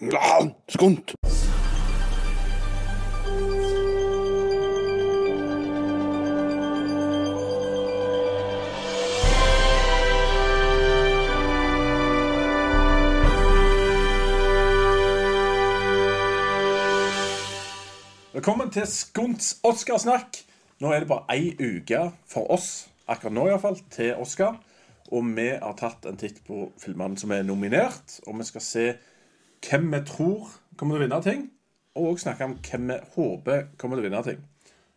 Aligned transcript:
Ja, 0.00 0.40
skunt. 0.68 1.14
Velkommen 18.32 18.70
til 18.70 18.86
Skunts 18.86 19.58
Oscarsnakk. 19.62 20.24
Nå 20.80 20.94
er 20.94 21.00
det 21.00 21.08
bare 21.08 21.28
ei 21.28 21.52
uke 21.60 22.06
for 22.24 22.48
oss, 22.48 22.88
akkurat 23.04 23.36
nå 23.36 23.50
iallfall, 23.50 23.76
til 23.92 24.14
Oscar. 24.16 24.56
Og 25.12 25.28
vi 25.36 25.50
har 25.60 25.76
tatt 25.76 26.08
en 26.08 26.16
titt 26.16 26.40
på 26.48 26.70
filmene 26.80 27.20
som 27.20 27.36
er 27.36 27.44
nominert. 27.44 28.22
Og 28.24 28.40
vi 28.40 28.48
skal 28.48 28.64
se 28.64 28.90
hvem 29.66 29.90
vi 29.92 30.00
tror 30.08 30.48
kommer 30.76 30.96
til 30.96 31.02
å 31.02 31.06
vinne 31.08 31.22
ting. 31.24 31.46
Og 32.00 32.20
snakke 32.22 32.46
om 32.46 32.56
hvem 32.64 32.86
vi 32.92 32.98
håper 33.16 33.66
kommer 33.80 33.98
til 33.98 34.06
å 34.06 34.08
vinne 34.08 34.24
ting. 34.24 34.42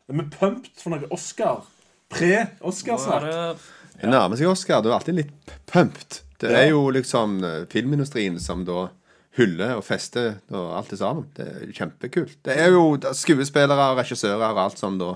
Er 0.10 0.18
vi 0.20 0.26
pumped 0.38 0.76
for 0.80 0.94
noe 0.94 1.08
Oscar? 1.16 1.64
Pre-Oscar-snakk. 2.14 3.58
Det 4.02 4.10
nærmer 4.10 4.38
seg 4.40 4.50
Oscar. 4.52 4.82
Du 4.84 4.90
er 4.92 4.98
alltid 4.98 5.16
litt 5.22 5.54
pumped. 5.70 6.22
Det 6.40 6.52
Ja. 6.52 6.58
er 6.66 6.70
jo 6.70 6.90
liksom 6.92 7.44
eh, 7.44 7.66
filmindustrien 7.72 8.40
som 8.40 8.66
da 8.66 8.90
hyller 9.38 9.78
og 9.78 9.84
fester 9.84 10.36
og 10.52 10.74
alt 10.78 10.90
det 10.90 11.00
sammen. 11.00 11.26
Det 11.34 11.48
er 11.48 11.72
kjempekult. 11.72 12.38
Det 12.44 12.58
er 12.58 12.70
jo 12.72 12.98
skuespillere 13.14 13.92
og 13.92 13.98
regissører 13.98 14.52
og 14.52 14.58
alt 14.60 14.78
som 14.78 14.98
da 15.00 15.16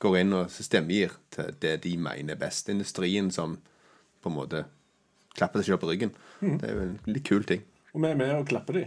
går 0.00 0.18
inn 0.20 0.32
og 0.34 0.50
stemmegir 0.50 1.12
til 1.30 1.54
det 1.60 1.82
de 1.82 1.96
mener 1.96 2.34
er 2.34 2.36
best. 2.40 2.68
Industrien 2.68 3.30
som 3.30 3.56
på 4.22 4.28
en 4.28 4.36
måte 4.36 4.64
klapper 5.36 5.60
seg 5.62 5.66
selv 5.72 5.80
på 5.80 5.88
ryggen. 5.92 6.10
Det 6.40 6.64
er 6.68 6.74
jo 6.74 6.80
en 6.82 6.98
litt 7.06 7.24
kul 7.24 7.44
ting. 7.44 7.62
Og 7.94 8.02
vi 8.02 8.10
er 8.10 8.18
med 8.18 8.30
og 8.34 8.46
klapper 8.50 8.78
de. 8.78 8.84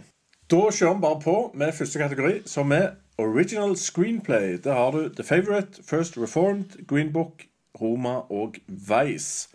Da 0.52 0.61
kjører 0.71 0.95
vi 0.95 1.03
bare 1.03 1.20
på 1.23 1.35
med 1.55 1.75
første 1.75 1.99
kategori, 1.99 2.41
som 2.45 2.71
er 2.75 2.89
Original 3.17 3.77
Screenplay. 3.77 4.58
Der 4.63 4.73
har 4.73 4.91
du 4.91 5.08
The 5.09 5.23
Favourite, 5.23 5.83
First 5.83 6.17
Reformed, 6.17 6.88
Green 6.88 7.13
Book, 7.13 7.47
Roma 7.81 8.19
og 8.30 8.55
Vice. 8.67 9.50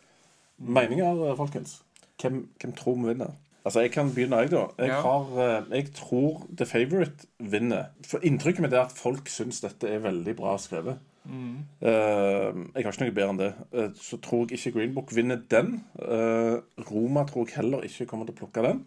Meninger, 0.59 1.31
eh, 1.31 1.37
folkens? 1.37 1.83
Hvem, 2.21 2.49
hvem 2.61 2.73
tror 2.73 2.95
vi 2.95 3.09
vinner? 3.09 3.31
Altså, 3.65 3.81
Jeg 3.81 3.91
kan 3.91 4.15
begynne, 4.15 4.37
jeg, 4.37 4.51
da. 4.51 4.65
Jeg, 4.79 4.95
har, 4.95 5.27
eh, 5.39 5.65
jeg 5.71 5.93
tror 5.95 6.47
The 6.57 6.67
Favourite 6.67 7.27
vinner. 7.39 7.85
For 8.07 8.19
Inntrykket 8.23 8.61
mitt 8.61 8.73
er 8.73 8.81
at 8.81 8.93
folk 8.93 9.29
syns 9.29 9.61
dette 9.61 9.89
er 9.89 9.99
veldig 9.99 10.37
bra 10.37 10.59
skrevet. 10.59 10.99
Eh, 11.27 12.55
jeg 12.75 12.85
har 12.85 12.93
ikke 12.93 13.05
noe 13.05 13.15
bedre 13.15 13.31
enn 13.31 13.41
det. 13.41 13.53
Uh, 13.73 13.91
så 13.95 14.19
tror 14.23 14.47
jeg 14.51 14.59
ikke 14.59 14.79
Green 14.79 14.95
Book 14.95 15.15
vinner 15.15 15.39
den. 15.51 15.85
Uh, 15.95 16.59
Roma 16.91 17.25
tror 17.29 17.47
jeg 17.47 17.61
heller 17.61 17.87
ikke 17.87 18.09
kommer 18.11 18.27
til 18.27 18.35
å 18.37 18.41
plukke 18.43 18.65
den. 18.67 18.83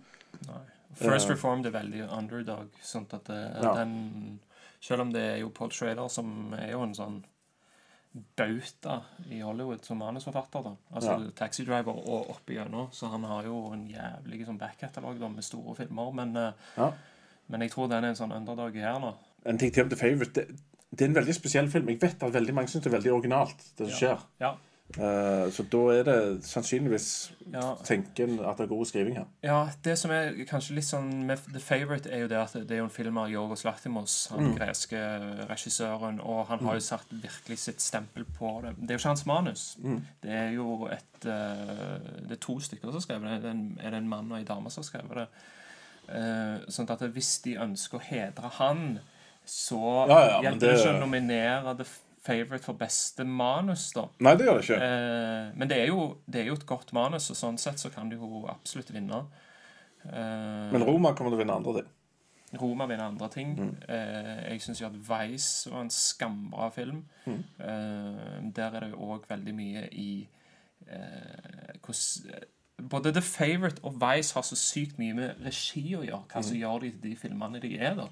First 0.96 1.30
Reformed 1.30 1.66
er 1.66 1.72
veldig 1.72 2.06
underdog. 2.10 2.70
Sånn 2.82 3.06
at 3.14 3.26
det, 3.26 3.40
Ja. 3.64 3.74
den, 3.76 4.40
selv 4.82 5.02
om 5.02 5.12
det 5.12 5.22
er 5.22 5.38
jo 5.40 5.50
Paul 5.50 5.70
Schrader 5.72 6.08
som 6.10 6.54
er 6.54 6.72
jo 6.72 6.84
en 6.84 6.94
sånn 6.96 7.24
bauta 8.38 9.02
i 9.30 9.42
Hollywood 9.44 9.84
som 9.86 9.98
manusforfatter. 10.00 10.64
da 10.64 10.76
Altså 10.94 11.12
Ja. 11.26 11.32
Taxi 11.36 11.66
Driver 11.66 11.92
og 11.98 12.30
opp 12.30 12.46
igjennom. 12.50 12.90
Så 12.94 13.10
han 13.12 13.24
har 13.24 13.44
jo 13.44 13.74
en 13.74 13.88
jævlig 13.90 14.46
sånn 14.48 14.58
backkatalog 14.60 15.20
med 15.36 15.44
store 15.44 15.76
filmer. 15.76 16.14
Men, 16.14 16.36
eh, 16.38 16.52
Ja. 16.78 16.92
men 17.50 17.62
jeg 17.62 17.72
tror 17.72 17.90
den 17.90 18.04
er 18.06 18.08
en 18.10 18.16
sånn 18.16 18.32
underdog 18.34 18.74
her 18.74 19.00
nå. 19.00 19.14
En 19.46 19.58
ting 19.58 19.72
til 19.72 19.84
om 19.84 19.90
The 19.90 19.96
Favourite. 19.98 20.34
Det, 20.34 20.48
det 20.96 21.02
er 21.02 21.06
en 21.10 21.26
veldig 21.26 21.34
spesiell 21.36 21.70
film. 21.70 21.88
Jeg 21.90 22.00
vet 22.00 22.24
at 22.24 22.32
veldig 22.34 22.54
mange 22.54 22.68
syns 22.68 22.84
det 22.84 22.94
er 22.94 23.00
veldig 23.00 23.12
originalt, 23.22 23.76
det 23.76 23.90
som 23.92 24.00
skjer. 24.40 24.58
Eh, 24.98 25.48
så 25.52 25.64
da 25.68 25.80
er 25.92 26.04
det 26.04 26.44
sannsynligvis 26.46 27.32
Ja. 27.52 27.74
tenken 27.84 28.40
at 28.46 28.58
det 28.58 28.64
er 28.64 28.68
god 28.70 28.86
skriving 28.86 29.16
her. 29.18 29.26
Ja, 29.44 29.70
det 29.84 29.98
som 29.98 30.12
er 30.12 30.32
kanskje 30.48 30.76
litt 30.76 30.86
sånn 30.86 31.26
med 31.26 31.38
The 31.52 31.60
Favourite, 31.60 32.08
er 32.12 32.20
jo 32.20 32.28
det 32.28 32.38
at 32.38 32.54
det 32.54 32.72
er 32.72 32.78
jo 32.78 32.84
en 32.86 32.90
film 32.94 33.18
av 33.18 33.28
Jorgos 33.30 33.64
Latimos, 33.66 34.28
han 34.30 34.40
Mm. 34.54 34.56
greske 34.60 34.96
regissøren, 35.50 36.20
og 36.24 36.46
han 36.48 36.60
har 36.60 36.74
jo 36.76 36.80
satt 36.80 37.06
virkelig 37.12 37.58
sitt 37.58 37.82
stempel 37.82 38.24
på 38.40 38.62
det. 38.62 38.76
Det 38.80 38.92
er 38.92 38.94
jo 38.94 39.00
ikke 39.00 39.08
hans 39.16 39.26
manus. 39.26 39.76
Mm. 39.84 40.02
Det 40.22 40.32
er 40.32 40.52
jo 40.54 40.86
et 40.86 41.26
eh, 41.26 42.00
Det 42.28 42.32
er 42.32 42.42
to 42.42 42.60
stykker 42.60 42.82
som 42.92 42.94
har 42.94 43.02
skrevet 43.02 43.42
det. 43.42 43.86
Er 43.86 43.90
det 43.90 43.98
en 43.98 44.08
mann 44.10 44.32
og 44.32 44.38
en 44.38 44.46
dame 44.46 44.70
som 44.72 44.84
har 44.84 44.90
skrevet 45.02 45.16
det. 45.16 45.28
Eh, 46.10 46.60
sånn 46.70 46.90
at 46.90 47.00
hvis 47.00 47.42
de 47.44 47.56
ønsker 47.58 47.98
å 47.98 48.02
hedre 48.02 48.50
han, 48.52 49.00
så 49.46 50.08
Ja, 50.08 50.28
ja, 50.28 50.42
men 50.42 50.60
hjelper 50.60 50.60
det- 50.60 50.80
ikke 50.80 50.94
å 50.94 51.00
nominere 51.00 51.78
The 51.78 51.86
Favourite 52.26 52.64
for 52.66 52.74
beste 52.80 53.24
manus, 53.28 53.92
da. 53.94 54.08
Nei, 54.26 54.36
det 54.40 54.48
gjør 54.48 54.58
det 54.60 54.64
ikke. 54.66 54.78
Eh, 54.82 55.52
men 55.62 55.70
det 55.70 55.78
er, 55.84 55.88
jo, 55.92 56.06
det 56.26 56.42
er 56.42 56.48
jo 56.50 56.56
et 56.58 56.66
godt 56.70 56.94
manus, 56.98 57.30
og 57.30 57.38
sånn 57.38 57.60
sett 57.62 57.78
så 57.82 57.92
kan 57.94 58.10
du 58.10 58.16
jo 58.18 58.46
absolutt 58.50 58.90
vinne. 58.96 59.20
Eh, 60.06 60.72
Men 60.74 60.84
Roma 60.88 61.14
kommer 61.14 61.32
til 61.34 61.38
å 61.40 61.44
vinne 61.44 61.58
andre 61.60 61.74
ting. 61.82 61.92
Roma 62.62 62.86
vinner 62.88 63.10
andre 63.10 63.28
ting. 63.34 63.54
Mm. 63.58 63.72
Eh, 63.90 64.52
jeg 64.54 64.62
syns 64.64 64.80
jo 64.82 64.88
at 64.88 64.96
Vice 65.10 65.70
var 65.74 65.82
en 65.84 65.90
skambra 65.92 66.70
film. 66.72 67.04
Mm. 67.26 67.40
Eh, 67.60 68.36
der 68.56 68.76
er 68.78 68.86
det 68.86 68.92
jo 68.94 69.10
òg 69.16 69.26
veldig 69.30 69.54
mye 69.58 69.88
i 69.92 70.10
eh, 70.88 71.80
hvordan 71.82 72.44
Både 72.92 73.14
The 73.16 73.22
Favourite 73.24 73.80
og 73.88 73.94
Vice 74.02 74.34
har 74.36 74.44
så 74.44 74.56
sykt 74.60 74.98
mye 75.00 75.14
med 75.16 75.38
regi 75.46 75.94
å 75.96 76.02
gjøre. 76.04 76.26
Hva 76.28 76.42
Mm. 76.42 76.44
som 76.44 76.58
gjør 76.58 76.80
de 76.82 76.90
til 76.92 77.02
de 77.10 77.16
filmene 77.16 77.62
de 77.64 77.78
er, 77.80 77.94
da. 77.96 78.08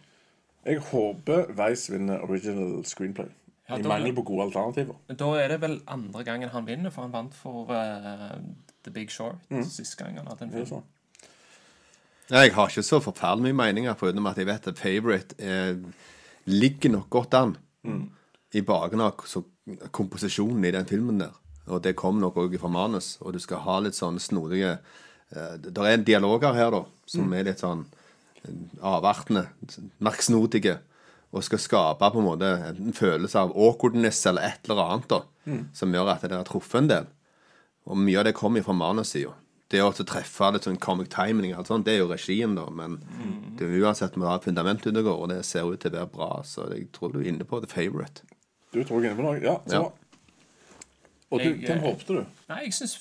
Jeg 0.66 0.80
håper 0.80 1.50
Vice 1.52 1.92
vinner 1.92 2.22
original 2.24 2.84
screenplay. 2.86 3.28
Ja, 3.70 3.78
I 3.78 3.82
mangel 3.88 4.14
på 4.16 4.24
gode 4.28 4.44
alternativer. 4.50 4.96
Da 5.16 5.28
er 5.40 5.48
det 5.54 5.62
vel 5.62 5.78
andre 5.88 6.24
gangen 6.28 6.50
han 6.52 6.66
vinner, 6.68 6.92
for 6.92 7.02
han 7.06 7.14
vant 7.14 7.34
for 7.34 7.70
uh, 7.72 8.34
The 8.84 8.92
Big 8.92 9.10
Short 9.12 9.36
Mm. 9.50 9.64
sist 9.64 9.96
gang 9.98 10.18
han 10.18 10.28
hadde 10.28 10.42
en 10.44 10.52
film. 10.52 10.66
sånn. 10.66 10.84
Jeg 12.30 12.54
har 12.56 12.68
ikke 12.72 12.84
så 12.84 13.00
forferdelig 13.04 13.54
mye 13.54 13.60
meninger 13.62 13.94
på 14.00 14.08
utenom 14.10 14.28
at 14.32 14.38
jeg 14.38 14.48
vet 14.48 14.68
at 14.68 14.78
Favorite 14.80 15.36
eh, 15.40 15.76
ligger 16.48 16.90
nok 16.92 17.10
godt 17.10 17.34
an 17.34 17.56
i 18.54 18.62
bakgrunnen 18.62 19.06
av 19.06 19.18
så- 19.28 19.44
komposisjonen 19.92 20.66
i 20.66 20.72
den 20.72 20.86
filmen 20.86 21.20
der. 21.20 21.32
Og 21.68 21.82
det 21.84 21.96
kom 21.96 22.20
nok 22.20 22.36
òg 22.36 22.60
fra 22.60 22.68
manus, 22.70 23.18
og 23.22 23.34
du 23.34 23.40
skal 23.40 23.58
ha 23.64 23.80
litt 23.80 23.96
sånn 23.96 24.20
snodige 24.20 24.80
eh, 25.36 25.58
Det 25.58 25.78
er 25.78 25.94
en 25.94 26.04
dialoger 26.04 26.54
her, 26.54 26.72
da, 26.72 26.84
som 27.06 27.32
er 27.34 27.44
litt 27.44 27.60
sånn 27.64 27.86
avartende, 28.82 29.48
avvertende, 29.48 29.92
merksnodige, 30.04 30.80
og 31.34 31.44
skal 31.46 31.62
skape 31.62 32.10
på 32.14 32.22
en 32.22 32.28
måte 32.28 32.50
en 32.70 32.94
følelse 32.94 33.42
av 33.42 33.54
awkwardness 33.58 34.22
eller 34.30 34.52
et 34.52 34.68
eller 34.70 34.82
annet, 34.84 35.08
da, 35.10 35.22
som 35.74 35.96
gjør 35.96 36.12
at 36.14 36.26
det 36.28 36.38
har 36.38 36.46
truffet 36.48 36.84
en 36.84 36.92
del. 36.92 37.08
Og 37.90 37.98
mye 38.00 38.20
av 38.22 38.28
det 38.28 38.36
kommer 38.38 38.64
fra 38.64 38.76
manussida. 38.78 39.34
Det 39.74 39.82
å 39.82 39.90
treffe 39.98 40.52
litt 40.54 40.68
sånn 40.68 40.78
comic 40.78 41.10
timing, 41.10 41.56
alt 41.58 41.72
sånt, 41.72 41.88
det 41.88 41.96
er 41.96 42.04
jo 42.04 42.12
regien, 42.12 42.54
da. 42.54 42.68
Men 42.70 43.00
det 43.58 43.66
er 43.66 43.82
uansett 43.82 44.14
du 44.14 44.28
ha 44.28 44.36
et 44.38 44.46
fundament 44.46 44.86
ute 44.86 44.94
og 44.94 45.08
går, 45.10 45.24
og 45.26 45.32
det 45.34 45.40
ser 45.50 45.66
ut 45.66 45.82
til 45.82 45.96
å 45.96 46.04
være 46.04 46.12
bra. 46.14 46.30
Så 46.46 46.68
jeg 46.76 46.92
tror 46.94 47.16
du 47.16 47.24
er 47.24 47.32
inne 47.32 47.48
på 47.50 47.58
the 47.64 47.72
favourite. 47.72 48.22
Du 48.70 48.84
tror 48.84 49.02
jeg 49.02 49.10
er 49.10 49.16
inne 49.16 49.18
på 49.18 49.26
noe? 49.26 49.42
Ja, 49.42 49.58
så 49.66 49.82
Ja. 49.82 49.90
Og 51.34 51.42
du, 51.42 51.50
Jeg, 51.50 51.64
hvem 51.66 51.80
eh, 51.80 51.86
håpte 51.88 52.14
du? 52.14 52.42
Nei, 52.52 52.60
jeg 52.68 52.76
syns 52.78 52.92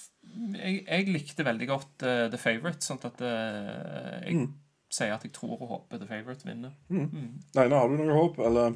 jeg, 0.57 0.79
jeg 0.87 1.13
likte 1.13 1.45
veldig 1.45 1.67
godt 1.69 2.05
uh, 2.07 2.31
The 2.33 2.39
Favourite, 2.41 2.81
sånn 2.81 3.03
at 3.05 3.21
uh, 3.21 4.23
jeg 4.25 4.39
Mm. 4.39 4.47
Sier 4.93 5.15
at 5.15 5.25
jeg 5.25 5.33
tror 5.37 5.57
og 5.59 5.69
håper 5.71 6.01
The 6.03 6.09
Favourite 6.09 6.47
vinner. 6.49 6.75
Nei, 6.93 7.67
nå 7.69 7.79
har 7.79 7.89
du 7.89 7.97
noe 8.01 8.17
håp, 8.19 8.39
eller 8.45 8.75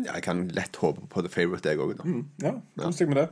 Ja, 0.00 0.14
jeg 0.14 0.22
kan 0.24 0.44
lett 0.54 0.76
håpe 0.80 1.02
på 1.10 1.22
the 1.22 1.28
favourite, 1.28 1.68
jeg 1.68 1.80
òg, 1.82 1.96
da. 1.98 2.04
Ja, 2.46 2.52
kom 2.78 2.94
deg 2.94 3.08
med 3.10 3.22
det. 3.24 3.28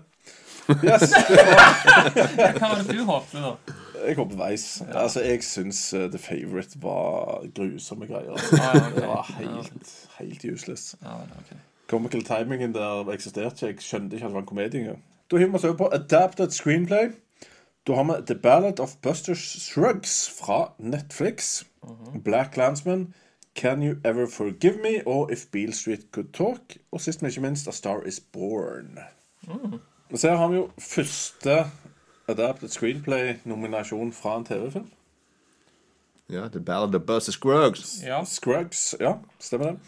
Yes, 0.85 1.15
Hva 1.15 2.59
var 2.61 2.83
det 2.83 2.93
du 2.99 3.05
håpte, 3.09 3.41
da? 3.41 3.77
jeg 4.05 4.17
håper 4.19 4.37
Weiss. 4.37 4.67
Altså, 4.93 5.23
jeg 5.25 5.43
syns 5.47 5.79
uh, 5.97 6.05
The 6.13 6.19
Favourite 6.21 6.77
var 6.83 7.47
grusomme 7.57 8.07
greier. 8.07 8.35
Ah, 8.37 8.59
ja, 8.59 8.75
okay. 8.75 8.95
Det 8.99 9.07
var 9.09 9.31
helt, 9.39 9.95
helt 10.19 10.45
useless. 10.45 10.91
Ja, 11.03 11.15
okay. 11.41 11.57
Comical 11.89 12.23
timingen 12.27 12.75
der 12.75 13.09
eksisterte 13.15 13.71
ikke. 13.71 13.81
Jeg 13.81 13.87
skjønte 13.87 14.17
ikke 14.19 14.27
at 14.27 14.31
det 14.31 14.37
var 14.37 14.45
en 14.45 14.51
komedie. 14.51 14.97
Da 15.31 15.41
hiver 15.41 15.55
vi 15.55 15.61
oss 15.61 15.65
over 15.65 15.79
på 15.81 15.89
Adapted 15.93 16.53
Screenplay. 16.57 17.11
Da 17.89 17.95
har 17.95 18.05
vi 18.05 18.27
The 18.27 18.35
Ballad 18.35 18.81
of 18.81 18.97
Buster 19.03 19.35
Shrugs 19.35 20.29
fra 20.41 20.73
Netflix. 20.79 21.65
Black 22.25 22.57
Landsman. 22.57 23.15
Can 23.55 23.83
You 23.83 23.97
Ever 24.05 24.27
Forgive 24.27 24.77
Me? 24.77 25.07
Og 25.07 25.33
If 25.33 25.47
Beale 25.53 25.73
Street 25.73 26.01
Could 26.13 26.33
Talk. 26.33 26.77
Og 26.93 27.01
sist, 27.01 27.23
men 27.23 27.31
ikke 27.31 27.41
minst, 27.41 27.69
A 27.69 27.73
Star 27.73 28.03
Is 28.07 28.21
Born. 28.21 28.99
Så 30.15 30.29
her 30.29 30.37
har 30.37 30.49
vi 30.49 30.57
jo 30.57 30.71
første 30.79 31.65
Adapted 32.29 32.69
Screenplay-nominasjon 32.69 34.13
fra 34.13 34.37
en 34.37 34.45
TV-film. 34.45 34.91
Ja, 36.31 36.49
The 36.49 36.61
Ballad 36.61 36.95
of 36.95 37.03
Buster 37.07 37.33
Scruggs. 37.33 38.03
Ja. 38.05 38.25
Scruggs. 38.25 38.97
Ja, 39.01 39.15
stemmer 39.41 39.71
det. 39.71 39.79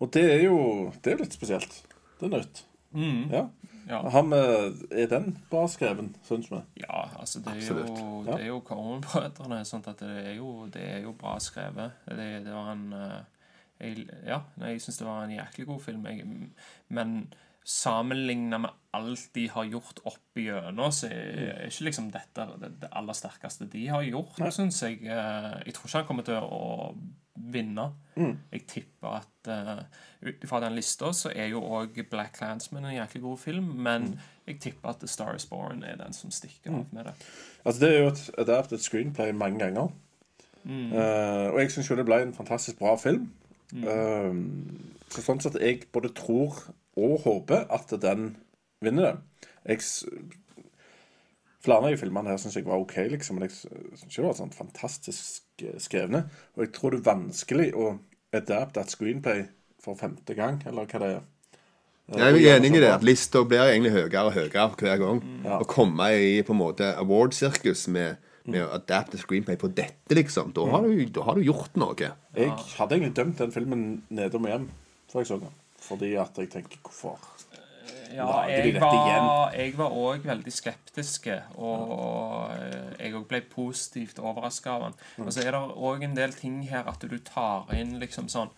Og 0.00 0.14
det 0.14 0.24
er 0.32 0.44
jo 0.44 0.92
det 1.04 1.12
er 1.12 1.20
litt 1.20 1.36
spesielt. 1.36 1.82
Det 2.20 2.32
er 2.32 2.38
nytt. 2.38 2.64
Ja. 3.30 3.46
Ja. 3.92 4.00
Han 4.14 4.32
er 4.32 4.72
den 5.10 5.26
bra 5.50 5.66
skreven, 5.68 6.14
syns 6.24 6.48
vi? 6.52 6.58
ja, 6.80 7.02
altså 7.20 7.42
det 7.44 7.52
er 7.52 7.60
Absolutt. 7.60 7.92
jo, 8.00 8.22
det 8.30 8.38
er 8.40 8.46
jo 8.48 8.58
Coen-brødrene, 8.66 9.60
sånn 9.68 9.84
at 9.92 10.00
det 10.00 10.10
er 10.32 10.34
jo, 10.38 10.54
det 10.72 10.82
er 10.96 11.00
jo 11.04 11.12
bra 11.20 11.36
skrevet. 11.44 11.98
Det, 12.08 12.28
det 12.46 12.54
var 12.56 12.72
en 12.72 12.86
eh, 12.96 13.20
jeg, 13.82 14.06
Ja, 14.26 14.40
jeg 14.64 14.80
syns 14.84 15.00
det 15.02 15.06
var 15.08 15.24
en 15.26 15.36
jæklig 15.36 15.66
god 15.70 15.80
film. 15.84 16.06
Jeg, 16.08 16.26
men 16.88 17.16
Sammenligna 17.62 18.58
med 18.58 18.70
alt 18.98 19.28
de 19.36 19.44
har 19.54 19.68
gjort 19.70 20.00
opp 20.10 20.38
igjennom, 20.40 20.90
så 20.90 21.06
er 21.14 21.60
ikke 21.68 21.84
liksom 21.86 22.08
dette 22.10 22.46
det, 22.58 22.72
det 22.82 22.88
aller 22.98 23.14
sterkeste 23.14 23.68
de 23.70 23.84
har 23.86 24.02
gjort, 24.02 24.40
syns 24.50 24.80
jeg. 24.82 24.98
Eh, 25.06 25.52
Jeg 25.68 25.76
tror 25.76 25.86
ikke 25.86 26.00
han 26.00 26.08
kommer 26.08 26.26
til 26.26 26.40
å 26.42 26.96
vinne. 27.52 27.88
Jeg 28.16 28.66
tipper 28.68 29.18
at 29.22 29.48
uh, 29.48 29.84
ut 30.28 30.44
fra 30.48 30.60
den 30.60 30.76
lista 30.76 31.12
så 31.16 31.32
er 31.32 31.48
jo 31.52 31.62
òg 31.64 31.96
Black 32.10 32.40
Landsman 32.42 32.84
en 32.84 32.96
jæklig 32.98 33.22
god 33.22 33.38
film, 33.38 33.70
men 33.86 34.20
jeg 34.46 34.58
tipper 34.60 34.92
at 34.92 35.00
The 35.00 35.08
Star 35.08 35.34
Is 35.38 35.46
Born 35.46 35.82
er 35.82 35.96
den 36.00 36.12
som 36.12 36.30
stikker 36.30 36.74
av 36.76 36.86
med 36.92 37.08
det. 37.08 37.14
Altså, 37.64 37.80
det 37.80 37.90
er 37.90 37.98
jo 38.02 38.10
et 38.12 38.30
adapted 38.38 38.84
screenplay 38.84 39.32
mange 39.32 39.62
ganger. 39.64 39.88
Eh, 40.64 41.48
og 41.50 41.58
jeg 41.58 41.72
syns 41.74 41.90
jo 41.90 41.96
det 41.98 42.06
ble 42.06 42.20
en 42.22 42.34
fantastisk 42.36 42.78
bra 42.78 42.94
film. 43.00 43.30
Uh, 43.72 44.36
så 45.12 45.24
sånn 45.24 45.40
sett 45.40 45.56
jeg 45.60 45.86
både 45.92 46.12
tror 46.16 46.58
og 47.00 47.22
håper 47.24 47.64
at 47.72 47.94
den 48.02 48.34
vinner 48.84 49.08
det. 49.08 49.48
Jeg 49.72 49.80
Flere 51.62 51.78
av 51.78 51.92
de 51.92 51.98
filmene 52.00 52.32
her 52.32 52.40
syns 52.42 52.56
jeg 52.58 52.66
var 52.66 52.80
OK, 52.82 52.96
liksom, 53.12 53.38
men 53.38 53.46
jeg 53.46 53.54
syns 53.54 54.08
ikke 54.08 54.22
det 54.22 54.28
var 54.28 54.38
sånn 54.40 54.54
fantastisk 54.56 55.62
eh, 55.62 55.76
skrevne. 55.82 56.24
Og 56.56 56.64
jeg 56.64 56.72
tror 56.74 56.94
det 56.94 57.02
er 57.02 57.10
vanskelig 57.12 57.68
å 57.78 57.92
adapte 58.34 58.82
et 58.82 58.94
screenplay 58.94 59.44
for 59.82 59.98
femte 59.98 60.34
gang, 60.38 60.58
eller 60.66 60.88
hva 60.90 61.02
det 61.02 61.12
er. 61.18 61.22
Jeg 62.12 62.42
er 62.42 62.58
enig 62.58 62.72
i 62.74 62.80
det. 62.82 62.90
at 62.92 63.04
Lista 63.06 63.44
blir 63.46 63.62
egentlig 63.62 63.92
høyere 63.94 64.26
og 64.26 64.34
høyere 64.34 64.66
hver 64.74 64.98
gang. 65.00 65.22
Ja. 65.46 65.60
Å 65.62 65.68
komme 65.70 66.10
i 66.18 66.42
på 66.44 66.52
en 66.54 66.60
måte 66.60 66.90
award-sirkus 66.98 67.86
med, 67.94 68.18
med 68.44 68.66
å 68.66 68.72
adapte 68.76 69.20
screenplay 69.20 69.56
på 69.60 69.70
dette, 69.72 70.16
liksom. 70.18 70.50
Da 70.56 70.66
har 70.74 70.84
du, 70.84 71.04
da 71.14 71.24
har 71.28 71.38
du 71.38 71.46
gjort 71.46 71.78
noe. 71.78 72.10
Jeg 72.36 72.50
hadde 72.74 72.98
egentlig 72.98 73.14
dømt 73.16 73.38
den 73.38 73.54
filmen 73.54 73.86
nedom 74.10 74.50
hjem 74.50 74.68
før 75.12 75.22
jeg 75.22 75.30
så 75.30 75.40
den. 75.44 75.56
Fordi 75.82 76.12
at 76.20 76.36
jeg 76.38 76.50
tenker 76.52 76.82
hvorfor 76.84 77.22
Ja, 78.14 78.26
Lager 78.26 78.62
de 78.62 78.72
jeg 78.72 78.80
var, 78.80 78.92
igjen? 79.52 79.60
jeg 79.64 79.76
var 79.78 79.90
òg 79.90 80.22
veldig 80.28 80.52
skeptisk, 80.52 81.26
og 81.56 81.90
og 81.92 82.98
jeg 82.98 83.14
òg 83.14 83.26
ble 83.28 83.40
positivt 83.40 84.18
overraska 84.18 84.70
av 84.70 84.82
den. 84.82 84.94
Mm. 85.18 85.26
Og 85.26 85.32
så 85.32 85.40
er 85.46 85.50
det 85.52 85.62
òg 85.76 86.04
en 86.04 86.14
del 86.14 86.32
ting 86.32 86.62
her 86.68 86.84
at 86.88 87.00
du 87.00 87.18
tar 87.18 87.72
inn 87.74 87.98
liksom 88.00 88.28
sånn 88.28 88.50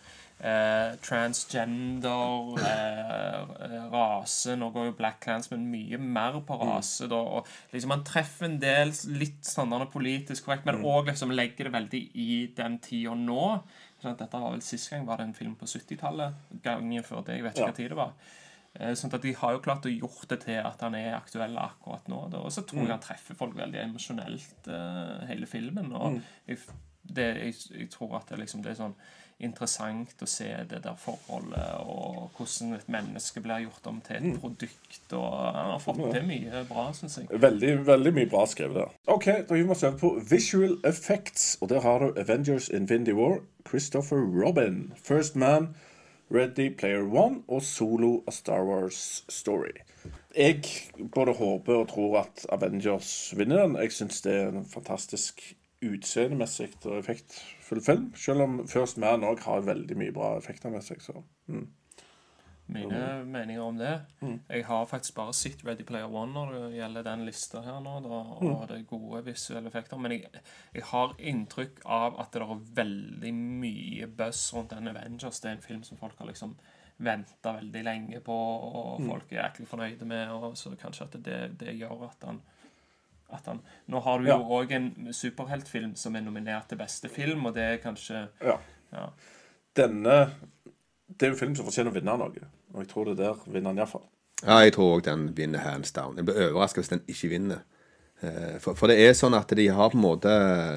eh, 0.43 0.95
transgender, 0.99 2.57
eh, 2.59 3.41
eh, 3.65 3.85
rase 3.91 4.55
Nå 4.59 4.67
går 4.73 4.89
jo 4.89 4.95
Black 4.97 5.21
Clansman 5.23 5.63
mye 5.71 5.97
mer 5.97 6.41
på 6.41 6.57
Mm. 6.59 7.09
da. 7.09 7.15
Og 7.15 7.47
liksom 7.73 7.87
man 7.87 8.03
treffer 8.03 8.45
en 8.45 8.59
del 8.59 8.91
litt 9.07 9.43
sånn 9.43 9.69
politisk 9.91 10.43
korrekt, 10.45 10.65
men 10.65 10.81
Mm. 10.83 11.05
liksom 11.07 11.31
legger 11.31 11.63
det 11.65 11.71
veldig 11.71 12.09
i 12.15 12.47
den 12.55 12.79
tida 12.79 13.11
nå. 13.15 13.63
Sånn 14.03 14.17
dette 14.17 14.31
var 14.39 14.51
vel 14.51 14.61
Sist 14.61 14.89
gang 14.89 15.05
var 15.05 15.17
det 15.17 15.23
en 15.27 15.33
film 15.33 15.55
på 15.55 15.65
70-tallet. 15.65 16.33
Gangen 16.61 17.01
før 17.03 17.23
det. 17.25 17.35
Jeg 17.37 17.43
vet 17.43 17.53
ikke 17.55 17.59
Ja. 17.61 17.67
hva 17.67 17.75
tid 17.75 17.89
det 17.89 17.97
var. 17.97 18.11
Eh, 18.79 18.93
Sånn 18.97 19.13
at 19.15 19.21
De 19.23 19.33
har 19.35 19.55
jo 19.55 19.61
klart 19.63 19.85
å 19.87 19.93
gjort 19.93 20.27
det 20.31 20.41
til 20.45 20.61
at 20.61 20.81
han 20.83 20.95
er 20.99 21.15
aktuell 21.17 21.57
akkurat 21.57 22.07
nå. 22.11 22.25
Og 22.41 22.51
så 22.51 22.65
tror 22.67 22.83
jeg 22.85 22.95
han 22.95 23.03
treffer 23.03 23.37
folk 23.39 23.55
veldig 23.57 23.83
emosjonelt, 23.89 24.67
eh, 24.67 25.27
hele 25.31 25.47
filmen. 25.49 25.93
Og 25.95 26.19
jeg, 26.47 26.59
det, 27.03 27.29
jeg, 27.43 27.55
jeg 27.79 27.89
tror 27.93 28.17
at 28.19 28.29
det, 28.29 28.41
liksom, 28.43 28.63
det 28.65 28.73
er 28.75 28.81
sånn 28.83 28.97
interessant 29.43 30.21
å 30.23 30.27
se 30.29 30.47
det 30.69 30.77
der 30.85 30.95
forholdet, 30.95 31.81
og 31.83 32.29
hvordan 32.37 32.77
et 32.77 32.85
menneske 32.87 33.41
blir 33.43 33.65
gjort 33.65 33.89
om 33.91 33.97
til 34.05 34.15
et 34.29 34.37
produkt. 34.39 35.01
Og 35.17 35.25
han 35.55 35.73
har 35.73 35.81
fått 35.83 35.99
til 36.13 36.23
mye 36.27 36.61
bra, 36.69 36.85
syns 36.95 37.17
jeg. 37.19 37.27
Veldig 37.43 37.73
veldig 37.87 38.13
mye 38.15 38.29
bra 38.31 38.45
skrevet 38.47 38.79
der. 38.79 38.93
OK, 39.11 39.27
da 39.49 39.57
gir 39.59 39.67
vi 39.67 39.75
oss 39.75 39.83
over 39.83 39.99
på 39.99 40.13
visual 40.31 40.77
effects. 40.87 41.57
Og 41.59 41.67
der 41.73 41.83
har 41.83 41.99
du 42.05 42.21
Avengers 42.21 42.69
Infinity 42.69 43.15
War, 43.17 43.41
Christopher 43.67 44.23
Robin, 44.23 44.93
First 45.03 45.35
Man, 45.35 45.73
Ready 46.31 46.69
Player 46.77 47.03
One 47.03 47.43
og 47.47 47.61
Solo 47.61 48.23
A 48.27 48.31
Star 48.31 48.63
Wars 48.65 49.25
Story. 49.29 49.75
Jeg 50.37 50.63
både 51.13 51.33
håper 51.33 51.75
og 51.75 51.87
tror 51.89 52.19
at 52.19 52.45
Avengers 52.49 53.33
vinner 53.37 53.61
den. 53.61 53.75
Jeg 53.75 53.91
syns 53.91 54.21
det 54.21 54.33
er 54.33 54.47
en 54.49 54.65
fantastisk 54.65 55.41
utseendemessig 55.85 56.69
og 56.85 56.97
effektfull 56.99 57.81
film. 57.81 58.11
Selv 58.15 58.41
om 58.41 58.67
First 58.67 58.97
Man 58.97 59.23
òg 59.23 59.43
har 59.45 59.65
veldig 59.67 59.97
mye 59.97 60.13
bra 60.15 60.35
effekter 60.37 60.73
med 60.73 60.83
seg. 60.83 61.01
Så. 61.01 61.21
Mine 62.67 63.23
meninger 63.29 63.61
om 63.61 63.77
det. 63.77 63.91
Jeg 64.49 64.65
har 64.65 64.85
faktisk 64.89 65.15
bare 65.15 65.33
sett 65.37 65.61
Ready 65.65 65.83
Player 65.85 66.09
One 66.09 66.33
når 66.33 66.53
det 66.53 66.77
gjelder 66.79 67.03
den 67.05 67.25
lista 67.27 67.61
her 67.61 67.79
nå, 67.79 67.99
da, 68.01 68.21
og 68.41 68.63
det 68.71 68.79
er 68.79 68.87
gode 68.89 69.21
visuelle 69.27 69.69
effekter. 69.69 69.99
Men 70.01 70.11
jeg, 70.15 70.31
jeg 70.73 70.83
har 70.89 71.13
inntrykk 71.19 71.83
av 71.85 72.17
at 72.23 72.31
det 72.33 72.41
er 72.41 72.63
veldig 72.79 73.33
mye 73.37 74.07
buzz 74.17 74.47
rundt 74.55 74.73
den 74.73 74.87
Avengers. 74.89 75.39
Det 75.43 75.51
er 75.51 75.59
en 75.59 75.61
film 75.67 75.83
som 75.85 75.97
folk 76.01 76.17
har 76.17 76.25
liksom 76.31 76.55
venta 76.97 77.53
veldig 77.57 77.83
lenge 77.83 78.19
på, 78.23 78.33
og 78.33 79.05
folk 79.05 79.31
er 79.33 79.43
jæklig 79.43 79.67
fornøyde 79.67 80.05
med. 80.09 80.31
Og 80.31 80.57
så 80.57 80.73
kanskje 80.79 81.05
at 81.05 81.17
det, 81.25 81.39
det 81.61 81.77
gjør 81.77 82.07
at 82.09 82.25
han 82.31 82.41
at 83.35 83.45
han, 83.49 83.59
Nå 83.89 83.99
har 84.05 84.19
du 84.21 84.27
jo 84.27 84.35
Ja. 84.35 84.37
òg 84.57 84.71
en 84.71 85.13
superheltfilm 85.13 85.95
som 85.97 86.15
er 86.15 86.21
nominert 86.21 86.67
til 86.69 86.77
beste 86.77 87.09
film, 87.09 87.45
og 87.45 87.55
det 87.55 87.63
er 87.63 87.77
kanskje 87.81 88.27
Ja. 88.41 88.57
ja. 88.93 89.07
Denne 89.75 90.31
Det 91.07 91.27
er 91.27 91.31
jo 91.31 91.35
en 91.35 91.39
film 91.39 91.55
som 91.55 91.65
fortjener 91.67 91.91
å 91.93 91.95
vinne 91.95 92.17
noe. 92.17 92.47
Og 92.73 92.81
jeg 92.83 92.89
tror 92.91 93.05
det 93.11 93.17
der 93.21 93.37
vinner 93.45 93.71
den 93.71 93.81
iallfall. 93.83 94.05
Ja, 94.43 94.59
jeg 94.65 94.73
tror 94.75 94.97
òg 94.97 95.05
den 95.05 95.29
vinner 95.37 95.59
hands 95.63 95.93
down. 95.95 96.17
Jeg 96.17 96.25
blir 96.27 96.41
overraska 96.49 96.81
hvis 96.81 96.91
den 96.91 97.03
ikke 97.07 97.29
vinner. 97.31 97.61
Eh, 98.21 98.57
For, 98.59 98.75
for 98.75 98.91
det 98.91 98.97
er 99.05 99.13
sånn 99.17 99.35
at 99.37 99.51
de 99.55 99.67
har 99.71 99.89
på 99.93 99.97
en 99.99 100.03
måte 100.03 100.33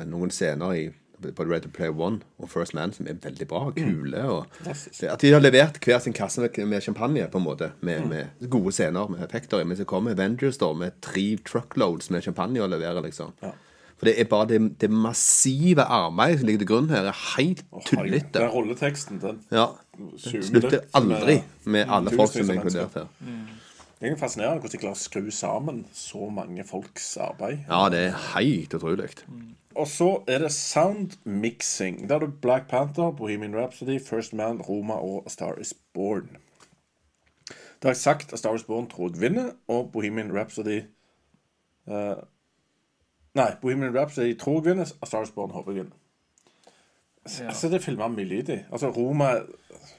noen 0.06 0.30
scener 0.34 0.74
i 0.76 0.88
både 1.18 1.48
Red 1.50 1.64
Player 1.74 1.90
One 1.98 2.20
og 2.38 2.46
First 2.52 2.74
Man 2.78 2.92
som 2.94 3.08
er 3.10 3.16
veldig 3.18 3.46
bra, 3.50 3.64
kule. 3.74 4.20
og. 4.30 4.58
At 4.68 5.20
de 5.24 5.32
har 5.34 5.42
levert 5.42 5.80
hver 5.82 5.98
sin 6.04 6.14
kasse 6.14 6.44
med, 6.44 6.60
med 6.70 6.84
champagne, 6.84 7.24
på 7.32 7.40
en 7.40 7.44
måte, 7.48 7.72
med, 7.80 8.04
med 8.06 8.46
gode 8.50 8.70
scener 8.76 9.08
med 9.10 9.24
effekter. 9.26 9.64
Men 9.66 9.76
så 9.80 9.84
kommer 9.88 10.14
Avengers 10.14 10.60
da 10.62 10.70
med 10.72 11.00
tre 11.02 11.24
truckloads 11.42 12.10
med 12.14 12.22
champagne 12.22 12.62
å 12.62 12.70
levere, 12.70 13.02
liksom. 13.02 13.34
Ja. 13.42 13.50
For 13.98 14.06
det 14.06 14.14
er 14.20 14.24
bare 14.30 14.46
det, 14.46 14.58
det 14.80 14.90
massive 14.94 15.82
arbeidet 15.82 16.38
som 16.40 16.46
ligger 16.46 16.58
til 16.62 16.68
grunn 16.70 16.88
her, 16.92 17.08
er 17.10 17.22
helt 17.36 17.64
tullete. 17.86 18.38
Den 18.38 18.50
rolleteksten 18.54 19.20
den 19.20 19.40
Ja. 19.50 19.66
Slutter 20.16 20.80
aldri 20.94 21.40
med- 21.64 21.86
alle 21.90 22.10
folk 22.14 22.30
som 22.32 22.50
er 22.50 22.54
inkludert 22.60 22.94
her. 22.94 23.08
Det 24.00 24.12
er 24.12 24.16
fascinerende 24.16 24.60
hvordan 24.62 24.70
de 24.72 24.78
klarer 24.78 24.94
å 24.94 25.02
skru 25.02 25.30
sammen 25.34 25.80
så 25.92 26.28
mange 26.30 26.62
folks 26.64 27.16
arbeid. 27.16 27.64
Ja, 27.68 27.88
det 27.90 27.98
er 27.98 28.20
helt 28.38 28.74
utrolig. 28.74 29.08
Og 29.74 29.86
så 29.90 30.22
er 30.28 30.38
det 30.38 30.52
sound 30.52 31.16
mixing. 31.24 32.08
Der 32.08 32.14
er 32.14 32.18
det 32.26 32.40
Black 32.40 32.68
Panther, 32.68 33.10
Bohemian 33.10 33.54
Rhapsody, 33.56 33.98
First 33.98 34.32
Man, 34.32 34.60
Roma 34.62 34.94
og 34.94 35.26
A 35.26 35.28
Star 35.30 35.58
Is 35.60 35.74
Born. 35.94 36.28
Det 37.48 37.82
har 37.82 37.90
jeg 37.90 37.96
sagt 37.96 38.32
A 38.32 38.36
Star 38.36 38.54
Is 38.54 38.62
Born 38.62 38.86
tror 38.86 39.10
jeg 39.10 39.20
vinner, 39.20 39.50
og 39.68 39.90
Bohemian 39.92 40.30
Rhapsody 40.36 40.80
eh, 41.88 42.14
Nei, 43.38 43.52
Bohemian 43.62 43.94
Rhapsody 43.94 44.34
tror 44.38 44.58
jeg 44.60 44.64
vinner, 44.72 44.90
og 45.00 45.08
Star 45.08 45.22
Is 45.26 45.30
Born 45.34 45.52
håper 45.54 45.72
jeg 45.72 45.84
vinner. 45.84 45.96
Ja. 47.28 47.50
Altså, 47.52 47.68
det 47.68 47.78
er 47.78 47.84
filmer 47.84 48.08
mye 48.08 48.24
lyd 48.24 48.48
i. 48.54 48.58
Altså, 48.72 48.88
Roma 48.94 49.28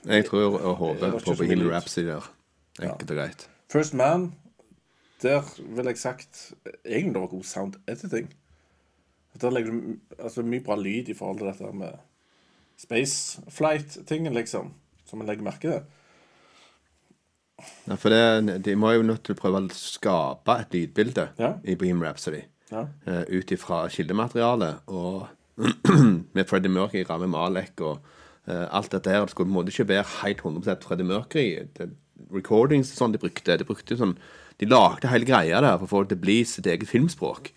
Jeg 0.08 0.26
tror 0.26 0.58
og 0.60 0.76
håper 0.80 1.12
på 1.20 1.36
Bohemian 1.38 1.70
Rhapsody 1.72 2.08
der. 2.08 2.28
Enkelt 2.82 3.12
og 3.12 3.18
greit. 3.18 3.50
First 3.72 3.94
Man, 3.94 4.32
der 5.22 5.44
vil 5.76 5.86
jeg 5.92 5.98
sagt 5.98 6.54
egentlig 6.86 7.14
det 7.14 7.22
var 7.22 7.28
god 7.28 7.44
sound 7.44 7.74
editing. 7.88 8.34
Der 9.42 9.52
legger 9.54 9.72
du 9.72 9.96
altså, 10.20 10.42
mye 10.42 10.64
bra 10.66 10.76
lyd 10.80 11.10
i 11.10 11.14
forhold 11.14 11.38
til 11.38 11.48
dette 11.48 11.72
med 11.78 12.00
space 12.80 13.42
flight-tingen, 13.50 14.34
liksom. 14.34 14.74
Som 15.06 15.22
en 15.22 15.28
legger 15.28 15.44
merke 15.44 15.68
til. 15.68 15.82
Ja, 17.88 17.96
for 18.00 18.10
det, 18.10 18.66
de 18.66 18.76
må 18.76 18.92
jo 18.96 19.04
nødt 19.04 19.24
til 19.28 19.36
å 19.36 19.40
prøve 19.40 19.60
å 19.60 19.70
skape 19.76 20.56
et 20.64 20.74
lydbilde 20.74 21.28
Ja. 21.40 21.54
i 21.64 21.76
Bohemian 21.76 22.06
Rhapsody. 22.08 22.42
Ja. 22.70 22.86
eh, 23.06 23.24
ut 23.30 23.52
ifra 23.52 23.84
kildematerialet. 23.90 24.82
Og 24.88 25.28
med 26.36 26.48
Freddie 26.48 26.72
Mercury, 26.72 27.04
Rami 27.10 27.28
Malek 27.28 27.82
og 27.84 28.00
uh, 28.48 28.68
alt 28.72 28.92
dette 28.94 29.12
her. 29.12 29.26
Det 29.26 29.34
skulle 29.34 29.50
på 29.50 29.54
en 29.54 29.58
måte 29.58 29.74
ikke 29.74 29.90
være 29.90 30.06
helt 30.22 30.44
100 30.46 30.78
Freddie 30.86 31.08
Mercury. 31.10 31.48
Det, 31.76 31.90
recordings 32.36 32.92
sånn 32.96 33.12
de 33.16 33.20
brukte. 33.22 33.58
De 33.60 33.68
brukte 33.68 33.98
sånn 34.00 34.18
De 34.60 34.68
lagde 34.68 35.08
hele 35.08 35.28
greia 35.28 35.62
der 35.64 35.78
for 35.80 35.88
å 35.88 35.92
få 35.92 36.02
det 36.04 36.14
til 36.14 36.20
å 36.20 36.26
bli 36.26 36.38
sitt 36.48 36.68
eget 36.68 36.90
filmspråk. 36.90 37.54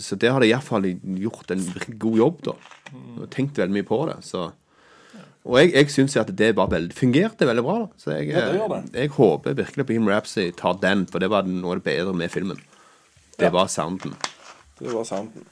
Så 0.00 0.16
der 0.18 0.32
har 0.32 0.40
de 0.42 0.48
iallfall 0.52 0.86
gjort 1.20 1.50
en 1.50 1.64
god 1.98 2.20
jobb, 2.20 2.38
da. 2.46 2.54
Og 3.18 3.26
tenkt 3.34 3.58
veldig 3.58 3.74
mye 3.74 3.86
på 3.86 3.98
det. 4.10 4.20
Så 4.26 4.44
og 5.46 5.60
jeg, 5.60 5.70
jeg 5.76 5.92
syns 5.94 6.16
at 6.18 6.30
det 6.34 6.48
bare 6.58 6.72
veldig, 6.72 6.94
fungerte 6.96 7.46
veldig 7.46 7.62
bra. 7.62 7.74
da 7.84 8.02
Så 8.02 8.16
jeg, 8.16 8.32
Ja, 8.34 8.48
det 8.50 8.64
det. 8.72 9.00
jeg 9.04 9.12
håper 9.14 9.54
virkelig 9.54 9.86
Beam 9.86 10.08
Rapsy 10.10 10.48
tar 10.58 10.80
den, 10.82 11.04
for 11.06 11.22
det 11.22 11.30
var 11.30 11.46
noe 11.46 11.76
av 11.76 11.82
det 11.82 11.86
bedre 11.86 12.14
med 12.18 12.32
filmen. 12.34 12.58
Det 13.38 13.44
Ja. 13.48 13.50
var 13.52 13.66
sounden. 13.68 14.14
Det 14.78 14.92
var 14.92 15.04
sounden. 15.04 15.44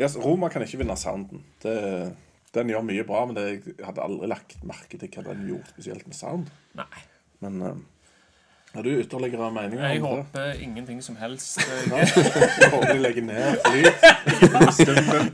Yes, 0.00 0.16
Roma 0.16 0.48
kan 0.48 0.62
ikke 0.62 0.78
vinne 0.78 0.96
sounden. 0.96 1.44
Det, 1.62 2.14
den 2.54 2.68
gjør 2.70 2.84
mye 2.86 3.04
bra, 3.04 3.24
men 3.26 3.34
det, 3.36 3.46
jeg 3.78 3.84
hadde 3.86 4.02
aldri 4.04 4.26
lagt 4.30 4.58
merke 4.64 4.98
til 4.98 5.08
hva 5.10 5.24
den 5.34 5.46
gjorde 5.48 5.68
spesielt 5.74 6.06
med 6.06 6.14
sound. 6.16 6.46
Nei. 6.78 7.02
Men 7.40 7.62
um, 7.62 7.80
har 8.74 8.82
du 8.82 8.90
ytterligere 9.00 9.50
meninger 9.52 9.88
Jeg 9.88 10.02
om 10.02 10.16
det? 10.16 10.24
håper 10.24 10.62
ingenting 10.62 11.02
som 11.02 11.16
helst. 11.16 11.58
Ja. 11.90 11.96
Jeg, 11.96 12.08
Jeg 12.60 12.70
håper 12.70 12.92
de 12.94 12.98
legger 13.02 13.22
ned 13.22 13.58
lyd. 13.74 13.90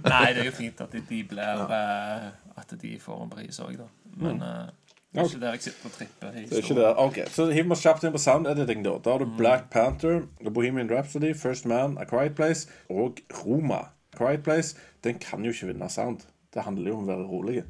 Nei, 0.05 0.33
det 0.33 0.41
er 0.41 0.45
jo 0.49 0.53
fint 0.57 0.81
at 0.81 0.93
de, 0.93 1.01
de 1.09 1.21
blir 1.29 1.63
uh, 1.69 2.29
At 2.57 2.75
de 2.83 2.97
får 3.01 3.23
en 3.25 3.31
pris 3.33 3.61
òg, 3.61 3.77
da. 3.79 3.87
Men 4.17 4.43
eh, 4.47 4.69
Det 5.15 5.21
er 5.23 5.29
ikke 5.31 5.41
der 5.41 5.51
jeg 5.55 5.63
sitter 5.63 5.85
og 5.87 5.93
tripper. 5.93 6.31
Det 6.35 6.53
er 6.53 6.57
ikke 6.63 6.75
det. 6.75 6.89
Ok, 6.99 7.19
Så 7.31 7.47
vi 7.47 7.63
oss 7.71 7.83
kjapt 7.87 8.05
inn 8.05 8.13
på 8.13 8.19
sound 8.19 8.47
editing. 8.51 8.83
Da 8.85 8.97
Da 9.05 9.11
har 9.15 9.19
du 9.23 9.27
Black 9.39 9.71
Panther, 9.71 10.23
The 10.43 10.51
Bohemian 10.51 10.91
Rhapsody, 10.91 11.33
First 11.35 11.67
Man, 11.67 11.97
A 12.01 12.05
Quiet 12.05 12.35
Place 12.35 12.67
og 12.91 13.21
Roma. 13.45 13.75
A 14.15 14.17
Quiet 14.19 14.43
Place 14.43 14.75
den 15.05 15.15
kan 15.23 15.45
jo 15.45 15.51
ikke 15.55 15.67
vinne 15.71 15.89
sound. 15.91 16.19
Det 16.55 16.63
handler 16.67 16.91
jo 16.91 16.97
om 16.99 17.05
å 17.09 17.13
være 17.13 17.27
rolig. 17.31 17.63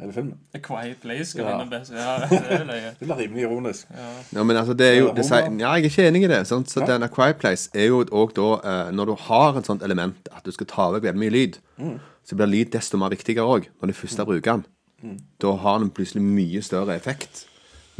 Hele 0.00 0.12
filmen. 0.12 0.38
A 0.54 0.58
Quiet 0.58 0.96
Place 1.02 1.30
skal 1.30 1.44
Ja. 1.44 1.58
vinne 1.58 1.70
best. 1.70 1.92
Ja, 1.92 2.16
det 2.30 2.38
er. 2.50 2.94
Det 3.00 3.06
blir 3.08 3.16
rimelig 3.16 3.42
ironisk. 3.44 3.86
Ja, 4.34 4.42
men 4.42 4.56
altså, 4.56 4.74
det 4.74 4.86
er 4.86 4.94
jo 5.00 5.12
det 5.14 5.24
sier, 5.24 5.50
Ja, 5.60 5.74
jeg 5.74 5.84
er 5.84 5.90
ikke 5.90 6.06
enig 6.08 6.22
i 6.24 6.26
det. 6.26 6.46
Sant? 6.46 6.70
Så 6.70 6.80
Ja. 6.80 6.86
den 6.86 7.02
A 7.02 7.08
Quiet 7.08 7.38
Place 7.38 7.70
er 7.74 7.86
jo 7.86 8.04
òg 8.04 8.34
da 8.34 8.48
eh, 8.86 8.90
Når 8.92 9.04
du 9.06 9.14
har 9.14 9.58
et 9.58 9.66
sånt 9.66 9.82
element 9.82 10.28
at 10.36 10.44
du 10.44 10.50
skal 10.52 10.66
ta 10.66 10.90
vekk 10.92 11.02
veldig 11.02 11.18
mye 11.18 11.30
lyd, 11.30 11.58
Mm. 11.78 11.98
så 12.26 12.36
blir 12.36 12.46
lyd 12.46 12.70
desto 12.72 12.96
mer 12.96 13.10
viktigere 13.10 13.46
òg 13.46 13.66
når 13.82 13.86
du 13.86 13.92
først 13.92 14.16
bruker 14.26 14.52
den. 14.52 14.66
Mm. 15.04 15.18
Da 15.42 15.50
har 15.60 15.82
den 15.82 15.90
plutselig 15.94 16.22
mye 16.24 16.62
større 16.64 16.96
effekt. 16.96 17.44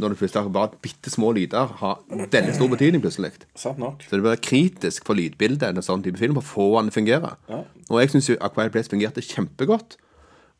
Når 0.01 0.11
du 0.11 0.17
plutselig 0.19 0.41
har 0.43 0.51
bare 0.51 0.79
bitte 0.83 1.11
små 1.13 1.29
lyder, 1.37 1.69
har 1.79 2.01
veldig 2.09 2.55
stor 2.57 2.71
betydning 2.73 3.03
plutselig. 3.03 3.31
Sant 3.55 3.79
nok. 3.79 4.03
Så 4.03 4.17
det 4.17 4.25
blir 4.25 4.41
kritisk 4.43 5.05
for 5.07 5.15
lydbildet 5.15 5.69
en 5.69 5.85
sånn 5.85 6.03
type 6.03 6.19
film, 6.19 6.35
for 6.35 6.43
å 6.43 6.49
få 6.49 6.67
den 6.81 6.89
til 6.89 6.95
å 6.95 6.97
fungere. 6.99 7.31
Ja. 7.51 7.61
Og 7.87 8.01
jeg 8.01 8.11
syns 8.11 8.33
A 8.35 8.49
Quiet 8.51 8.73
Place 8.73 8.91
fungerte 8.91 9.23
kjempegodt. 9.23 9.95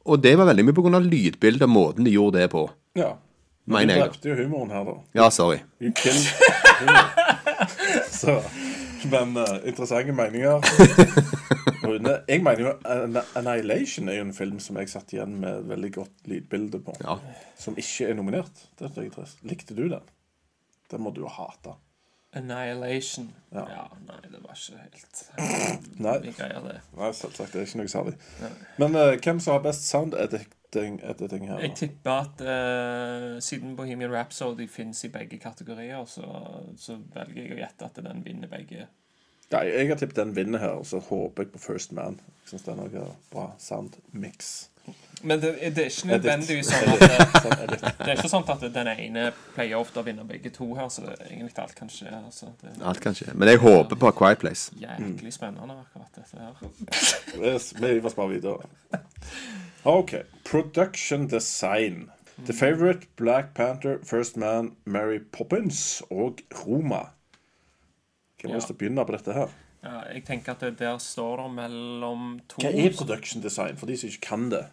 Og 0.05 0.21
det 0.21 0.35
var 0.39 0.47
veldig 0.47 0.67
mye 0.67 0.77
pga. 0.77 1.01
lydbildet 1.01 1.67
og 1.67 1.73
måten 1.73 2.07
de 2.07 2.13
gjorde 2.13 2.39
det 2.39 2.49
på. 2.53 2.67
Ja. 2.95 3.15
Men 3.65 3.89
du 3.89 3.95
drepte 3.97 4.29
jo 4.29 4.35
humoren 4.37 4.71
her, 4.71 4.83
da. 4.85 4.95
Ja, 5.17 5.29
sorry. 5.33 5.63
You 5.81 5.91
killed 5.91 6.27
humor. 6.79 7.05
Så 8.19 8.39
Men 9.11 9.37
uh, 9.37 9.57
interessante 9.67 10.13
meninger. 10.15 10.61
Rune, 11.85 12.15
jeg 12.27 12.41
mener 12.43 12.61
jo 12.63 12.71
Annihilation 13.37 14.09
er 14.09 14.19
jo 14.19 14.25
en 14.25 14.33
film 14.33 14.59
som 14.63 14.77
jeg 14.81 14.89
satt 14.89 15.13
igjen 15.13 15.35
med 15.41 15.59
et 15.59 15.67
veldig 15.69 15.91
godt 15.99 16.29
lydbilde 16.29 16.81
på. 16.85 16.95
Ja. 17.03 17.17
Som 17.59 17.77
ikke 17.77 18.09
er 18.09 18.17
nominert. 18.17 18.63
Det 18.79 18.89
er 18.89 19.09
trist. 19.13 19.43
Likte 19.45 19.77
du 19.77 19.85
den? 19.91 20.05
Den 20.91 21.03
må 21.05 21.13
du 21.13 21.21
jo 21.25 21.31
hate. 21.31 21.75
Annihilation. 22.35 23.29
Ja. 23.53 23.63
Ja. 23.71 23.83
nei, 24.07 24.19
det 24.27 24.41
var 24.43 24.57
ikke 24.59 24.81
helt 24.81 25.99
Nei, 26.03 26.17
det. 26.25 26.79
nei 26.97 27.11
selvsagt. 27.15 27.53
Det 27.53 27.61
er 27.61 27.69
ikke 27.69 27.83
noe 27.83 27.91
særlig. 27.91 28.15
Men 28.81 28.97
uh, 28.97 29.13
hvem 29.21 29.39
som 29.39 29.55
har 29.55 29.63
best 29.63 29.87
sound 29.87 30.17
editing, 30.75 31.29
ting 31.29 31.47
her? 31.49 31.59
Jeg 31.59 31.75
tipper 31.75 32.11
at 32.11 32.43
uh, 32.45 33.39
siden 33.43 33.75
Bohemian 33.75 34.13
Rhapsody 34.13 34.67
fins 34.69 35.03
i 35.03 35.09
begge 35.13 35.39
kategorier, 35.39 36.05
så, 36.05 36.27
så 36.77 36.99
velger 37.15 37.41
jeg 37.41 37.57
å 37.57 37.61
gjette 37.63 37.89
at 37.89 38.03
den 38.03 38.23
vinner 38.25 38.51
begge. 38.51 38.87
Ja, 39.51 39.61
jeg 39.61 39.89
har 39.89 39.99
tippet 40.01 40.17
den 40.17 40.35
vinner 40.35 40.59
her, 40.59 40.79
og 40.81 40.85
så 40.89 40.99
håper 40.99 41.45
jeg 41.45 41.51
på 41.53 41.59
First 41.61 41.91
Man. 41.91 42.19
Jeg 42.43 42.55
syns 42.55 42.65
den 42.65 42.79
er 42.85 43.11
bra 43.31 43.51
sound 43.61 43.99
mix. 44.11 44.69
Men 45.21 45.41
det, 45.41 45.55
det 45.75 45.85
er 45.85 45.89
ikke 45.89 46.09
nødvendigvis 46.11 46.67
sånn 46.69 46.91
at 46.93 46.99
det, 47.01 47.27
Sånn 47.45 47.61
det 47.71 48.05
er 48.05 48.11
ikke 48.13 48.29
sånn 48.29 48.49
at 48.53 48.65
den 48.75 48.89
ene 48.91 49.23
pleier 49.55 49.79
ofte 49.79 50.01
å 50.01 50.05
vinne 50.05 50.25
begge 50.27 50.51
to 50.53 50.67
her, 50.77 50.89
så 50.93 51.07
egentlig 51.15 51.55
alt 51.61 51.73
kan 51.77 51.89
skje. 51.89 52.11
Altså, 52.13 52.51
det 52.61 52.75
Alt 52.85 53.01
kan 53.01 53.17
skje. 53.17 53.33
Men 53.33 53.49
jeg 53.49 53.61
håper 53.63 53.97
på 54.01 54.09
A 54.11 54.13
Quiet 54.17 54.41
Place. 54.43 54.75
jæklig 54.81 55.33
spennende, 55.33 55.79
akkurat 55.85 56.19
dette 56.19 56.37
her. 56.37 57.63
Vi 57.81 57.95
bare 58.05 58.29
videre. 58.33 58.69
OK. 59.85 60.13
Production 60.43 61.27
design. 61.27 62.11
The 62.45 62.53
Favourite, 62.53 63.07
Black 63.15 63.53
Panther, 63.53 63.99
First 64.03 64.37
Man, 64.37 64.75
Mary 64.85 65.19
Poppins 65.19 66.01
og 66.11 66.39
Roma. 66.65 66.95
Hvem 68.41 68.49
har 68.49 68.49
Ja. 68.49 68.55
lyst 68.55 68.67
til 68.67 68.75
å 68.75 68.77
begynne 68.77 69.05
på 69.05 69.11
dette 69.11 69.33
her? 69.33 69.47
Ja, 69.83 70.01
jeg 70.13 70.25
tenker 70.25 70.51
at 70.51 70.59
det 70.59 70.77
der 70.79 70.97
står 70.97 71.37
det 71.43 71.51
mellom 71.55 72.41
to 72.49 72.61
Hva 72.61 72.73
er 72.73 72.93
production 72.97 73.41
design, 73.41 73.77
for 73.77 73.85
de 73.85 73.97
som 73.97 74.09
ikke 74.09 74.21
kan 74.21 74.49
det? 74.49 74.65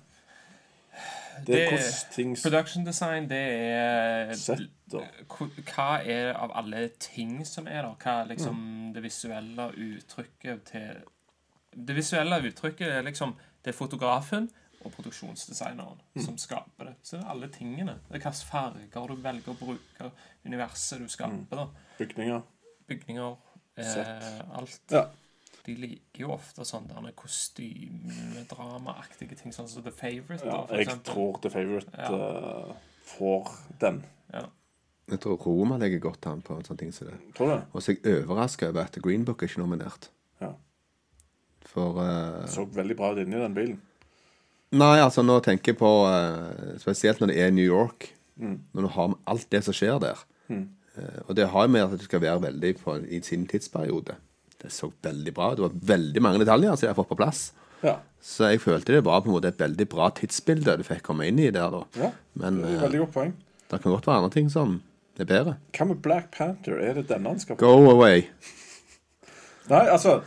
Det 1.46 1.70
Det- 1.70 2.06
ting 2.12 2.36
Production 2.36 2.84
design, 2.84 3.28
det 3.28 3.38
er 3.38 4.32
sett 4.34 4.60
Hva 4.90 6.06
er 6.06 6.34
av 6.34 6.50
alle 6.54 6.88
ting 6.98 7.44
som 7.44 7.66
er 7.66 7.82
der? 7.82 7.94
Hva 7.98 8.22
er 8.22 8.26
liksom 8.34 8.92
det 8.94 9.02
visuelle 9.02 9.72
uttrykket 9.76 10.64
til 10.64 10.96
Det 11.86 11.96
visuelle 11.96 12.42
uttrykket 12.42 12.88
er 12.98 13.02
liksom 13.02 13.34
Det 13.64 13.74
er 13.74 13.86
fotografen 13.86 14.50
og 14.84 14.92
produksjonsdesigneren 14.92 15.98
som 16.24 16.36
skaper 16.38 16.84
det. 16.90 16.94
Så 17.02 17.16
det 17.16 17.24
er 17.24 17.30
alle 17.30 17.48
tingene. 17.48 17.94
Det 18.08 18.14
er 18.16 18.20
hvilke 18.20 18.32
farger 18.50 19.06
du 19.08 19.14
velger 19.22 19.52
å 19.52 19.56
bruke, 19.58 20.10
universet 20.46 20.98
du 21.02 21.08
skaper. 21.08 21.56
da 21.56 21.66
bygninger. 21.98 22.40
Bygninger, 22.88 23.36
eh, 23.76 24.40
alt. 24.58 24.80
Ja. 24.90 25.06
De 25.64 25.74
liker 25.78 26.20
jo 26.24 26.32
ofte 26.34 26.64
sånne 26.66 27.12
kostymedramaaktige 27.14 29.34
ting, 29.38 29.52
sånn 29.54 29.68
som 29.70 29.82
The 29.84 29.90
Favourite. 29.94 30.44
ja 30.46 30.66
jeg 30.70 30.80
eksempel. 30.86 31.12
tror 31.12 31.38
The 31.42 31.50
Favourite 31.50 31.90
Ja. 31.98 32.10
uh, 32.10 32.72
får 33.04 33.48
den. 33.80 34.04
Ja. 34.32 34.46
Jeg 35.08 35.20
tror 35.20 35.36
Roma 35.46 35.76
legger 35.78 35.98
godt 36.00 36.26
an 36.26 36.42
på 36.42 36.62
sånne 36.62 36.78
ting 36.78 36.92
som 36.92 37.06
det. 37.08 37.14
Tror 37.34 37.46
du? 37.46 37.62
Og 37.74 37.82
så 37.82 37.90
er 37.92 37.96
jeg 38.10 38.24
overraska 38.26 38.68
over 38.68 38.80
at 38.84 38.98
Green 39.02 39.24
Book 39.24 39.42
er 39.42 39.46
ikke 39.48 39.58
nominert. 39.62 40.10
Ja. 40.40 40.52
For 41.66 41.98
eh, 42.02 42.46
Så 42.46 42.64
veldig 42.64 42.96
bra 42.96 43.10
ut 43.12 43.18
inni 43.18 43.36
den 43.38 43.54
bilen. 43.54 43.80
Nei, 44.72 44.96
altså 45.04 45.20
nå 45.24 45.36
tenker 45.44 45.74
jeg 45.74 45.78
på 45.82 45.88
eh, 46.08 46.76
Spesielt 46.80 47.20
når 47.20 47.32
det 47.32 47.40
er 47.44 47.50
New 47.52 47.66
York. 47.66 48.08
Mm. 48.40 48.58
Når 48.72 48.86
du 48.86 48.90
har 48.94 49.10
med 49.12 49.18
alt 49.28 49.48
det 49.52 49.60
som 49.66 49.76
skjer 49.76 49.98
der. 50.02 50.22
Eh, 50.48 51.18
og 51.26 51.34
det 51.36 51.48
har 51.52 51.68
med 51.72 51.84
at 51.86 51.96
det 51.98 52.06
skal 52.08 52.22
være 52.24 52.42
veldig 52.46 52.72
på, 52.80 52.96
i 53.08 53.20
sin 53.24 53.46
tidsperiode. 53.48 54.16
Det 54.62 54.70
så 54.72 54.92
veldig 55.02 55.34
bra. 55.34 55.50
Det 55.56 55.64
var 55.64 55.76
veldig 55.92 56.22
mange 56.24 56.40
detaljer 56.44 56.76
som 56.76 56.86
jeg 56.86 56.94
har 56.94 56.98
fått 57.00 57.12
på 57.12 57.18
plass. 57.20 57.42
Ja. 57.82 57.96
Så 58.22 58.52
jeg 58.52 58.62
følte 58.62 58.94
det 58.94 59.04
var 59.04 59.24
på 59.24 59.30
en 59.30 59.36
måte 59.36 59.50
et 59.50 59.60
veldig 59.60 59.88
bra 59.90 60.08
tidsbilde 60.14 60.76
du 60.78 60.84
fikk 60.86 61.02
komme 61.08 61.26
inn 61.26 61.40
i 61.42 61.50
der. 61.50 61.72
da 61.74 61.82
ja. 61.98 62.12
Men 62.38 62.60
Det 62.62 62.70
er 62.70 62.76
eh, 62.76 62.84
veldig 62.86 63.04
godt 63.04 63.14
poeng. 63.16 63.32
det 63.72 63.80
kan 63.82 63.92
godt 63.96 64.06
være 64.06 64.22
andre 64.22 64.34
ting 64.36 64.50
som 64.52 64.76
er 65.18 65.28
bedre. 65.28 65.56
Hva 65.76 65.88
med 65.90 66.02
Black 66.04 66.30
Panther? 66.36 66.78
Er 66.78 67.00
det 67.00 67.08
denne 67.10 67.32
han 67.34 67.40
skal 67.42 67.58
på? 67.58 67.66
Go 67.66 67.90
away. 67.90 68.24
Nei, 69.68 69.86
altså 69.88 70.20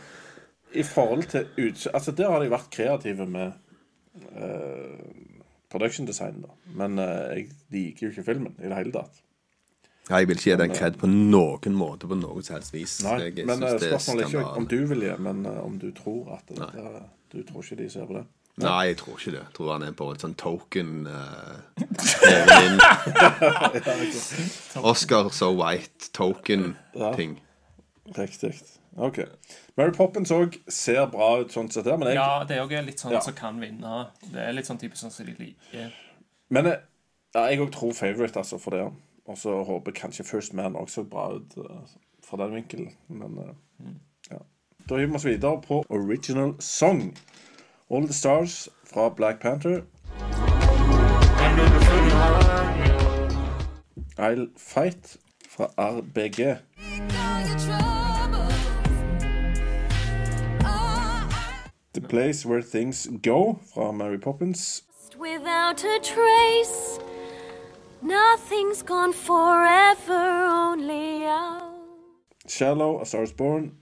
I 0.74 0.82
forhold 0.84 1.24
til 1.32 1.46
ut... 1.56 1.86
Altså, 1.94 2.12
der 2.12 2.30
har 2.30 2.42
de 2.42 2.50
vært 2.52 2.70
kreative 2.74 3.26
med 3.26 3.52
eh, 4.36 5.36
production 5.72 6.06
design, 6.06 6.42
da. 6.44 6.54
Men 6.78 6.98
uh, 6.98 7.30
jeg 7.34 7.48
liker 7.74 8.06
jo 8.06 8.12
ikke 8.14 8.26
filmen 8.30 8.54
i 8.60 8.68
det 8.70 8.76
hele 8.78 8.94
tatt. 8.94 9.22
Ja, 10.06 10.20
jeg 10.22 10.28
vil 10.28 10.38
ikke 10.38 10.50
gi 10.52 10.56
den 10.60 10.70
kred 10.70 10.96
på 11.00 11.08
noen 11.10 11.74
måte 11.74 12.06
på 12.06 12.14
noe 12.14 12.42
som 12.46 12.54
helst 12.56 12.74
vis. 12.74 13.00
Nei, 13.02 13.16
jeg 13.24 13.46
men 13.48 13.62
eh, 13.66 13.74
spørsmålet 13.74 14.22
er 14.22 14.28
ikke 14.30 14.60
om 14.60 14.66
du 14.70 14.78
vil 14.92 15.02
gi, 15.02 15.14
men 15.18 15.42
eh, 15.50 15.58
om 15.64 15.78
du 15.82 15.88
tror 15.96 16.36
at 16.36 16.46
det, 16.52 16.68
det, 16.76 17.02
Du 17.32 17.42
tror 17.42 17.64
ikke 17.64 17.78
de 17.82 17.88
ser 17.90 18.06
på 18.06 18.14
det? 18.20 18.22
Nei, 18.62 18.84
jeg 18.88 18.96
tror 19.02 19.18
ikke 19.18 19.32
det. 19.34 19.40
Jeg 19.42 19.54
tror 19.56 19.72
han 19.74 19.82
er 19.84 19.96
på 19.98 20.06
et 20.14 20.22
sånn 20.22 20.36
token 20.40 20.90
uh, 21.10 21.58
Oscar 24.92 25.28
so 25.34 25.50
white 25.58 26.08
token-ting. 26.16 27.36
Riktig. 28.16 28.54
OK. 28.96 29.18
Mary 29.76 29.92
Poppins 29.92 30.30
òg 30.32 30.56
ser 30.72 31.06
bra 31.12 31.40
ut 31.42 31.52
sånn 31.52 31.68
sett 31.70 31.84
her, 31.84 31.98
men 32.00 32.08
jeg, 32.08 32.16
Ja, 32.16 32.44
det 32.48 32.56
er 32.56 32.62
jo 32.64 32.82
litt 32.86 33.00
sånn 33.00 33.12
Ja. 33.12 33.20
som 33.20 33.34
kan 33.34 33.60
vinne. 33.60 34.10
Det 34.32 34.40
er 34.40 34.52
litt 34.52 34.66
sånn 34.66 34.78
typisk 34.80 35.02
sånn 35.02 35.12
som 35.12 35.26
de 35.26 35.34
liker. 35.38 35.92
men 36.48 36.64
jeg, 36.64 36.80
ja, 37.34 37.46
jeg 37.50 37.60
òg 37.60 37.72
tror 37.72 37.92
favorite, 37.92 38.36
altså, 38.38 38.58
for 38.58 38.70
det. 38.70 38.92
Og 39.26 39.36
så 39.36 39.64
håper 39.64 39.92
jeg 39.92 40.00
kanskje 40.02 40.24
First 40.24 40.54
Man 40.54 40.76
også 40.76 41.02
så 41.02 41.08
bra 41.10 41.32
ut 41.34 41.56
eh, 41.58 41.88
fra 42.22 42.36
den 42.38 42.54
vinkelen. 42.54 42.92
Men 43.08 43.38
eh, 43.38 43.92
ja. 44.30 44.38
Da 44.88 44.96
hiver 44.96 45.06
vi 45.10 45.14
oss 45.14 45.24
videre 45.26 45.60
på 45.60 45.84
original 45.90 46.54
song. 46.60 47.16
All 47.90 48.06
the 48.06 48.12
Stars 48.14 48.68
fra 48.84 49.08
Black 49.10 49.40
Panther. 49.40 49.82
I'll 54.18 54.46
Fight 54.56 55.16
fra 55.48 55.66
RBG. 55.76 56.56
The 61.96 62.02
Place 62.02 62.44
Where 62.44 62.60
Things 62.60 63.06
Go 63.22 63.58
fra 63.72 63.90
Mary 63.90 64.18
Poppins. 64.18 64.82
Without 65.18 65.82
a 65.82 65.98
trace, 66.02 66.98
nothing's 68.02 68.82
gone 68.82 69.14
forever, 69.14 70.12
only 70.12 71.24
out. 71.24 71.72
Shallow, 72.46 73.00
A 73.00 73.06
Star 73.06 73.22
is 73.22 73.32
Born. 73.32 73.78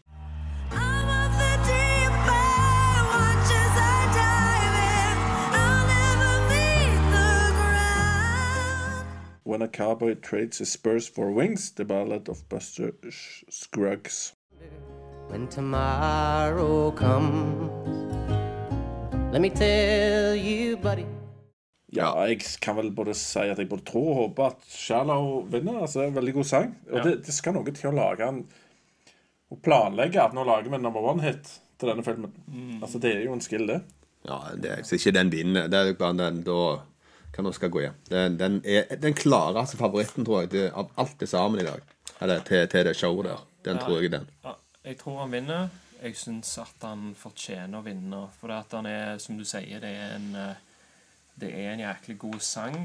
I'm 0.70 1.08
of 1.24 1.32
the 1.42 1.56
deep 1.66 2.14
end, 2.30 3.06
watch 3.10 3.50
as 3.50 3.74
I 3.82 4.06
dive 4.14 4.76
in. 4.94 5.16
I'll 5.58 5.86
never 5.98 6.34
meet 6.54 7.02
the 7.16 7.34
ground. 7.58 9.06
When 9.42 9.60
a 9.60 9.66
Cowboy 9.66 10.14
Trades 10.14 10.58
His 10.58 10.70
Spurs 10.70 11.08
for 11.08 11.32
Wings. 11.32 11.72
The 11.72 11.84
Ballad 11.84 12.28
of 12.28 12.48
Buster 12.48 12.92
Sh- 13.10 13.42
Scruggs. 13.50 14.34
When 15.26 15.48
tomorrow 15.48 16.92
comes, 16.92 17.83
let 19.34 19.42
me 19.42 19.50
tell 19.50 20.36
you, 20.38 20.76
buddy. 20.78 21.04
Ja, 21.94 22.12
jeg 22.26 22.40
kan 22.62 22.76
vel 22.78 22.90
både 22.94 23.14
si 23.18 23.42
at 23.50 23.58
jeg 23.58 23.68
både 23.70 23.82
tror 23.86 24.06
og 24.12 24.16
håper 24.20 24.52
at 24.52 24.62
Shallow 24.70 25.42
vinner. 25.50 25.80
Altså, 25.82 26.00
det 26.00 26.04
er 26.06 26.12
en 26.12 26.16
veldig 26.20 26.34
god 26.36 26.46
sang. 26.48 26.70
Og 26.90 26.96
Ja. 26.98 27.02
det, 27.02 27.14
det 27.26 27.34
skal 27.34 27.54
noe 27.54 27.74
til 27.74 27.90
å 27.90 27.94
lage 27.94 28.28
en 28.28 28.44
Å 29.52 29.58
planlegge 29.62 30.18
at 30.18 30.32
nå 30.34 30.42
lager 30.42 30.70
vi 30.70 30.74
en 30.78 30.82
number 30.82 31.04
one-hit 31.04 31.50
til 31.78 31.90
denne 31.90 32.02
filmen. 32.02 32.32
Altså, 32.82 32.98
det 32.98 33.10
er 33.14 33.20
jo 33.26 33.34
en 33.36 33.42
skill, 33.44 33.66
det. 33.68 33.82
Ja, 34.26 34.38
det 34.56 34.70
er 34.72 34.80
ikke 34.82 35.12
den 35.14 35.30
vinner. 35.30 35.68
Det 35.68 35.78
er 35.78 35.90
jo 35.90 35.98
bare 36.00 36.16
den 36.18 36.40
da 36.42 36.56
kan 37.34 37.46
Oskar 37.46 37.68
gå 37.68 37.82
hjem. 37.84 37.94
Den, 38.08 38.38
den 38.40 38.56
er 38.64 38.96
den 38.96 39.14
klareste 39.14 39.76
favoritten, 39.76 40.24
tror 40.24 40.40
jeg, 40.42 40.50
det, 40.54 40.64
av 40.72 40.90
alt 40.96 41.18
det 41.20 41.28
sammen 41.28 41.60
i 41.60 41.66
dag. 41.68 41.82
Eller 42.22 42.42
til, 42.48 42.66
til 42.72 42.86
det 42.88 42.96
showet 42.96 43.28
der. 43.28 43.44
Den 43.68 43.78
tror 43.82 44.00
jeg 44.00 44.08
er 44.10 44.16
den. 44.16 44.26
Ja, 44.48 44.54
jeg 44.88 44.98
tror 45.02 45.20
han 45.20 45.36
vinner. 45.36 45.68
Jeg 46.04 46.18
syns 46.20 46.52
at 46.60 46.84
han 46.84 47.14
fortjener 47.16 47.80
å 47.80 47.86
vinne. 47.86 48.26
For 48.36 48.52
det 48.52 48.60
at 48.60 48.76
han 48.76 48.88
er, 48.90 49.16
som 49.22 49.38
du 49.40 49.44
sier, 49.48 49.80
det 49.80 49.90
er 49.96 50.16
en 50.18 50.30
eh, 50.36 50.62
Det 51.34 51.50
er 51.50 51.72
en 51.72 51.80
jæklig 51.82 52.18
god 52.18 52.40
sang. 52.46 52.76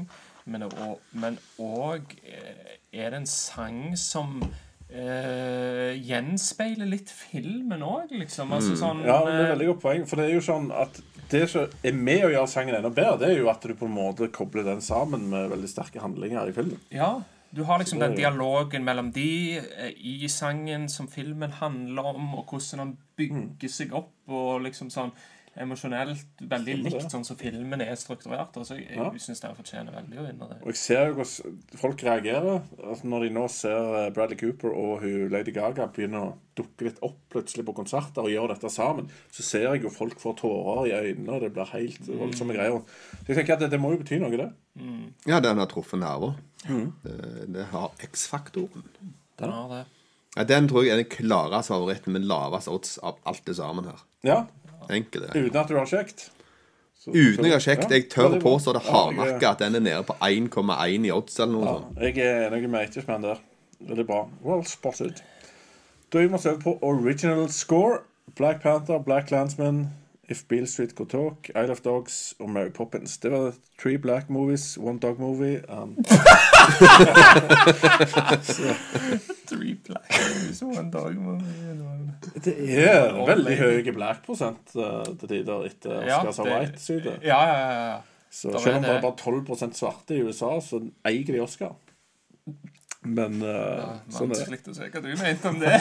Men 0.50 1.38
òg 1.60 2.16
eh, 2.24 2.76
er 2.92 3.12
det 3.12 3.20
en 3.20 3.28
sang 3.28 3.80
som 3.98 4.40
eh, 4.42 5.96
gjenspeiler 6.00 6.88
litt 6.90 7.12
filmen 7.14 7.84
òg, 7.86 8.14
liksom. 8.16 8.54
Altså 8.56 8.76
sånn 8.78 9.04
Ja, 9.06 9.20
det 9.26 9.34
er 9.34 9.44
eh, 9.44 9.50
veldig 9.54 9.68
godt 9.72 9.82
poeng. 9.84 10.06
For 10.10 10.20
det 10.20 10.28
er 10.28 10.38
jo 10.38 10.46
sånn 10.46 10.70
at 10.74 11.02
det 11.30 11.44
som 11.52 11.76
er 11.86 11.98
med 11.98 12.24
å 12.26 12.32
gjøre 12.32 12.50
sangen 12.50 12.78
enda 12.78 12.90
bedre, 12.90 13.20
det 13.22 13.28
er 13.34 13.42
jo 13.44 13.50
at 13.52 13.62
du 13.62 13.76
på 13.78 13.86
en 13.86 13.94
måte 13.94 14.30
kobler 14.34 14.66
den 14.66 14.82
sammen 14.82 15.28
med 15.30 15.52
veldig 15.52 15.70
sterke 15.70 16.02
handlinger 16.02 16.50
i 16.50 16.56
filmen. 16.56 16.80
Ja. 16.94 17.18
Du 17.50 17.64
har 17.66 17.80
liksom 17.80 17.98
den 17.98 18.12
dialogen 18.14 18.84
mellom 18.86 19.08
de 19.10 19.58
i 19.98 20.28
sangen 20.30 20.84
som 20.86 21.08
filmen 21.10 21.56
handler 21.58 22.12
om, 22.12 22.28
og 22.38 22.52
hvordan 22.52 22.82
han 22.84 22.92
bygger 23.28 23.68
seg 23.68 23.92
opp, 23.92 24.12
og 24.28 24.62
liksom 24.64 24.90
sånn 24.90 25.12
emosjonelt 25.60 26.38
veldig 26.46 26.74
Stemmer 26.76 26.92
likt 26.94 27.10
sånn 27.12 27.24
som 27.26 27.36
filmen 27.36 27.80
er 27.82 27.96
strukturert. 27.98 28.54
Altså, 28.56 28.76
jeg 28.78 28.96
Ja. 28.96 29.10
syns 29.18 29.40
den 29.42 29.56
fortjener 29.56 29.92
veldig 29.92 30.18
å 30.20 30.26
vinne 30.28 30.48
det. 30.48 30.58
Og 30.62 30.68
jeg 30.70 30.76
ser 30.76 31.08
jo 31.08 31.14
hvordan 31.18 31.58
folk 31.76 32.04
reagerer 32.06 32.62
altså 32.86 33.04
når 33.10 33.20
de 33.26 33.30
nå 33.34 33.48
ser 33.50 34.06
eh, 34.06 34.10
Bradley 34.14 34.38
Cooper 34.38 34.70
og 34.70 35.00
hun 35.02 35.28
Lady 35.28 35.50
Gaga 35.52 35.88
begynne 35.88 36.22
å 36.22 36.34
dukke 36.56 36.86
litt 36.86 37.02
opp 37.02 37.18
plutselig 37.34 37.66
på 37.66 37.74
konserter 37.74 38.22
og 38.22 38.30
gjøre 38.30 38.54
dette 38.54 38.70
sammen. 38.70 39.10
Så 39.32 39.42
ser 39.42 39.66
jeg 39.74 39.82
jo 39.82 39.90
folk 39.90 40.20
får 40.22 40.36
tårer 40.38 40.86
i 40.86 40.94
øynene, 41.12 41.34
og 41.34 41.40
det 41.42 41.52
blir 41.52 41.66
helt 41.74 42.06
voldsomme 42.06 42.54
greier. 42.54 42.80
Så 43.26 43.26
jeg 43.34 43.36
tenker 43.42 43.52
at 43.54 43.60
det, 43.66 43.70
det 43.74 43.80
må 43.80 43.90
jo 43.92 43.98
bety 44.04 44.20
noe, 44.22 44.30
det. 44.30 44.52
Ja, 45.26 45.40
den 45.40 45.58
har 45.58 45.66
truffet 45.66 45.98
nerver. 45.98 46.36
Det, 47.02 47.52
det 47.52 47.66
har 47.74 47.90
X-faktoren. 47.98 48.84
Den 49.36 49.50
har 49.50 49.68
det. 49.68 49.86
Ja, 50.36 50.44
den 50.46 50.68
tror 50.70 50.84
jeg 50.86 50.92
er 50.94 51.00
den 51.02 51.10
klareste 51.10 51.72
favoritten 51.74 52.14
men 52.14 52.28
lavest 52.30 52.68
odds 52.70 52.98
av 53.02 53.16
alt 53.26 53.42
det 53.46 53.56
sammen 53.58 53.88
her. 53.90 54.02
Ja, 54.26 54.44
Enkel 54.90 55.26
det. 55.26 55.32
Uten 55.36 55.58
at 55.60 55.68
du 55.70 55.76
har 55.78 55.86
sjekket? 55.90 56.28
Uten 57.06 57.16
Uten 57.16 57.46
jeg 57.48 57.54
har 57.54 57.62
sjekket, 57.64 57.90
ja, 57.90 57.96
jeg 57.96 58.08
tør 58.12 58.34
ja, 58.36 58.40
påstå 58.42 58.74
det 58.76 58.82
Ja, 58.84 58.92
hardnakka 58.92 59.50
at 59.54 59.62
den 59.62 59.78
er 59.78 59.80
nede 59.80 60.02
på 60.04 60.14
1,1 60.20 61.06
i 61.08 61.12
odds 61.14 61.38
eller 61.40 61.52
noe 61.54 61.64
Ja, 61.66 61.74
sånt. 61.78 62.00
jeg 62.04 62.18
er 62.26 62.50
enig 62.50 62.70
med 62.70 62.80
Eitismann 62.84 63.22
der. 63.24 63.40
Veldig 63.88 64.06
bra. 64.06 64.18
Well 64.44 64.64
spotted. 64.68 65.22
Da 66.12 66.20
gir 66.20 66.28
vi 66.28 66.34
oss 66.36 66.46
over 66.46 66.60
på 66.60 66.78
original 66.82 67.48
score. 67.48 68.00
Black 68.36 68.60
Panther, 68.62 68.98
Black 68.98 69.30
Landsman, 69.30 69.88
If 70.30 70.46
Beale 70.48 70.66
Street 70.66 70.94
Could 70.94 71.10
Talk, 71.10 71.48
Isle 71.56 71.72
of 71.72 71.80
Dogs 71.82 72.34
og 72.38 72.50
Mary 72.50 72.70
Poppins. 72.70 73.18
Det 73.18 73.32
var 73.32 73.52
three 73.82 73.96
black 73.98 74.28
movies, 74.30 74.78
one 74.78 74.98
dog 75.02 75.18
movie. 75.18 75.58
Um, 75.68 75.96
Three 79.50 79.74
black 79.74 80.06
movies, 80.10 80.62
one 80.62 80.90
dog 80.92 81.14
movie. 81.16 82.14
det 82.44 82.54
er 82.86 83.10
veldig 83.26 83.56
høy 83.58 83.90
black-prosent 83.96 84.76
uh, 84.78 85.02
til 85.18 85.28
tider 85.34 85.66
etter 85.66 86.06
Ja, 86.06 86.20
Oscar 86.22 86.30
det- 86.30 86.34
so 86.36 86.44
White-side. 86.46 87.18
Ja, 87.26 87.42
ja, 87.50 87.58
ja, 87.58 87.84
ja. 87.90 87.98
Så 88.30 88.54
selv 88.62 88.76
om 88.76 88.82
det 88.82 88.90
er 88.94 89.00
bare 89.02 89.16
12 89.18 89.74
svarte 89.74 90.14
i 90.14 90.22
USA, 90.22 90.60
så 90.62 90.78
eier 91.04 91.26
de 91.26 91.40
Oscar. 91.42 91.74
Men 93.02 93.42
uh, 93.42 93.98
sånn 94.12 94.30
det. 94.30 94.46
Vanskelig 94.46 94.62
å 94.70 94.74
se 94.78 94.90
hva 94.94 95.00
du 95.02 95.10
mente 95.18 95.48
om 95.50 95.58
det. 95.58 95.74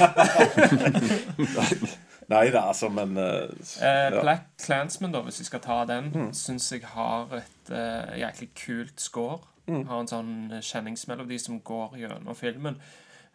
Nei 2.29 2.49
da, 2.53 2.67
altså, 2.69 2.91
men 2.93 3.17
uh, 3.17 3.49
Eh, 3.81 4.13
ja. 4.13 4.21
Black 4.21 4.51
Clansman, 4.61 5.13
da, 5.15 5.23
hvis 5.25 5.41
vi 5.41 5.47
skal 5.47 5.63
ta 5.65 5.79
den, 5.89 6.11
syns 6.37 6.71
jeg 6.71 6.85
har 6.91 7.31
et 7.39 7.71
uh, 7.73 8.13
jæklig 8.19 8.51
kult 8.65 9.01
score. 9.01 9.39
Har 9.69 9.99
en 10.01 10.09
sånn 10.09 10.33
kjenningsmelodi 10.65 11.37
som 11.41 11.59
går 11.61 11.99
gjennom 12.01 12.37
filmen. 12.37 12.79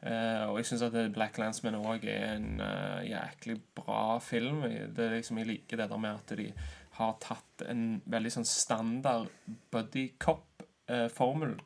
Uh, 0.04 0.50
og 0.50 0.58
jeg 0.60 0.68
syns 0.68 0.82
at 0.84 0.96
Black 1.14 1.38
Landsman 1.40 1.78
òg 1.78 2.02
er 2.10 2.34
en 2.34 2.58
uh, 2.60 3.02
jæklig 3.06 3.60
bra 3.78 4.18
film. 4.22 4.64
Det 4.66 5.06
er 5.06 5.14
liksom, 5.18 5.38
Jeg 5.40 5.50
liker 5.52 5.80
det 5.80 5.88
der 5.90 6.02
med 6.02 6.18
at 6.18 6.34
de 6.38 6.50
har 6.98 7.14
tatt 7.22 7.64
en 7.66 8.02
veldig 8.06 8.34
sånn 8.36 8.46
standard 8.46 9.30
buddy 9.74 10.10
cop-formel. 10.22 11.56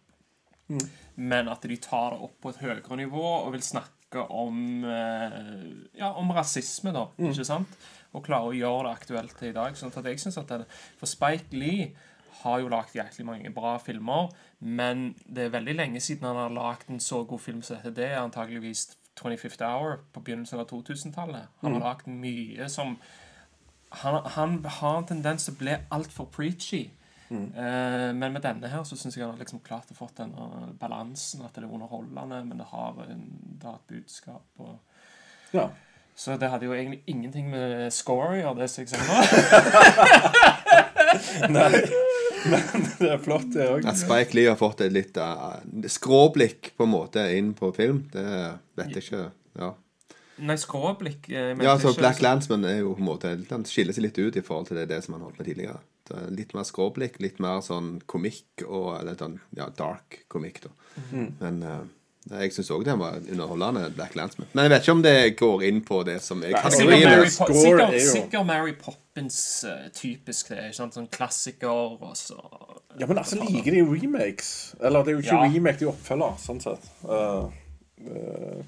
Men 1.16 1.48
at 1.48 1.64
de 1.64 1.76
tar 1.80 2.14
det 2.14 2.22
opp 2.28 2.36
på 2.44 2.52
et 2.52 2.60
høyere 2.62 3.00
nivå 3.00 3.24
og 3.24 3.52
vil 3.56 3.64
snakke 3.64 3.97
om 4.16 4.84
eh, 4.84 5.98
Ja, 5.98 6.12
om 6.16 6.30
rasisme, 6.30 6.92
da. 6.92 7.08
Ikke 7.18 7.44
sant? 7.44 7.78
Og 8.16 8.24
klarer 8.24 8.52
å 8.52 8.56
gjøre 8.56 8.86
det 8.88 8.94
aktuelt 8.96 9.34
til 9.38 9.50
i 9.50 9.56
dag. 9.56 9.76
Sånn 9.76 9.92
at 9.94 10.04
jeg 10.08 10.20
synes 10.20 10.38
at 10.40 10.48
det, 10.48 10.64
For 10.98 11.06
Spike 11.10 11.52
Lee 11.52 11.90
har 12.42 12.60
jo 12.62 12.70
lagd 12.70 12.94
jæklig 12.94 13.26
mange 13.26 13.50
bra 13.50 13.76
filmer, 13.82 14.28
men 14.60 15.14
det 15.26 15.48
er 15.48 15.54
veldig 15.56 15.74
lenge 15.74 16.00
siden 16.00 16.28
han 16.28 16.38
har 16.38 16.54
lagd 16.54 16.90
en 16.90 17.00
så 17.02 17.24
god 17.26 17.42
film 17.42 17.62
som 17.62 17.76
dette. 17.76 17.96
Det 17.98 18.12
antageligvis 18.16 18.86
25th 19.18 19.64
Hour 19.66 19.96
på 20.14 20.22
begynnelsen 20.22 20.60
av 20.62 20.68
2000-tallet. 20.70 21.48
Han 21.62 21.74
har 21.74 21.80
lagd 21.82 22.06
mye 22.06 22.68
som 22.70 22.96
han, 23.90 24.20
han 24.36 24.64
har 24.64 24.98
en 24.98 25.08
tendens 25.08 25.48
til 25.48 25.56
å 25.56 25.60
bli 25.62 25.76
altfor 25.90 26.28
preachy. 26.30 26.88
Eh, 27.30 28.14
men 28.14 28.32
med 28.32 28.42
denne 28.42 28.70
her 28.72 28.84
så 28.88 28.96
syns 28.96 29.16
jeg 29.16 29.24
han 29.24 29.34
har 29.34 29.42
liksom 29.42 29.60
klart 29.64 29.90
å 29.92 29.96
få 29.96 30.08
den 30.16 30.32
eh, 30.32 30.70
balansen. 30.80 31.44
At 31.44 31.56
det 31.56 31.64
er 31.64 31.68
underholdende, 31.68 32.42
men 32.48 32.62
det 32.62 32.68
har, 32.70 32.96
en, 33.08 33.24
det 33.60 33.68
har 33.68 33.76
et 33.78 33.94
budskap. 33.94 34.46
Og, 34.64 34.78
ja. 35.52 35.68
så 36.16 36.38
det 36.40 36.50
hadde 36.52 36.68
jo 36.68 36.76
egentlig 36.76 37.02
ingenting 37.06 37.50
med 37.52 37.88
score 37.94 38.32
å 38.32 38.38
gjøre, 38.40 38.58
det 38.62 38.70
som 38.72 38.84
jeg 38.84 38.88
sa 38.92 38.98
nå. 39.02 39.16
Nei, 41.54 41.68
men 42.48 42.86
det 43.00 43.10
er 43.10 43.20
flott, 43.22 43.50
det 43.54 43.66
òg. 43.66 43.86
At 43.88 43.98
Spike 44.00 44.36
Lee 44.36 44.50
har 44.50 44.58
fått 44.60 44.84
et 44.84 44.92
litt 44.94 45.16
uh, 45.18 45.58
skråblikk 45.90 46.72
på 46.78 46.86
en 46.86 46.92
måte 46.92 47.24
inn 47.34 47.54
på 47.58 47.72
film, 47.76 48.04
det 48.12 48.24
vet 48.78 48.92
jeg 48.94 49.06
ikke. 49.06 49.22
Ja, 49.58 49.72
Nei, 50.38 50.54
skråblikk 50.60 51.28
eh, 51.32 51.52
ja 51.64 51.74
så 51.80 51.90
ikke. 51.90 52.02
Black 52.04 52.20
Landsman 52.22 52.66
er 52.68 52.82
jo 52.82 52.92
på 52.94 53.02
en 53.02 53.08
måte 53.08 53.32
Han 53.50 53.64
skiller 53.66 53.96
seg 53.96 54.06
litt 54.06 54.18
ut 54.20 54.36
i 54.38 54.44
forhold 54.44 54.68
til 54.70 54.78
det, 54.78 54.86
det 54.92 55.00
som 55.04 55.16
han 55.16 55.24
holdt 55.26 55.40
med 55.40 55.48
tidligere. 55.50 55.80
Er 56.14 56.30
litt 56.32 56.54
mer 56.56 56.64
skråblikk, 56.64 57.18
litt 57.20 57.38
mer 57.40 57.60
sånn 57.64 57.98
komikk 58.08 58.64
og 58.66 59.00
Eller 59.00 59.14
sånn 59.20 59.38
ja, 59.56 59.66
dark 59.76 60.22
komikk, 60.32 60.62
da. 60.64 60.70
Men 61.40 61.62
uh, 61.62 61.84
jeg 62.28 62.52
syns 62.52 62.70
òg 62.74 62.82
den 62.84 62.98
var 63.00 63.18
underholdende, 63.22 63.86
Black 63.96 64.14
Landsman. 64.18 64.48
Men 64.52 64.66
jeg 64.66 64.72
vet 64.74 64.82
ikke 64.86 64.92
om 64.96 65.02
det 65.04 65.14
går 65.38 65.62
inn 65.68 65.78
på 65.86 66.02
det 66.04 66.18
som 66.24 66.42
er 66.44 66.52
kategorien. 66.58 67.22
Po- 67.24 67.30
Score 67.32 67.60
sikkert, 67.62 67.94
er 67.94 68.04
sikkert 68.10 68.46
Mary 68.48 68.74
Poppins 68.76 69.38
uh, 69.68 69.86
typisk 69.96 70.50
det. 70.52 70.58
Ikke 70.68 70.76
sant? 70.80 70.98
Sånn 70.98 71.08
klassiker 71.12 71.72
og 71.72 72.16
så 72.18 72.36
Ja, 72.98 73.06
men 73.06 73.18
altså, 73.22 73.38
liker 73.40 73.72
de 73.72 73.84
remakes? 73.86 74.74
Eller 74.80 75.04
det 75.06 75.12
er 75.14 75.18
jo 75.20 75.24
ikke 75.24 75.38
Ja. 75.38 75.48
remake, 75.54 75.78
de 75.80 75.88
oppfølger, 75.92 76.36
sånn 76.42 76.60
sett. 76.64 76.84
Uh, 77.04 77.48
uh, 78.04 78.62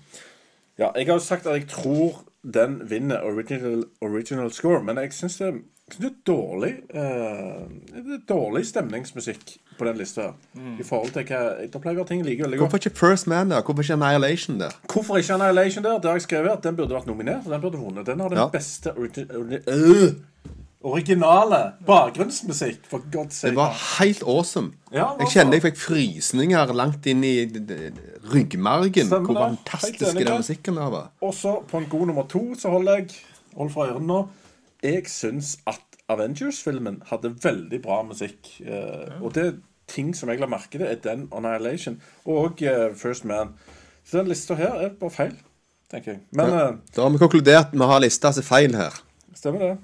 ja, 0.81 0.93
jeg 0.97 1.07
har 1.11 1.17
jo 1.19 1.23
sagt 1.25 1.47
at 1.47 1.59
jeg 1.59 1.69
tror 1.69 2.23
den 2.41 2.79
vinner 2.89 3.21
original, 3.29 3.83
original 4.01 4.49
score, 4.57 4.81
men 4.83 4.97
jeg 5.03 5.13
syns 5.13 5.37
det, 5.43 5.51
det 5.99 6.07
er 6.07 6.17
dårlig 6.27 6.73
uh, 6.95 7.67
Det 7.91 8.15
er 8.17 8.23
dårlig 8.29 8.67
stemningsmusikk 8.67 9.57
på 9.79 9.85
den 9.89 9.97
lista 9.97 10.21
her. 10.29 10.33
I 10.81 10.85
forhold 10.85 11.13
til 11.15 11.25
hva 11.31 11.41
Da 11.73 11.79
pleier 11.83 12.05
ting 12.09 12.25
liker 12.25 12.45
veldig 12.45 12.59
godt. 12.59 12.71
Hvorfor 12.71 12.83
ikke 12.91 12.99
First 13.01 13.27
Man, 13.27 13.51
da? 13.51 13.61
Hvorfor 13.65 13.83
ikke 13.83 13.97
Annihilation 13.97 14.61
der? 14.61 14.75
Hvorfor 14.93 15.17
ikke 15.17 15.35
Annihilation 15.35 15.85
der? 15.85 15.99
Det 15.99 16.05
har 16.11 16.19
jeg 16.21 16.27
skrevet 16.29 16.51
at 16.57 16.65
Den 16.65 16.77
burde 16.77 16.95
vært 16.95 17.07
nominert, 17.07 17.49
den 17.49 17.61
burde 17.61 17.79
vunnet. 17.79 18.07
Den 18.07 18.21
har 18.21 18.29
den 18.29 18.39
Ja. 18.39 18.49
beste 18.49 18.93
øh, 18.97 20.13
originale 20.83 21.73
bakgrunnsmusikk, 21.87 22.87
for 22.89 23.03
god 23.13 23.27
sake. 23.31 23.51
Det 23.51 23.57
var 23.57 24.01
helt 24.01 24.23
awesome. 24.27 24.73
Ja, 24.93 25.07
Jeg 25.19 25.29
kjenner 25.29 25.53
jeg 25.53 25.63
fikk 25.63 25.77
frysninger 25.77 26.73
langt 26.73 27.07
inn 27.07 27.25
i 27.25 27.35
ryggmargen. 28.33 29.07
Stemmer 29.07 29.33
Hvor 29.33 29.49
fantastisk 29.49 30.17
den 30.19 30.37
musikken 30.37 30.77
der 30.77 30.91
var. 30.91 31.11
Og 31.21 31.35
så 31.35 31.59
på 31.69 31.79
en 31.79 31.87
god 31.91 32.07
nummer 32.07 32.23
to 32.29 32.55
så 32.59 32.69
holder 32.69 32.93
jeg 32.93 33.09
Hold 33.57 33.71
for 33.71 33.85
ørene 33.91 34.07
nå. 34.07 34.19
Jeg 34.83 35.07
syns 35.13 35.59
at 35.69 35.83
Avengers-filmen 36.11 37.03
hadde 37.11 37.35
veldig 37.45 37.83
bra 37.85 38.01
musikk. 38.03 38.49
Eh, 38.65 39.21
Og 39.23 39.35
det 39.35 39.45
er 39.47 39.59
ting 39.91 40.15
som 40.17 40.29
jeg 40.31 40.41
la 40.41 40.47
merke 40.51 40.79
til, 40.79 40.87
er 40.87 40.99
den 41.03 41.29
Annihilation 41.35 42.01
og 42.25 42.63
eh, 42.63 42.95
First 42.95 43.25
Man. 43.25 43.55
Så 44.05 44.19
den 44.19 44.29
lista 44.31 44.55
her 44.59 44.75
er 44.87 44.95
bare 44.99 45.11
feil, 45.15 45.37
tenker 45.91 46.13
jeg. 46.17 46.21
Men 46.33 46.47
eh, 46.55 46.73
Da 46.97 47.03
har 47.05 47.11
vi 47.15 47.19
konkludert 47.23 47.75
med 47.75 47.87
å 47.87 47.91
ha 47.93 47.99
lista 48.03 48.33
som 48.33 48.43
feil 48.47 48.75
her. 48.79 48.97
stemmer 49.35 49.61
det. 49.67 49.77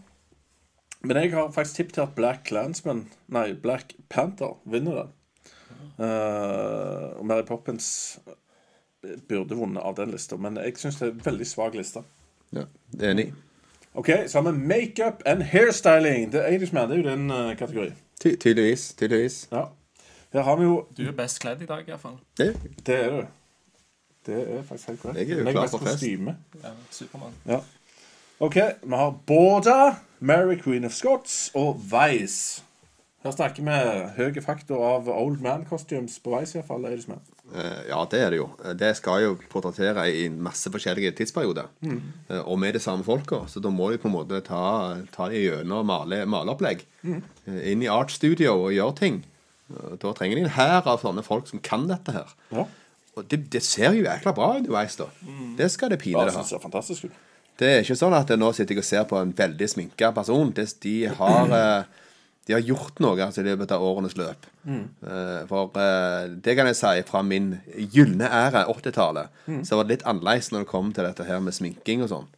Men 1.06 1.16
jeg 1.22 1.32
har 1.36 1.52
faktisk 1.54 1.76
tipp 1.76 1.92
til 1.94 2.02
at 2.02 2.14
Black 2.16 2.44
Clansman 2.48 3.04
Nei, 3.30 3.52
Black 3.54 3.92
Panther 4.10 4.56
vinner 4.64 5.02
den. 5.04 5.12
Eh, 5.98 7.18
og 7.20 7.24
Mary 7.26 7.44
Poppins 7.46 8.18
burde 9.28 9.54
vunnet 9.56 9.82
av 9.86 9.94
den 10.00 10.10
lista, 10.10 10.36
men 10.36 10.56
jeg 10.58 10.74
syns 10.80 10.98
det 10.98 11.06
er 11.08 11.12
en 11.14 11.22
veldig 11.24 11.46
svak 11.46 11.76
liste. 11.78 12.02
Ja, 12.56 12.64
Enig. 13.00 13.28
Ok, 13.96 14.10
så 14.26 14.40
har 14.40 14.52
vi 14.52 14.58
makeup 14.58 15.22
and 15.26 15.42
hairstyling. 15.42 16.32
Det 16.32 16.40
er 16.44 16.58
det 16.58 16.74
er 16.74 16.96
jo 16.96 17.02
den 17.02 17.30
uh, 17.30 17.56
kategori. 17.56 17.92
Ty 18.20 18.36
tydeligvis. 18.36 18.94
Tydeligvis. 18.98 19.48
Ja. 19.52 19.64
Her 20.32 20.42
har 20.42 20.56
vi 20.56 20.62
jo 20.62 20.86
Du 20.96 21.08
er 21.08 21.12
best 21.12 21.40
kledd 21.40 21.62
i 21.62 21.66
dag, 21.66 21.88
iallfall. 21.88 22.18
Det, 22.38 22.56
Det 22.86 22.94
er 22.94 23.10
du. 23.10 23.26
Det 24.26 24.58
er 24.58 24.62
faktisk 24.62 24.88
helt 24.88 25.02
korrekt. 25.02 25.18
Jeg 25.18 25.30
er 25.30 25.44
jo 25.44 25.50
klar 25.50 25.66
for 25.66 25.78
fest. 25.78 26.02
Ja, 26.02 26.68
Supermann. 26.90 27.32
Ja. 27.46 27.58
OK, 28.40 28.54
vi 28.82 28.94
har 28.94 29.18
Borda, 29.26 29.94
Mary 30.18 30.56
Queen 30.64 30.84
of 30.84 30.92
Scots 30.92 31.50
og 31.54 31.80
Vice. 31.80 32.62
Her 33.24 33.30
snakker 33.30 33.62
vi 33.62 34.22
høy 34.22 34.42
faktor 34.42 34.84
av 34.96 35.08
old 35.08 35.40
man 35.40 35.64
costumes 35.64 36.18
på 36.18 36.38
Vice, 36.38 36.58
iallfall. 36.58 36.84
Eh, 37.54 37.82
Ja, 37.88 38.00
det 38.10 38.20
er 38.20 38.30
det 38.30 38.38
jo. 38.40 38.48
Det 38.74 38.96
skal 38.98 39.22
jo 39.22 39.36
portrettere 39.52 40.06
i 40.10 40.28
masse 40.28 40.70
forskjellige 40.72 41.12
tidsperioder. 41.20 41.68
Mm. 41.82 42.00
Og 42.44 42.58
med 42.58 42.74
de 42.74 42.80
samme 42.82 43.04
folka. 43.06 43.44
Så 43.48 43.60
da 43.62 43.70
må 43.70 43.90
de 43.92 43.98
på 44.02 44.08
en 44.10 44.16
måte 44.16 44.40
ta, 44.44 44.96
ta 45.14 45.28
de 45.30 45.44
gjennom 45.44 45.86
male, 45.86 46.24
maleopplegg. 46.26 46.82
Mm. 47.04 47.22
Inn 47.62 47.82
i 47.86 47.88
art 47.92 48.10
studio 48.10 48.56
og 48.66 48.72
gjøre 48.74 48.96
ting. 48.98 49.20
Eh, 49.70 49.94
Da 50.02 50.12
trenger 50.12 50.36
de 50.36 50.42
en 50.48 50.50
hær 50.58 50.82
av 50.86 51.00
sånne 51.02 51.22
folk 51.26 51.46
som 51.48 51.58
kan 51.62 51.86
dette 51.88 52.12
her. 52.12 52.34
Ja. 52.50 52.66
Og 53.16 53.28
det, 53.30 53.46
det 53.50 53.62
ser 53.64 53.94
jo 53.96 54.02
jækla 54.04 54.34
bra 54.36 54.50
ut 54.56 54.58
underveis, 54.66 54.96
da. 54.98 55.06
Det 55.56 55.70
skal 55.72 55.88
det 55.88 56.00
Ja, 56.02 56.04
pinadø 56.04 56.26
det 56.30 56.36
ha. 56.36 56.42
ser 56.44 56.58
fantastisk 56.60 57.04
ut. 57.08 57.12
Det 57.56 57.68
er 57.72 57.78
ikke 57.80 57.96
sånn 57.96 58.12
at 58.12 58.28
nå 58.36 58.50
sitter 58.52 58.74
jeg 58.76 58.82
og 58.82 58.84
ser 58.84 59.04
på 59.08 59.16
en 59.16 59.30
veldig 59.32 59.68
sminka 59.72 60.10
person. 60.12 60.50
Det, 60.52 60.66
de, 60.84 61.06
har, 61.08 61.48
eh, 61.62 61.84
de 62.46 62.54
har 62.54 62.62
gjort 62.62 63.00
noe 63.02 63.18
altså, 63.24 63.42
i 63.42 63.48
løpet 63.48 63.72
av 63.74 63.82
årenes 63.82 64.14
løp. 64.18 64.46
Eh, 64.66 65.40
For 65.50 65.78
eh, 65.82 66.28
det 66.42 66.54
kan 66.58 66.68
jeg 66.70 66.78
si 66.78 67.02
fra 67.08 67.22
min 67.26 67.56
gylne 67.74 68.28
ære, 68.30 68.66
80-tallet, 68.70 69.40
så 69.66 69.78
var 69.80 69.86
det 69.88 69.96
litt 69.96 70.06
annerledes 70.06 70.52
når 70.54 70.62
det 70.64 70.70
kom 70.70 70.92
til 70.94 71.08
dette 71.08 71.26
her 71.26 71.42
med 71.42 71.56
sminking 71.56 72.04
og 72.06 72.12
sånn. 72.12 72.28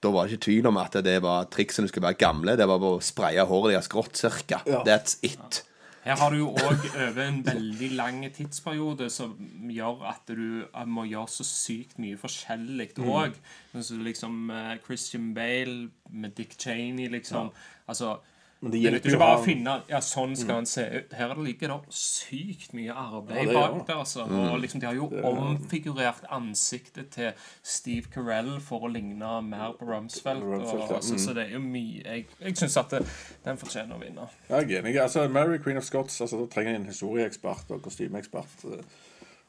Da 0.00 0.12
var 0.14 0.24
det 0.28 0.38
ikke 0.38 0.46
tvil 0.46 0.68
om 0.70 0.78
at 0.80 0.94
det 1.04 1.18
var 1.20 1.50
triksene 1.52 1.90
skulle 1.90 2.06
være 2.08 2.22
gamle. 2.22 2.54
Det 2.56 2.68
var 2.70 2.78
bare 2.80 3.00
å 3.00 3.02
spraye 3.04 3.42
håret 3.50 3.74
deres 3.74 3.90
grått 3.92 4.16
cirka. 4.16 4.62
Ja. 4.70 4.80
That's 4.86 5.18
it. 5.26 5.64
Her 6.00 6.16
har 6.16 6.32
du 6.32 6.38
jo 6.38 6.46
òg 6.56 6.86
over 6.94 7.20
en 7.26 7.42
veldig 7.44 7.90
lang 7.98 8.22
tidsperiode 8.32 9.10
som 9.12 9.34
gjør 9.68 10.06
at 10.08 10.30
du 10.32 10.62
eh, 10.64 10.86
må 10.88 11.04
gjøre 11.10 11.28
så 11.28 11.44
sykt 11.44 11.98
mye 12.00 12.16
forskjellig 12.16 12.94
òg. 13.04 13.36
Liksom 13.74 14.48
eh, 14.54 14.72
Christian 14.86 15.34
Bale 15.36 15.90
med 16.08 16.32
Dick 16.38 16.56
Cheney, 16.56 17.10
liksom. 17.12 17.50
Altså 17.90 18.14
Men 18.62 18.72
det 18.74 18.80
hjelper 18.82 19.08
ikke 19.08 19.18
bare 19.22 19.36
å 19.38 19.44
finne 19.44 19.74
Ja, 19.88 19.98
sånn 20.04 20.34
skal 20.36 20.54
han 20.58 20.66
se 20.68 20.82
ut. 20.84 21.12
Her 21.16 21.30
ligger 21.40 21.68
det 21.72 21.94
sykt 21.96 22.74
mye 22.76 22.92
arbeid 22.92 23.48
Ja, 23.48 23.54
bak 23.70 23.86
der. 23.86 23.94
altså. 24.02 24.26
Og 24.28 24.58
liksom, 24.60 24.80
De 24.82 24.86
har 24.86 24.94
jo 24.98 25.06
omfigurert 25.08 26.26
ansiktet 26.30 27.08
til 27.14 27.32
Steve 27.62 28.10
Carell 28.12 28.60
for 28.60 28.84
å 28.84 28.90
ligne 28.92 29.30
mer 29.46 29.72
på 29.78 29.88
Rumsfeld. 29.88 30.42
Rumsfeld, 30.44 30.82
Og, 30.82 30.90
ja. 30.90 30.96
altså, 30.98 31.16
Så 31.18 31.32
det 31.34 31.46
er 31.46 31.54
jo 31.56 31.60
mye 31.64 32.02
Jeg, 32.04 32.26
jeg 32.40 32.56
syns 32.60 32.76
at 32.76 32.90
det, 32.90 33.00
den 33.44 33.56
fortjener 33.56 33.96
å 33.96 34.02
vinne. 34.02 34.28
Jeg 34.50 34.68
er 34.70 34.82
enig. 34.82 34.96
Altså, 35.00 35.24
Mary 35.32 35.56
Queen 35.58 35.80
of 35.80 35.84
Scots 35.88 36.20
altså, 36.20 36.42
Da 36.44 36.46
trenger 36.52 36.74
en 36.76 36.84
historieekspert 36.90 37.70
og 37.70 37.80
kostymeekspert. 37.88 38.66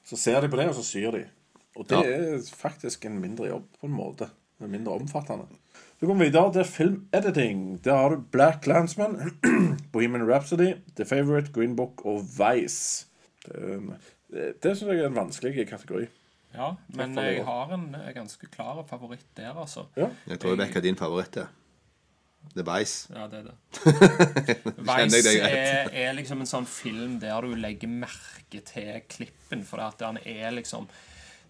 Så 0.08 0.18
ser 0.18 0.40
de 0.42 0.48
på 0.50 0.58
det, 0.58 0.70
og 0.72 0.76
så 0.80 0.84
syr 0.88 1.12
de. 1.12 1.26
Og 1.76 1.88
det 1.88 1.98
Ja. 2.00 2.16
er 2.38 2.40
faktisk 2.56 3.06
en 3.06 3.20
mindre 3.22 3.48
jobb, 3.52 3.68
på 3.80 3.88
en 3.88 3.94
måte. 3.94 4.30
Er 4.62 4.68
mindre 4.68 4.94
omfattende. 5.00 5.46
Så 6.02 6.08
går 6.08 6.16
vi 6.18 6.26
videre 6.26 6.50
til 6.54 6.64
filmediting. 6.66 7.60
Der 7.86 7.96
har 7.96 8.10
du 8.10 8.24
Black 8.32 8.66
Landsman, 8.68 9.20
Bohemian 9.94 10.24
Rhapsody, 10.26 10.74
The 10.96 11.06
Favourite, 11.06 11.52
Green 11.54 11.76
Book 11.76 12.02
og 12.06 12.24
Vice. 12.26 13.06
Det, 13.46 13.54
er 13.54 13.84
det, 14.34 14.48
det 14.64 14.72
syns 14.78 14.90
jeg 14.90 15.04
er 15.04 15.12
en 15.12 15.20
vanskelig 15.20 15.68
kategori. 15.70 16.08
Ja, 16.56 16.72
men 16.98 17.14
jeg 17.20 17.46
har 17.46 17.74
en 17.76 17.86
eh, 18.00 18.10
ganske 18.16 18.50
klar 18.50 18.82
favoritt 18.90 19.28
der, 19.38 19.54
altså. 19.54 19.86
Ja. 19.96 20.10
Jeg 20.28 20.40
tror 20.40 20.56
jeg 20.56 20.64
vet 20.64 20.74
hva 20.74 20.84
din 20.88 20.98
favoritt 20.98 21.38
er. 21.38 21.54
The 22.56 22.66
Vice. 22.66 23.14
Ja, 23.14 23.28
det 23.30 23.44
er 23.44 23.52
det. 23.52 23.56
Vice 24.90 25.38
er, 25.38 25.94
er 25.94 26.18
liksom 26.18 26.42
en 26.42 26.50
sånn 26.50 26.66
film 26.66 27.20
der 27.22 27.46
du 27.46 27.54
legger 27.54 27.94
merke 27.94 28.66
til 28.66 29.06
klippen, 29.06 29.62
for 29.70 29.86
at 29.86 30.02
den 30.02 30.18
er 30.26 30.50
liksom 30.58 30.90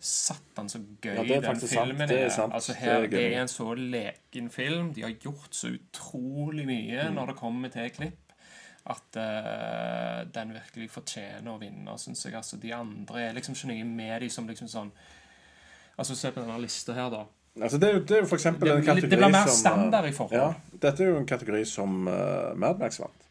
Satt 0.01 0.55
den 0.57 0.69
så 0.71 0.79
gøy, 1.01 1.13
Ja, 1.13 1.21
er 1.37 1.41
den 1.45 1.59
filmen 1.61 1.99
sant. 1.99 2.11
er 2.11 2.25
er. 2.25 2.29
sant. 2.33 2.53
Altså 2.57 2.73
Det 2.73 2.79
her, 2.81 2.95
er 2.95 3.01
det 3.07 3.11
gøy. 3.11 3.33
er 3.35 3.41
en 3.41 3.47
så 3.47 3.67
leken 3.77 4.49
film. 4.49 4.93
De 4.93 5.01
har 5.05 5.11
gjort 5.21 5.53
så 5.53 5.69
utrolig 5.77 6.65
mye 6.65 7.03
Mm. 7.09 7.13
når 7.15 7.27
det 7.27 7.35
kommer 7.37 7.69
til 7.69 7.89
klipp, 7.91 8.17
at 8.89 9.17
uh, 9.17 10.23
den 10.33 10.53
virkelig 10.57 10.89
fortjener 10.89 11.51
å 11.53 11.59
vinne, 11.61 11.93
syns 12.01 12.23
jeg. 12.25 12.33
Altså, 12.33 12.57
de 12.59 12.73
andre 12.73 13.21
er 13.29 13.33
liksom 13.37 13.53
ikke 13.53 13.67
noe 13.69 13.83
med 13.85 14.21
de 14.21 14.29
som 14.29 14.47
liksom 14.47 14.67
sånn 14.67 14.91
Altså, 15.99 16.15
se 16.15 16.31
på 16.31 16.39
denne 16.41 16.57
lista 16.63 16.93
her, 16.95 17.09
da. 17.11 17.25
Altså, 17.61 17.77
det, 17.77 17.89
er 17.89 17.93
jo, 17.93 17.99
det 17.99 18.11
er 18.17 18.21
jo 18.21 18.25
for 18.31 18.37
eksempel 18.37 18.65
Det- 18.69 18.77
en 18.77 18.85
kategori 18.85 19.09
det 19.09 19.19
blir 19.19 19.29
mer 19.31 19.45
som, 19.45 19.59
standard 19.59 20.05
eh, 20.05 20.09
i 20.09 20.13
forhold. 20.13 20.33
Ja, 20.33 20.53
dette 20.79 21.03
er 21.03 21.09
jo 21.11 21.17
en 21.17 21.25
kategori 21.27 21.65
som 21.67 22.07
uh, 22.07 22.55
Mad 22.55 22.79
Max 22.79 22.97
vant. 22.99 23.27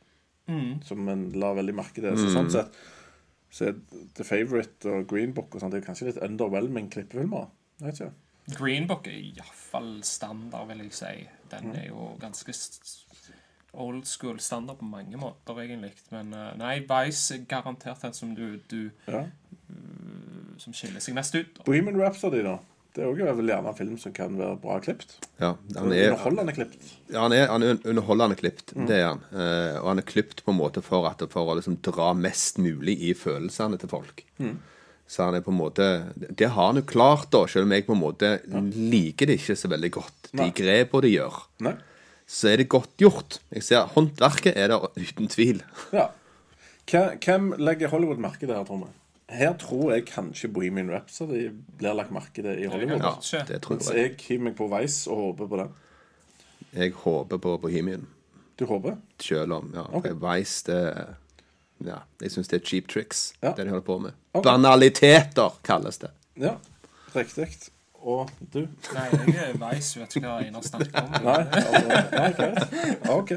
Mm. 0.46 0.84
Som 0.84 1.08
en 1.08 1.30
la 1.32 1.52
veldig 1.54 1.74
merke 1.74 1.94
til. 1.94 2.14
Så 2.16 2.30
sånn 2.30 2.50
sett 2.52 2.68
så 3.50 3.70
er 3.70 3.78
The 4.14 4.24
Favourite 4.24 4.90
og 4.90 5.06
Green 5.10 5.34
Book 5.34 5.54
og 5.54 5.60
sånt, 5.62 5.74
det 5.74 5.82
er 5.82 5.86
kanskje 5.88 6.10
litt 6.10 6.22
underwhelming 6.22 6.90
klippefilmer. 6.92 7.48
Jeg 7.80 7.86
vet 7.86 8.00
ikke. 8.00 8.12
Green 8.58 8.86
Book 8.88 9.06
er 9.06 9.18
iallfall 9.18 10.00
standard, 10.06 10.68
vil 10.70 10.84
jeg 10.84 10.94
si. 10.94 11.12
Mm. 11.24 11.48
Den 11.50 11.76
er 11.76 11.86
jo 11.88 12.12
ganske 12.20 12.54
old 13.72 14.04
school 14.04 14.40
standard 14.40 14.78
på 14.78 14.84
mange 14.84 15.16
måter, 15.16 15.60
egentlig. 15.62 15.92
Men 16.10 16.34
eh, 16.34 16.52
nei, 16.58 16.78
Vice 16.86 17.36
er 17.36 17.44
garantert 17.50 18.02
den 18.02 18.16
som 18.16 18.34
du, 18.36 18.58
du 18.70 18.90
Ja. 19.06 19.26
Som 20.60 20.74
skiller 20.76 21.00
seg 21.00 21.14
mest 21.16 21.34
ut. 21.34 21.54
da. 21.56 21.64
Bohemian 21.64 21.96
Rhapsody, 21.96 22.42
da. 22.44 22.58
Det 22.94 23.04
er 23.04 23.06
også 23.12 23.36
vel 23.38 23.50
gjerne 23.52 23.70
en 23.70 23.76
film 23.78 23.98
som 24.02 24.12
kan 24.16 24.32
være 24.38 24.56
bra 24.62 24.80
klippet. 24.82 25.12
Ja, 25.38 25.52
han 25.76 25.92
er, 25.94 26.08
Underholdende 26.10 26.54
klippet. 26.56 26.88
Ja, 27.12 27.20
han 27.22 27.34
er, 27.36 27.44
han 27.52 27.62
er 27.62 27.76
underholdende 27.92 28.38
klipt. 28.40 28.72
Mm. 28.74 28.88
Det 28.90 28.96
er 28.98 29.06
han. 29.06 29.20
Eh, 29.30 29.76
og 29.78 29.86
han 29.92 30.02
er 30.02 30.06
klipt 30.08 30.42
på 30.46 30.50
en 30.50 30.58
måte 30.58 30.82
for, 30.82 31.06
at, 31.06 31.22
for 31.30 31.52
å 31.52 31.54
liksom 31.60 31.78
dra 31.86 32.10
mest 32.18 32.58
mulig 32.58 32.96
i 33.06 33.12
følelsene 33.14 33.78
til 33.78 33.92
folk. 33.92 34.24
Mm. 34.42 34.56
Så 35.10 35.24
han 35.26 35.34
er 35.38 35.42
på 35.42 35.50
en 35.50 35.58
måte 35.58 35.86
Det 36.38 36.46
har 36.54 36.68
han 36.68 36.78
jo 36.78 36.84
klart, 36.86 37.30
da, 37.34 37.40
selv 37.50 37.66
om 37.66 37.72
jeg 37.74 37.86
på 37.86 37.94
en 37.96 38.02
måte 38.02 38.28
liker 38.74 39.26
det 39.30 39.40
ikke 39.40 39.56
så 39.58 39.70
veldig 39.72 39.90
godt. 39.96 40.28
De 40.38 40.50
grepene 40.54 41.02
de 41.06 41.14
gjør. 41.16 41.40
Nei? 41.66 41.74
Så 42.30 42.52
er 42.52 42.60
det 42.62 42.68
godt 42.70 42.92
gjort. 43.02 43.40
Jeg 43.50 43.64
ser 43.66 43.88
Håndverket 43.94 44.54
er 44.54 44.70
der 44.70 44.86
uten 44.98 45.30
tvil. 45.30 45.62
Ja. 45.94 46.08
Hvem- 46.90 47.54
legger 47.58 47.90
Hollywood 47.90 48.18
merke 48.22 48.46
til 48.46 48.54
her, 48.54 48.62
tror 48.66 48.84
vi? 48.84 48.90
Her 49.30 49.52
tror 49.58 49.92
jeg 49.94 50.06
kanskje 50.08 50.48
Bohemian 50.50 50.90
Rhapsody 50.90 51.44
blir 51.78 51.94
lagt 51.94 52.10
merke 52.14 52.42
til 52.42 52.48
i 52.58 52.66
Hollywood. 52.66 53.00
Ja, 53.04 53.42
det 53.48 53.60
tror 53.62 53.76
jeg. 53.78 53.84
Så 53.86 53.94
jeg 53.94 54.16
hiver 54.26 54.42
meg 54.48 54.56
på 54.58 54.66
Vice 54.72 55.10
og 55.10 55.16
håper 55.24 55.46
på 55.52 55.60
den. 55.60 55.68
Jeg 56.74 56.92
håper 57.04 57.38
på 57.38 57.56
Bohemian. 57.62 58.06
Du 58.58 58.66
håper? 58.66 58.96
Selv 59.22 59.52
om 59.56 59.70
ja, 59.74 59.86
Okay. 59.96 60.12
Vice 60.18 60.64
det 60.66 61.06
Ja, 61.86 62.02
jeg 62.20 62.30
syns 62.34 62.48
det 62.48 62.58
er 62.60 62.66
cheap 62.66 62.88
tricks, 62.92 63.32
Ja. 63.42 63.54
det 63.56 63.64
de 63.64 63.70
holder 63.70 63.86
på 63.86 63.98
med. 63.98 64.12
Okay. 64.34 64.50
Banaliteter, 64.50 65.54
kalles 65.64 65.98
det. 65.98 66.10
Ja. 66.36 66.56
Riktig. 67.14 67.46
Og 68.02 68.28
du? 68.52 68.66
Nei, 68.94 69.06
jeg 69.32 69.50
er 69.54 69.56
Vice, 69.60 70.00
vet 70.00 70.16
ikke 70.16 70.26
hva 70.28 70.42
Einar 70.44 70.60
snakker 70.64 71.00
om. 71.00 71.10
Nei? 71.24 71.40
Altså, 71.52 71.88
nei 72.12 72.32
greit. 72.36 73.08
Ok. 73.08 73.32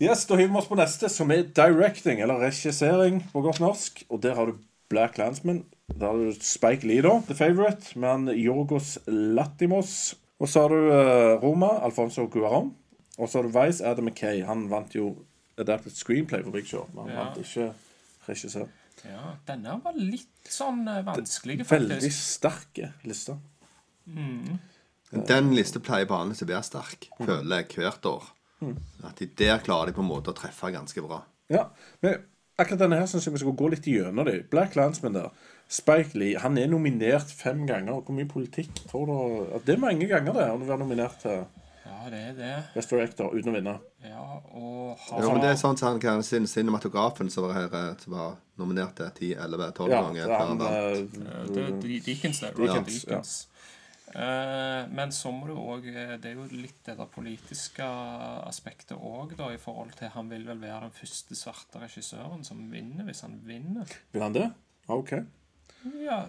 Yes, 0.00 0.24
Da 0.26 0.36
hiver 0.36 0.52
vi 0.52 0.58
oss 0.58 0.68
på 0.70 0.76
neste, 0.78 1.08
som 1.12 1.30
er 1.30 1.42
directing, 1.54 2.20
eller 2.24 2.40
regissering 2.42 3.20
på 3.32 3.42
godt 3.44 3.60
norsk. 3.60 4.04
Og 4.10 4.22
der 4.22 4.34
har 4.34 4.46
du 4.46 4.56
Black 4.90 5.18
Landsman. 5.18 5.64
Der 5.92 6.06
har 6.06 6.16
du 6.18 6.32
Spike 6.40 6.86
Lee, 6.88 7.02
da, 7.04 7.18
The 7.28 7.34
Favourite, 7.34 7.98
med 7.98 8.08
han 8.08 8.28
Yorgos 8.34 8.98
Latimos. 9.06 10.14
Og 10.40 10.48
så 10.48 10.64
har 10.64 10.68
du 10.72 10.88
eh, 10.90 11.34
Roma, 11.42 11.68
Alfonso 11.84 12.26
Guaram. 12.26 12.72
Og 13.18 13.28
så 13.28 13.38
har 13.38 13.46
du 13.46 13.52
Vice, 13.58 13.84
Adam 13.86 14.04
McKay. 14.08 14.42
Han 14.48 14.66
vant 14.70 14.94
jo 14.96 15.12
Adapted 15.60 15.92
Screenplay 15.94 16.42
for 16.42 16.50
Big 16.50 16.66
Show, 16.66 16.88
men 16.94 17.04
han 17.06 17.12
Ja. 17.12 17.24
vant 17.24 17.38
ikke 17.44 17.72
regissør. 18.28 18.68
Ja, 19.04 19.34
denne 19.46 19.80
var 19.84 19.94
litt 19.98 20.46
sånn 20.48 20.84
vanskelig, 20.86 21.64
faktisk. 21.66 21.72
Veldig 21.72 22.12
sterk 22.12 22.92
sterke 23.02 23.40
Mm. 24.06 24.58
Den 25.28 25.52
lista 25.54 25.78
pleier 25.78 26.06
vanligvis 26.06 26.42
å 26.42 26.48
være 26.48 26.62
sterk, 26.66 27.06
føler 27.18 27.56
jeg, 27.60 27.68
hvert 27.76 28.06
år. 28.06 28.24
At 29.08 29.18
de 29.22 29.26
der 29.38 29.58
klarer 29.64 29.90
de 29.90 29.96
på 29.96 30.04
en 30.04 30.10
måte 30.10 30.32
å 30.32 30.36
treffe 30.36 30.70
ganske 30.74 31.02
bra. 31.04 31.22
Ja, 31.52 31.66
men 32.04 32.20
akkurat 32.58 32.78
denne 32.84 32.98
her 33.00 33.06
synes 33.10 33.26
jeg 33.26 33.34
vi 33.34 33.42
skal 33.42 33.56
gå 33.58 33.70
litt 33.72 33.86
gjennom 33.90 34.24
de. 34.28 34.38
Black 34.52 34.76
Landsman 34.78 35.16
der. 35.18 35.30
Spike 35.72 36.18
Lee, 36.18 36.36
han 36.38 36.58
er 36.60 36.68
nominert 36.68 37.30
fem 37.32 37.62
ganger. 37.66 38.02
Hvor 38.04 38.12
mye 38.16 38.28
politikk 38.28 38.74
tror 38.90 39.06
du 39.08 39.16
at 39.56 39.64
Det 39.66 39.74
er 39.78 39.80
mange 39.82 40.06
ganger, 40.10 40.32
det, 40.36 40.48
å 40.52 40.58
være 40.60 40.82
nominert 40.84 41.16
til 41.24 41.44
Ja, 41.86 42.10
det 42.10 42.18
er 42.18 42.34
det. 42.36 42.50
Best 42.74 42.90
Director 42.92 43.32
uten 43.32 43.52
å 43.52 43.54
vinne. 43.56 43.74
Ja, 44.04 44.24
og 44.52 44.98
har 45.06 45.22
Jo, 45.22 45.30
men 45.32 45.40
det 45.44 45.52
er 45.52 45.58
sånn 45.60 45.78
som 45.78 45.92
han 45.94 46.00
kan 46.02 46.22
sin 46.26 46.46
cinematografen 46.50 47.30
som 47.30 47.46
var 47.46 47.54
her 47.56 47.76
eh, 47.78 47.92
som 48.02 48.16
var 48.18 48.34
nominert 48.60 48.96
til 48.98 49.08
10, 49.32 49.32
11, 49.46 49.72
12 49.78 49.90
Ja, 49.94 50.02
ganger. 50.02 50.26
det 50.26 50.68
er 50.68 50.92
eh, 50.92 51.48
Det 51.56 51.64
er 51.64 51.80
Dickens, 51.80 52.40
det. 52.42 52.52
Dickens, 52.52 52.58
Robert 52.58 52.86
Dickens. 52.90 53.34
Eh, 54.14 54.86
men 54.92 55.08
så 55.12 55.30
må 55.32 55.46
du 55.48 55.54
òg 55.56 55.86
Det 56.20 56.26
er 56.28 56.34
jo 56.36 56.42
litt 56.52 56.82
det 56.84 56.98
der 56.98 57.06
politiske 57.08 57.82
aspektet 58.44 58.98
òg, 58.98 59.32
da, 59.38 59.46
i 59.54 59.56
forhold 59.56 59.94
til 59.96 60.08
Han 60.12 60.28
vil 60.28 60.44
vel 60.44 60.58
være 60.60 60.80
den 60.82 60.90
første 60.92 61.34
svarte 61.38 61.80
regissøren 61.80 62.44
som 62.44 62.58
vinner, 62.70 63.04
hvis 63.08 63.22
han 63.24 63.38
vinner. 63.46 63.88
Vil 64.12 64.22
han 64.26 64.32
det? 64.36 64.50
OK. 64.92 65.12
Ja 66.04 66.26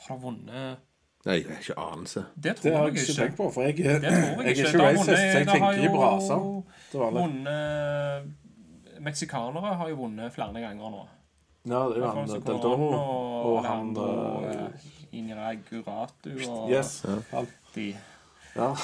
Har 0.00 0.14
han 0.14 0.20
vunnet 0.22 0.78
Nei, 1.26 1.34
jeg 1.42 1.50
har 1.50 1.58
ikke 1.60 1.74
anelse. 1.76 2.22
Det 2.34 2.54
tror 2.56 2.62
Det 2.64 2.76
har 2.76 2.86
jeg 2.86 2.94
jeg 2.96 3.02
ikke 3.04 3.16
tenkt 3.22 3.36
på, 3.36 3.46
for 3.52 3.60
jeg, 3.62 3.76
Det 3.76 3.84
tror 3.84 4.00
jeg 4.00 4.12
jeg 4.12 4.20
er 4.20 4.40
ikke. 4.40 4.50
ikke 4.50 4.72
Det 4.72 4.80
har 4.80 4.86
racist, 4.88 5.04
så 5.04 5.12
jeg 5.12 5.20
vunnet- 5.20 5.36
det 5.36 5.48
har 5.48 5.54
tenker 5.54 5.82
ikke 5.82 5.96
braser. 5.96 6.40
det. 6.92 7.00
Vunnet 7.20 9.00
Meksikanere 9.00 9.74
har 9.76 9.88
jo 9.88 9.96
vunnet 9.96 10.32
flere 10.32 10.60
ganger 10.60 10.90
nå. 10.94 11.02
Ja, 11.68 11.80
det 11.88 11.96
er 11.96 12.00
jo 12.00 12.08
han 12.08 12.26
Del 12.28 12.40
Toro 12.64 12.88
og 12.88 13.56
og 13.56 13.64
han 13.64 13.94
Eh, 15.10 15.18
eh, 15.18 15.18
Inaraguratu 15.18 16.30
og 16.48 16.70
Yes. 16.70 17.02
De. 17.74 17.94
Ja. 18.54 18.76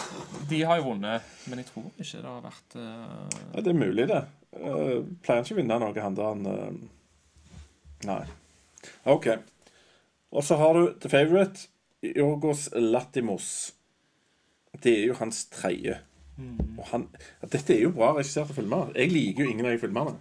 De 0.48 0.62
har 0.62 0.78
jo 0.78 0.90
vunnet, 0.92 1.22
men 1.46 1.58
jeg 1.58 1.66
tror 1.66 1.88
ikke 1.98 2.20
det 2.22 2.30
har 2.30 2.42
vært 2.44 2.76
uh... 2.78 3.28
Ja, 3.54 3.60
det 3.62 3.72
er 3.72 3.78
mulig, 3.78 4.08
det. 4.08 4.20
Uh, 4.56 5.02
pleier 5.22 5.42
ikke 5.42 5.56
å 5.56 5.58
vinne 5.58 5.78
noe, 5.82 6.00
han 6.00 6.14
der 6.16 6.28
han 6.30 6.46
eh, 6.46 6.76
Nei. 8.06 8.20
OK. 9.10 9.26
Og 10.30 10.44
så 10.44 10.58
har 10.60 10.76
du 10.76 10.92
The 11.00 11.10
Favourite. 11.10 11.70
Jorgos 12.06 12.68
Latimos. 12.76 13.72
Det 14.82 14.92
er 14.92 15.06
jo 15.08 15.16
hans 15.18 15.46
tredje. 15.50 15.96
Og 16.76 16.84
han, 16.92 17.06
ja, 17.40 17.48
dette 17.48 17.72
er 17.74 17.86
jo 17.86 17.94
bra 17.96 18.12
regisserte 18.14 18.54
filmer. 18.54 18.92
Jeg 18.94 19.10
liker 19.10 19.46
jo 19.46 19.54
ingen 19.54 19.66
av 19.66 19.72
de 19.72 19.80
filmene. 19.80 20.12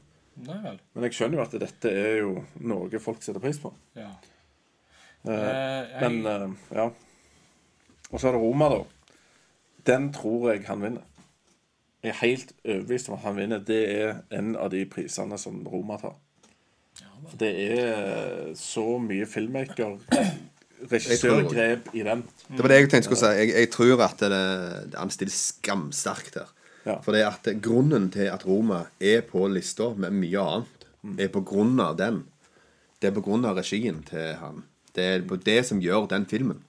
Nei 0.45 0.57
vel. 0.63 0.79
Men 0.95 1.07
jeg 1.07 1.17
skjønner 1.17 1.39
jo 1.39 1.43
at 1.43 1.57
dette 1.59 1.91
er 1.91 2.17
jo 2.21 2.31
noe 2.63 3.01
folk 3.03 3.21
setter 3.23 3.43
pris 3.43 3.59
på. 3.61 3.71
Ja. 3.99 4.09
Eh, 5.27 5.33
Eh, 5.33 6.01
jeg, 6.01 6.01
men 6.01 6.25
eh, 6.25 6.49
ja. 6.75 6.89
Og 8.11 8.19
så 8.21 8.29
er 8.29 8.35
det 8.35 8.41
Roma, 8.41 8.69
da. 8.69 8.81
Den 9.85 10.11
tror 10.13 10.51
jeg 10.51 10.65
han 10.67 10.81
vinner. 10.81 11.05
Jeg 12.05 12.13
er 12.13 12.19
helt 12.21 12.51
overbevist 12.65 13.09
om 13.09 13.17
at 13.17 13.25
han 13.25 13.37
vinner. 13.39 13.63
Det 13.65 13.81
er 13.91 14.11
en 14.37 14.55
av 14.55 14.69
de 14.73 14.83
prisene 14.89 15.37
som 15.41 15.63
Roma 15.67 15.97
tar. 16.01 16.15
For 17.25 17.39
det 17.41 17.51
er 17.79 18.51
så 18.59 18.85
mye 19.01 19.25
filmmaker 19.25 19.97
regissørgrep 20.91 21.89
i 21.97 22.03
den. 22.05 22.21
Det 22.49 22.61
var 22.61 22.71
det 22.71 22.77
jeg 22.77 22.91
tenkte 22.93 23.15
å 23.15 23.19
si. 23.19 23.31
Jeg, 23.39 23.53
jeg 23.55 23.71
tror 23.73 24.03
at 24.05 24.21
det, 24.21 24.43
det 24.93 24.99
han 24.99 25.13
stiller 25.13 25.33
skamsterkt 25.33 26.37
her. 26.41 26.53
Ja. 26.85 26.99
For 27.01 27.17
det 27.17 27.23
at 27.25 27.49
grunnen 27.65 28.11
til 28.13 28.29
at 28.29 28.45
Roma 28.45 28.83
er 29.01 29.23
på 29.25 29.47
lista 29.49 29.89
med 29.97 30.13
mye 30.13 30.45
annet, 30.45 30.87
er 31.21 31.31
på 31.33 31.41
grunn 31.45 31.79
av 31.81 31.97
den. 31.97 32.23
Det 33.01 33.09
er 33.09 33.15
på 33.17 33.25
grunn 33.25 33.45
av 33.49 33.57
regien 33.57 34.03
til 34.05 34.35
han. 34.41 34.61
Det 34.95 35.03
er 35.03 35.19
det 35.45 35.59
som 35.67 35.81
gjør 35.83 36.07
den 36.11 36.25
filmen. 36.25 36.61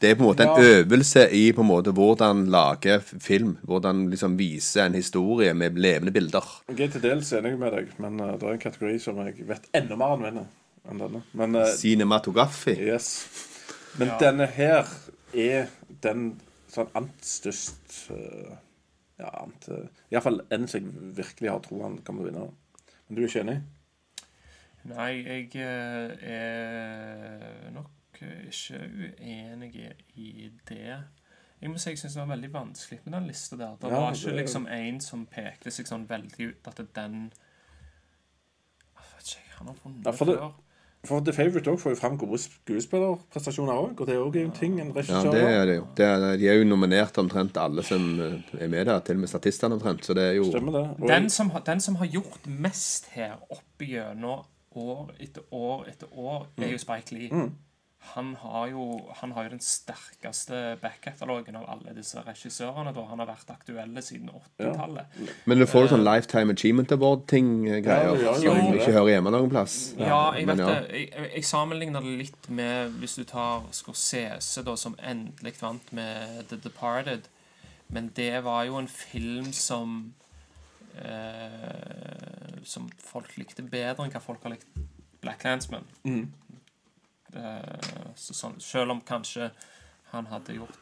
Det 0.00 0.10
er 0.10 0.16
på 0.18 0.24
en 0.24 0.28
måte 0.28 0.42
en 0.44 0.58
Ja. 0.60 0.80
øvelse 0.82 1.22
i 1.32 1.52
på 1.52 1.62
en 1.62 1.68
måte 1.68 1.92
hvordan 1.94 2.46
lage 2.52 2.98
film. 3.00 3.56
Hvordan 3.62 4.10
liksom 4.10 4.34
vise 4.38 4.82
en 4.82 4.94
historie 4.94 5.54
med 5.54 5.78
levende 5.78 6.12
bilder. 6.12 6.44
Jeg 6.68 6.80
er 6.88 6.90
til 6.92 7.00
dels 7.02 7.32
enig 7.32 7.54
med 7.58 7.72
deg, 7.72 7.88
men 7.98 8.20
uh, 8.20 8.34
det 8.38 8.42
er 8.42 8.52
en 8.52 8.58
kategori 8.58 8.98
som 9.00 9.16
jeg 9.24 9.46
vet 9.48 9.68
enda 9.74 9.96
mer 9.96 10.12
han 10.16 10.22
vinner 10.26 10.44
enn 10.90 10.98
denne. 11.00 11.22
Men 11.32 11.56
uh, 11.56 11.64
Cinematografi. 11.78 12.74
yes. 12.80 13.26
Men 13.98 14.08
Ja. 14.08 14.18
denne 14.20 14.46
her 14.46 14.84
er 15.32 15.66
den 16.02 16.40
sånn 16.68 16.90
ant 16.94 17.24
størst 17.24 18.10
uh, 18.10 18.56
Ja, 19.18 19.30
ant 19.44 19.68
uh, 19.70 19.86
Iallfall 20.10 20.40
en 20.50 20.66
som 20.68 20.80
jeg 20.80 21.14
virkelig 21.16 21.50
har 21.50 21.60
tro 21.64 21.80
han 21.82 21.98
kommer 22.04 22.26
til 22.26 22.28
å 22.28 22.32
vinne. 22.32 22.50
Men 23.08 23.16
du 23.16 23.22
er 23.22 23.28
ikke 23.28 23.40
enig? 23.46 23.60
Nei, 24.84 25.10
jeg 25.24 25.56
eh, 25.56 26.16
er 26.34 27.70
nok 27.74 27.90
ikke 28.20 28.80
uenig 28.80 29.70
i 30.16 30.50
det. 30.68 30.98
Jeg 31.62 31.70
må 31.72 31.78
si 31.80 31.90
jeg 31.94 31.98
syns 32.02 32.14
det 32.18 32.20
var 32.20 32.34
veldig 32.34 32.50
vanskelig 32.52 33.00
med 33.04 33.14
den 33.16 33.26
lista 33.30 33.56
der. 33.56 33.76
Det 33.80 33.90
Ja, 33.90 34.00
var 34.00 34.12
ikke 34.12 34.30
det- 34.30 34.40
liksom 34.42 34.66
en 34.68 35.00
som 35.00 35.26
pekte 35.26 35.70
seg 35.72 35.86
sånn 35.88 36.06
veldig 36.08 36.48
ut 36.50 36.68
at 36.68 36.76
den 36.94 37.32
Jeg 38.94 39.04
vet 39.16 39.26
ikke, 39.36 39.56
han 39.58 39.66
har 39.66 39.74
vunnet 39.84 40.04
Ja, 40.06 40.12
for 40.12 40.24
det- 40.24 40.38
før. 40.38 40.52
For 41.04 41.20
The 41.20 41.32
Favourite 41.32 41.76
får 41.78 41.90
jo 41.90 41.96
fram 41.96 42.16
gode 42.18 42.38
skuespillerprestasjoner 42.38 43.72
òg, 43.72 44.00
og 44.00 44.06
det 44.06 44.14
er 44.14 44.20
òg 44.24 44.36
en 44.40 44.52
ting 44.52 44.80
en 44.80 44.86
Ja, 44.96 45.22
det 45.30 45.42
er 45.42 45.66
det 45.66 45.76
jo. 45.76 45.86
Det 45.96 46.06
er, 46.06 46.36
de 46.36 46.48
er 46.48 46.54
jo 46.54 46.64
nominert 46.64 47.18
omtrent 47.18 47.56
alle 47.60 47.82
som 47.82 48.20
eh, 48.20 48.40
er 48.58 48.68
med 48.68 48.86
der, 48.86 49.00
til 49.00 49.16
og 49.16 49.20
med 49.20 49.28
statistene 49.28 49.74
omtrent. 49.74 50.00
Så 50.04 50.14
det 50.14 50.22
er 50.30 50.32
jo 50.38 50.44
Stemmer 50.44 50.72
det. 50.72 51.02
Og 51.02 51.08
Den 51.08 51.28
som, 51.30 51.50
den 51.66 51.80
som 51.80 51.94
har 51.96 52.06
gjort 52.06 52.46
mest 52.46 53.06
her 53.12 53.36
opp 53.50 53.78
igjennom 53.84 54.46
år 54.76 55.14
etter 55.20 55.42
år 55.52 55.86
etter 55.88 56.06
år, 56.18 56.46
er 56.58 56.72
jo 56.74 56.78
Spike 56.78 57.14
Lee. 57.14 57.46
Han, 58.14 58.34
har 58.36 58.66
jo, 58.68 58.82
han 59.16 59.30
har 59.32 59.46
jo 59.46 59.50
den 59.54 59.62
sterkeste 59.64 60.74
backkatalogen 60.82 61.56
av 61.56 61.62
alle 61.72 61.94
disse 61.96 62.20
regissørene. 62.20 62.92
da 62.92 63.04
Han 63.08 63.18
har 63.22 63.30
vært 63.30 63.48
aktuelle 63.54 64.02
siden 64.04 64.28
80-tallet. 64.60 65.14
Men 65.48 65.58
du 65.58 65.64
får 65.64 65.86
jo 65.86 65.88
sånn 65.94 66.04
Lifetime 66.04 66.52
Achievement 66.52 66.92
Award-ting-greier. 66.92 68.10
Ja, 68.20 68.34
ja, 68.34 68.34
som 68.42 68.74
ikke 68.76 68.92
hører 68.92 69.08
hjemme 69.14 69.32
noen 69.32 69.48
plass. 69.54 69.94
Ja, 69.96 70.34
jeg 70.36 70.44
Men 70.50 70.58
vet 70.60 70.66
ja. 70.66 70.74
det. 70.74 70.90
Jeg, 70.98 71.08
jeg- 71.14 71.30
jeg 71.38 71.44
sammenligner 71.48 72.04
det 72.04 72.18
litt 72.26 72.50
med 72.50 72.92
hvis 73.00 73.16
du 73.16 73.24
tar 73.24 73.64
Scorsese, 73.72 74.62
da, 74.68 74.76
som 74.76 74.98
endelig 75.00 75.54
vant 75.62 75.92
med 75.96 76.44
The 76.52 76.56
Departed. 76.60 77.30
Men 77.88 78.12
det 78.16 78.44
var 78.44 78.64
jo 78.68 78.76
en 78.76 78.88
film 78.88 79.48
som 79.52 80.12
eh, 80.96 82.33
Som 82.64 82.88
folk 83.02 83.36
likte 83.40 83.62
bedre 83.62 84.04
enn 84.04 84.12
hva 84.12 84.22
folk 84.22 84.42
har 84.46 84.54
likt 84.54 84.68
Black 85.24 85.44
Landsman. 85.44 85.86
Eh, 87.34 87.92
så 88.14 88.36
sånn, 88.36 88.58
selv 88.62 88.94
om 88.94 89.02
kanskje 89.06 89.50
han 90.12 90.28
hadde 90.30 90.58
gjort 90.58 90.80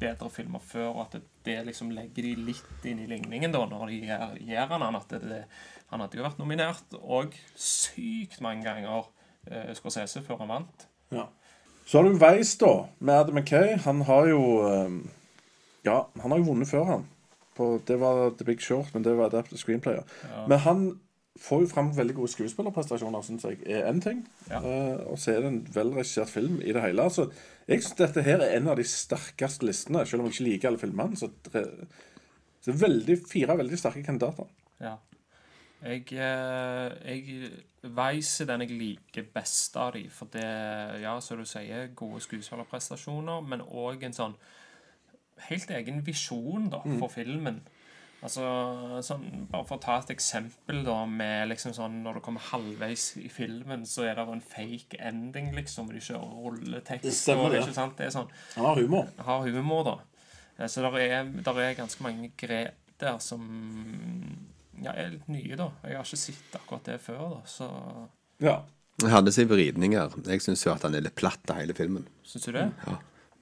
bedre 0.00 0.28
filmer 0.32 0.62
før, 0.64 0.88
og 0.90 1.02
at 1.06 1.14
det, 1.16 1.22
det 1.46 1.58
liksom 1.68 1.92
legger 1.94 2.26
de 2.26 2.32
litt 2.50 2.88
inn 2.88 3.00
i 3.02 3.08
ligningen 3.08 3.54
da, 3.54 3.62
når 3.68 3.92
de 3.92 4.00
gjør, 4.08 4.34
gjør 4.50 4.74
han 4.74 4.98
at 4.98 5.14
det, 5.14 5.20
det, 5.30 5.44
Han 5.92 6.00
hadde 6.00 6.18
jo 6.18 6.24
vært 6.24 6.40
nominert 6.40 6.96
og 6.98 7.36
sykt 7.58 8.40
mange 8.44 8.64
ganger 8.64 9.08
eh, 9.50 9.72
Scorsese 9.76 10.22
før 10.24 10.42
han 10.42 10.52
vant. 10.52 10.86
Ja. 11.12 11.28
Så 11.84 11.98
har 11.98 12.08
du 12.08 12.18
Weiss, 12.20 12.54
da, 12.60 12.88
med 12.98 13.14
Adam 13.14 13.40
McKay. 13.40 13.76
Han 13.84 14.04
har 14.08 14.28
jo 14.30 14.42
eh, 14.68 15.00
Ja, 15.84 16.06
han 16.22 16.32
har 16.32 16.40
jo 16.40 16.48
vunnet 16.50 16.70
før, 16.70 16.86
han. 16.88 17.08
På, 17.56 17.74
det 17.86 17.98
var 18.00 18.30
The 18.38 18.46
Big 18.48 18.62
Short, 18.64 18.94
men 18.94 19.04
det 19.04 19.12
var 19.18 19.28
Adapted 19.28 19.60
Screenplayer. 19.60 20.06
Men 20.48 20.62
han 20.64 20.84
får 21.40 21.62
jo 21.64 21.68
fram 21.70 21.90
veldig 21.96 22.14
gode 22.16 22.32
skuespillerprestasjoner, 22.34 23.24
syns 23.24 23.46
jeg, 23.48 23.60
er 23.64 23.86
én 23.88 24.00
ting. 24.04 24.22
Ja. 24.50 24.60
Uh, 24.60 25.12
og 25.12 25.20
så 25.20 25.32
er 25.32 25.44
det 25.44 25.52
en 25.52 25.60
velregissert 25.74 26.30
film 26.30 26.60
i 26.60 26.74
det 26.74 26.82
hele. 26.84 27.06
Så 27.10 27.28
jeg 27.68 27.82
syns 27.82 27.98
dette 28.00 28.24
her 28.26 28.42
er 28.44 28.58
en 28.58 28.68
av 28.72 28.76
de 28.80 28.84
sterkeste 28.86 29.66
listene, 29.66 30.04
selv 30.06 30.22
om 30.22 30.28
jeg 30.28 30.36
ikke 30.36 30.48
liker 30.50 30.72
alle 30.72 30.82
filmene. 30.82 31.18
Så, 31.18 31.30
det, 31.48 31.64
så 32.62 32.76
veldig, 32.76 33.18
fire 33.30 33.56
veldig 33.58 33.80
sterke 33.80 34.04
kandidater. 34.06 34.50
Ja. 34.82 34.96
Jeg, 35.82 36.12
eh, 36.12 36.92
jeg 37.10 37.50
Weiss 37.96 38.36
er 38.40 38.46
den 38.46 38.62
jeg 38.62 38.76
liker 38.78 39.24
best 39.34 39.74
av 39.80 39.96
de, 39.96 40.04
for 40.14 40.30
det, 40.30 40.46
ja, 41.02 41.16
som 41.20 41.40
du 41.40 41.46
sier, 41.48 41.88
gode 41.98 42.20
skuespillerprestasjoner, 42.22 43.40
men 43.42 43.64
òg 43.66 44.04
en 44.06 44.14
sånn 44.14 44.36
helt 45.48 45.72
egen 45.74 46.04
visjon 46.06 46.68
da, 46.70 46.84
for 47.00 47.10
filmen. 47.10 47.58
Altså, 48.22 48.42
sånn, 49.02 49.24
Bare 49.50 49.66
for 49.66 49.78
å 49.78 49.82
ta 49.82 49.96
et 49.98 50.12
eksempel 50.14 50.84
da, 50.86 51.00
med 51.10 51.48
liksom 51.50 51.72
sånn 51.74 51.96
Når 52.04 52.14
du 52.14 52.20
kommer 52.22 52.44
halvveis 52.52 53.08
i 53.18 53.26
filmen, 53.32 53.82
så 53.88 54.04
er 54.06 54.14
det 54.20 54.26
en 54.30 54.44
fake 54.52 55.00
ending, 55.00 55.50
liksom. 55.56 55.90
De 55.90 55.98
kjører 55.98 56.36
rulletekst. 56.44 57.02
Det 57.08 57.14
stemmer, 57.16 57.50
og, 57.50 57.58
ikke 57.58 57.74
sant? 57.74 57.96
Det 57.98 58.06
er 58.06 58.14
sånn 58.14 58.30
Han 58.54 58.68
har 58.68 58.78
humor. 58.82 59.08
har 59.26 59.42
humor, 59.48 59.82
da. 59.90 59.96
Eh, 60.58 60.68
Så 60.70 60.84
der 60.86 60.98
er, 61.02 61.24
der 61.42 61.60
er 61.64 61.74
ganske 61.74 62.02
mange 62.06 62.30
grep 62.38 62.78
der 63.02 63.18
som 63.18 63.42
ja, 64.82 64.92
er 64.94 65.10
litt 65.16 65.26
nye, 65.30 65.56
da. 65.58 65.70
Jeg 65.82 65.96
har 65.98 66.06
ikke 66.06 66.20
sett 66.22 66.54
akkurat 66.60 66.84
det 66.92 67.00
før, 67.02 67.24
da. 67.36 67.40
Så 67.46 67.68
Ja. 68.42 68.60
Han 69.02 69.10
hadde 69.10 69.32
sine 69.34 69.48
vridninger. 69.50 70.12
Jeg 70.28 70.42
syns 70.44 70.62
jo 70.66 70.70
at 70.74 70.82
han 70.86 70.94
er 70.94 71.00
litt 71.02 71.16
platt 71.18 71.50
av 71.50 71.56
hele 71.58 71.74
filmen. 71.74 72.04
syns 72.22 72.44
du 72.44 72.52
det? 72.52 72.68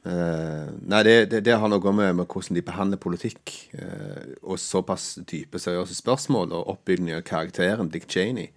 Eh, 0.01 0.69
nei, 0.89 1.03
det, 1.05 1.15
det, 1.31 1.43
det 1.45 1.59
har 1.61 1.69
noe 1.69 1.93
med, 1.93 2.15
med 2.17 2.25
hvordan 2.25 2.57
de 2.57 2.65
behandler 2.65 3.01
politikk 3.01 3.53
uh, 3.77 4.33
og 4.41 4.57
såpass 4.57 5.19
dype, 5.29 5.61
seriøse 5.61 5.99
spørsmål 5.99 6.55
og 6.57 6.71
oppbygging 6.73 7.13
av 7.19 7.27
karakteren 7.29 7.91
Dick 7.93 8.09
Cheney. 8.09 8.49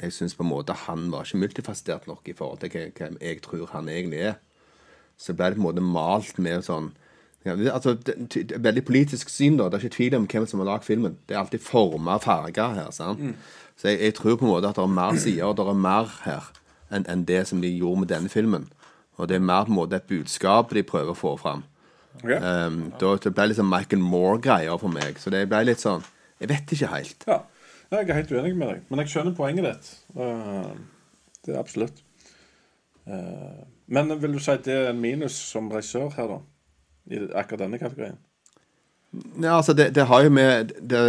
Jeg 0.00 0.12
syns 0.12 0.36
på 0.36 0.44
en 0.44 0.50
måte 0.52 0.76
han 0.86 1.08
var 1.12 1.24
ikke 1.24 1.40
multifasitert 1.40 2.08
nok 2.08 2.28
i 2.28 2.36
forhold 2.36 2.60
til 2.60 2.72
hva 2.72 3.12
jeg 3.16 3.40
tror 3.44 3.72
han 3.72 3.88
egentlig 3.88 4.20
er. 4.32 4.36
Så 5.20 5.32
ble 5.36 5.50
det 5.50 5.56
på 5.56 5.64
en 5.64 5.68
måte 5.70 5.84
malt 5.84 6.40
med 6.40 6.64
sånn 6.64 6.92
ja, 7.44 7.54
altså, 7.72 7.94
det, 7.96 8.18
det, 8.34 8.58
Veldig 8.60 8.82
politisk 8.84 9.30
syn, 9.32 9.56
da. 9.56 9.70
Det 9.72 9.78
er 9.78 9.86
ikke 9.86 9.96
tvil 9.96 10.16
om 10.18 10.26
hvem 10.28 10.46
som 10.48 10.60
har 10.60 10.68
lagd 10.68 10.84
filmen. 10.84 11.16
Det 11.24 11.36
er 11.36 11.40
alltid 11.40 11.64
forma 11.64 12.18
farger 12.20 12.74
her. 12.76 12.90
sant? 12.92 13.22
Så 13.80 13.88
jeg, 13.88 14.00
jeg 14.04 14.14
tror 14.18 14.36
på 14.36 14.44
en 14.44 14.52
måte 14.52 14.68
at 14.68 14.76
det 14.76 14.84
er 14.84 14.92
mer 14.92 15.16
sider, 15.16 15.46
og 15.48 15.56
det 15.56 15.64
er 15.64 15.80
mer 15.80 16.12
her 16.26 16.50
enn 16.90 17.06
enn 17.08 17.24
det 17.24 17.46
som 17.48 17.62
de 17.62 17.70
gjorde 17.70 18.02
med 18.02 18.10
denne 18.10 18.28
filmen. 18.28 18.66
Og 19.18 19.28
det 19.28 19.36
er 19.36 19.44
mer 19.44 19.66
på 19.66 19.74
en 19.74 19.78
måte 19.80 19.98
et 19.98 20.08
budskap 20.08 20.72
de 20.74 20.84
prøver 20.86 21.12
å 21.12 21.18
få 21.18 21.34
fram. 21.40 21.64
Ok. 22.20 22.30
Um, 22.30 22.78
da, 23.00 23.14
det 23.22 23.32
ble 23.34 23.48
litt 23.50 23.58
sånn 23.60 23.70
Michael 23.70 24.02
Moore-greier 24.04 24.78
for 24.80 24.92
meg. 24.92 25.18
Så 25.22 25.32
det 25.32 25.46
ble 25.50 25.62
litt 25.68 25.82
sånn 25.82 26.02
Jeg 26.40 26.48
vet 26.50 26.72
ikke 26.72 26.88
helt. 26.94 27.26
Ja, 27.28 27.42
jeg 27.92 28.08
er 28.08 28.16
helt 28.16 28.32
uenig 28.32 28.54
med 28.56 28.72
deg. 28.72 28.86
Men 28.88 29.02
jeg 29.02 29.12
skjønner 29.12 29.36
poenget 29.36 29.66
ditt. 29.66 29.90
Eh, 30.16 30.70
det 31.44 31.52
er 31.52 31.60
absolutt. 31.60 32.00
Eh, 33.04 33.60
men 33.92 34.14
vil 34.22 34.36
du 34.36 34.40
si 34.40 34.54
at 34.54 34.64
det 34.64 34.76
er 34.76 34.90
en 34.92 35.02
minus 35.02 35.36
som 35.50 35.68
regissør 35.72 36.08
her, 36.16 36.30
da? 36.30 36.40
I 37.10 37.22
akkurat 37.36 37.64
denne 37.66 37.80
kategorien? 37.80 38.16
Ja, 39.42 39.56
altså, 39.58 39.74
det, 39.74 39.90
det 39.96 40.06
har 40.06 40.22
jo 40.22 40.30
med 40.30 40.72
det, 40.80 41.02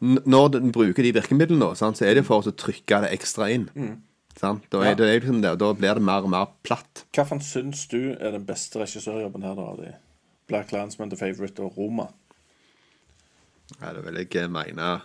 Når 0.00 0.48
den 0.48 0.72
bruker 0.72 1.02
de 1.02 1.12
virkemidlene, 1.12 1.74
sant, 1.76 1.98
så 1.98 2.06
er 2.06 2.16
det 2.16 2.24
for 2.24 2.40
å 2.40 2.54
trykke 2.54 3.02
det 3.04 3.10
ekstra 3.18 3.50
inn. 3.52 3.68
Sant? 4.40 4.64
Da, 4.72 4.80
Ja. 4.84 4.90
er 4.90 4.94
det, 4.96 5.08
liksom 5.20 5.42
det, 5.42 5.58
da 5.60 5.72
blir 5.76 5.94
det 5.98 6.02
mer 6.02 6.24
og 6.24 6.30
mer 6.32 6.46
platt. 6.64 7.04
Hvilken 7.12 7.42
syns 7.44 7.86
du 7.92 8.14
er 8.14 8.30
den 8.32 8.46
beste 8.48 8.80
regissørjobben 8.80 9.42
her, 9.44 9.54
da? 9.54 9.66
av 9.74 9.76
de? 9.82 9.92
Black 10.48 10.72
Landsman, 10.72 11.10
The 11.10 11.18
Favourite 11.20 11.60
og 11.62 11.76
Roma? 11.76 12.08
Ja, 13.80 13.92
det 13.92 14.04
vil 14.06 14.26
jeg 14.26 14.50
mene 14.50 15.00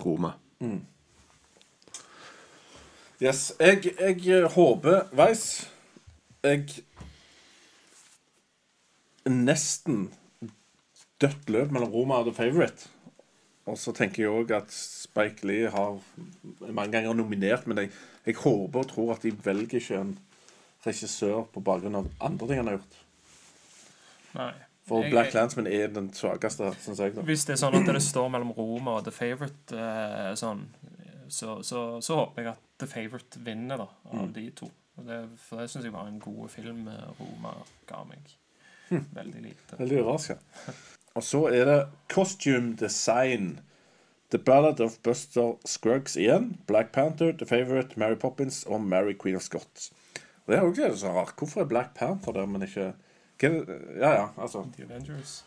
Roma. 0.00 0.32
Yes. 3.22 3.52
Jeg, 3.60 3.92
jeg 4.00 4.26
eh, 4.26 4.50
håper 4.50 5.04
Weiss 5.12 5.68
Jeg 6.42 6.66
nesten 9.28 10.10
dødt 11.20 11.48
løp 11.48 11.70
mellom 11.72 11.92
Roma 11.92 12.18
og 12.20 12.26
The 12.26 12.34
Favourite. 12.34 12.88
Og 13.66 13.78
så 13.80 13.94
tenker 13.96 14.22
jeg 14.26 14.32
òg 14.32 14.50
at 14.58 14.72
Spike 14.74 15.46
Lee 15.48 15.70
har 15.72 15.94
mange 16.68 16.92
ganger 16.92 17.14
nominert, 17.16 17.66
men 17.66 17.78
jeg, 17.84 17.90
jeg 18.26 18.34
håper 18.42 18.82
og 18.82 18.88
tror 18.90 19.14
at 19.14 19.22
de 19.24 19.32
velger 19.44 19.78
ikke 19.80 20.00
en 20.02 20.18
regissør 20.84 21.46
på 21.54 21.62
bakgrunn 21.64 21.96
av 21.96 22.10
andre 22.20 22.48
ting 22.50 22.60
han 22.60 22.68
har 22.68 22.76
gjort. 22.76 22.98
Nei. 24.36 24.52
For 24.84 25.00
Jeg- 25.00 25.14
Black 25.14 25.32
Landsman 25.34 25.66
er 25.66 25.86
den 25.88 26.10
svakeste, 26.12 26.74
syns 26.84 26.98
jeg. 27.00 27.14
da. 27.16 27.22
Hvis 27.24 27.46
det 27.48 27.54
er 27.54 27.62
sånn 27.62 27.74
at 27.78 27.86
det 27.88 28.02
står 28.04 28.28
mellom 28.28 28.50
Roma 28.52 28.98
og 28.98 29.04
The 29.06 29.10
Favourite, 29.16 29.72
eh, 29.72 30.34
sånn, 30.36 30.66
så, 31.32 31.62
så, 31.64 32.02
så 32.04 32.18
håper 32.20 32.42
jeg 32.42 32.52
at 32.52 32.60
The 32.78 32.86
Favourite 32.90 33.40
vinner, 33.46 33.78
da, 33.80 33.86
av 34.12 34.32
de 34.34 34.50
to. 34.50 34.68
Det, 35.00 35.22
for 35.40 35.56
det 35.62 35.70
syns 35.72 35.84
jeg 35.88 35.92
var 35.94 36.06
en 36.06 36.20
god 36.20 36.50
film 36.52 36.84
eh, 36.92 37.06
Roma 37.18 37.54
ga 37.88 38.02
meg. 38.04 38.28
Veldig 38.90 39.40
lite. 39.42 39.78
Veldig 39.80 40.02
overraska. 40.04 40.36
Og 41.14 41.22
så 41.22 41.44
er 41.46 41.64
det 41.64 41.86
Costume 42.10 42.76
Design. 42.80 43.60
The 44.30 44.38
Ballad 44.38 44.80
of 44.80 44.96
Buster 45.02 45.52
Scruggs 45.64 46.16
igjen. 46.16 46.56
Black 46.66 46.92
Panther, 46.92 47.32
The 47.32 47.46
Favourite, 47.46 47.88
Mary 47.96 48.16
Poppins 48.18 48.64
og 48.66 48.80
Mary 48.80 49.14
Queen 49.22 49.36
of 49.36 49.42
Scots. 49.42 49.92
Og 50.46 50.52
det 50.52 50.58
er 50.58 50.62
jo 50.62 50.72
ikke 50.72 50.96
så 50.96 51.12
rart. 51.12 51.34
Hvorfor 51.38 51.60
er 51.60 51.64
Black 51.64 51.94
Panther 51.94 52.32
der, 52.32 52.46
men 52.46 52.62
ikke? 52.62 52.92
Ja, 53.42 54.10
ja, 54.10 54.26
altså. 54.42 54.66
The 54.76 54.84
Avengers. 54.84 55.44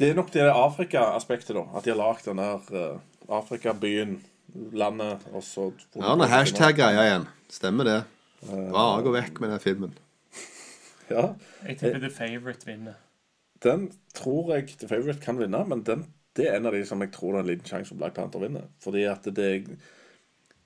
Det 0.00 0.10
er 0.10 0.14
nok 0.14 0.32
det 0.32 0.40
Afrika-aspektet, 0.40 1.56
da. 1.56 1.64
At 1.76 1.84
de 1.84 1.90
har 1.90 1.98
lagd 1.98 2.24
den 2.24 2.38
der 2.38 2.98
Afrika-byen, 3.28 4.22
landet, 4.72 5.18
og 5.32 5.42
så 5.42 5.72
Ja, 5.96 6.14
noe 6.14 6.26
hashtag-greia 6.30 7.02
igjen. 7.02 7.26
Stemmer 7.50 7.84
det. 7.84 8.00
Bare 8.46 9.02
gå 9.02 9.10
vekk 9.14 9.40
med 9.40 9.50
den 9.54 9.60
filmen. 9.60 9.98
Ja. 11.10 11.32
Jeg 11.66 11.78
tipper 11.78 11.98
The 11.98 12.10
Favourite 12.10 12.66
vinner. 12.66 12.94
Den 13.64 13.88
tror 14.16 14.52
jeg 14.54 14.76
The 14.78 14.88
Favourite 14.90 15.22
kan 15.24 15.40
vinne, 15.40 15.62
men 15.68 15.82
den, 15.86 16.04
det 16.36 16.48
er 16.48 16.58
en 16.58 16.68
av 16.68 16.76
de 16.76 16.84
som 16.86 17.00
jeg 17.02 17.12
tror 17.14 17.32
det 17.34 17.40
er 17.40 17.46
en 17.46 17.50
liten 17.52 17.70
sjanse 17.70 17.92
for 17.92 18.00
Black 18.02 18.16
Panther 18.16 18.42
vinner. 18.42 18.68
Fordi 18.84 19.06
at 19.08 19.24
det, 19.24 19.50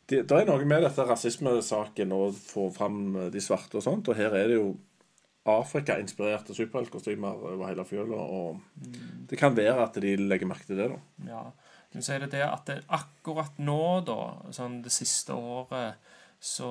det 0.09 0.25
Det 0.27 0.35
er 0.35 0.49
noe 0.49 0.65
med 0.65 0.83
dette 0.83 1.07
rasismesaken 1.07 2.15
å 2.17 2.23
få 2.33 2.69
fram 2.75 3.17
eh, 3.17 3.33
de 3.33 3.43
svarte 3.45 3.79
og 3.81 3.85
sånt, 3.85 4.09
og 4.09 4.19
her 4.19 4.35
er 4.35 4.53
det 4.53 4.61
jo 4.61 4.73
Afrika-inspirerte 5.49 6.53
superheltkostymer 6.57 7.39
over 7.55 7.71
hele 7.71 7.85
fjøla, 7.89 8.19
og 8.21 8.59
det 9.31 9.39
kan 9.41 9.57
være 9.57 9.81
at 9.87 9.97
de 10.03 10.17
legger 10.21 10.51
merke 10.51 10.69
til 10.69 10.81
det, 10.81 10.91
da. 10.93 10.99
Ja. 11.29 11.45
Men 11.95 12.05
så 12.05 12.15
er 12.15 12.25
det 12.25 12.35
det 12.35 12.43
at 12.45 12.67
det, 12.69 12.83
akkurat 12.93 13.57
nå, 13.65 13.83
da, 14.05 14.19
sånn 14.53 14.83
det 14.85 14.93
siste 14.93 15.37
året, 15.37 15.97
så 16.41 16.71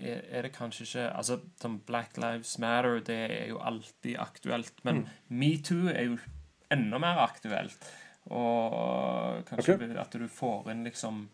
er, 0.00 0.46
det 0.46 0.54
kanskje 0.54 0.86
ikke 0.86 1.08
Altså, 1.12 1.38
som 1.60 1.76
Black 1.86 2.16
Lives 2.16 2.58
Matter, 2.58 3.02
det 3.04 3.18
er 3.30 3.48
jo 3.50 3.58
alltid 3.60 4.16
aktuelt. 4.18 4.80
Men 4.84 5.04
metoo 5.28 5.90
er 5.92 6.08
jo 6.08 6.18
enda 6.72 7.00
mer 7.02 7.20
aktuelt. 7.26 7.90
Og 8.32 9.44
kanskje 9.48 9.76
okay. 9.76 9.96
at 10.00 10.16
du 10.16 10.24
får 10.28 10.70
inn 10.72 10.86
liksom 10.88 11.26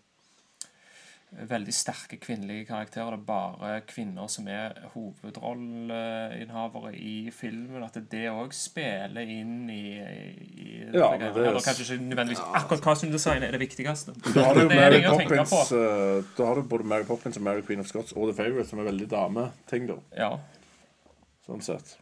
veldig 1.50 1.72
sterke 1.74 2.16
kvinnelige 2.18 2.66
karakterer. 2.66 3.10
Det 3.14 3.20
er 3.20 3.26
bare 3.28 3.80
kvinner 3.86 4.26
som 4.28 4.48
er 4.50 4.72
hovedrolleinnehavere 4.94 6.90
i 6.98 7.30
filmen. 7.34 7.82
At 7.86 7.94
det 8.10 8.24
òg 8.32 8.52
spiller 8.56 9.22
inn 9.30 9.70
i, 9.70 9.98
i 10.00 10.68
Ja, 10.92 11.10
det 11.16 11.28
er- 11.30 11.38
Eller 11.46 11.60
kanskje 11.62 11.86
ikke 11.86 12.08
nødvendigvis 12.08 12.42
akkurat 12.54 12.80
costume-design 12.82 13.42
er 13.42 13.50
det 13.52 13.60
viktigste. 13.60 14.12
Da 14.34 14.42
har 14.44 14.54
du 14.54 14.60
Det 14.68 14.76
Mary 14.76 15.00
det 15.00 15.04
Poppins, 15.10 15.72
eh, 15.72 16.22
da 16.36 16.46
har 16.46 16.54
du 16.54 16.62
både 16.62 16.84
Mary 16.84 17.04
Poppins 17.04 17.36
og 17.36 17.42
Mary 17.42 17.62
Queen 17.62 17.80
of 17.80 17.86
Scots 17.86 18.12
og 18.12 18.28
The 18.34 18.42
Favourite, 18.42 18.68
som 18.68 18.78
er 18.80 18.84
veldig 18.90 19.08
dameting, 19.08 19.86
da. 19.86 19.94
Ja. 20.16 20.38
Sånn 21.46 21.62
sett. 21.62 21.96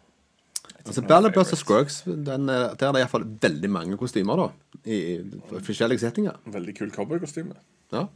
Altså, 0.87 1.03
Ballad 1.07 1.33
Buster 1.35 1.57
Scruggs, 1.57 2.03
den, 2.07 2.49
er- 2.49 2.75
der 2.75 2.89
er 2.89 2.93
det 2.93 3.01
iallfall 3.03 3.25
veldig 3.41 3.71
mange 3.71 3.97
kostymer, 3.99 4.37
da. 4.37 4.49
I, 4.87 5.17
i 5.19 5.61
forskjellige 5.61 5.99
settinger. 6.01 6.37
Veldig 6.47 6.75
kul 6.79 6.91
cowboykostyme. 6.91 7.55
Ja. 7.93 8.07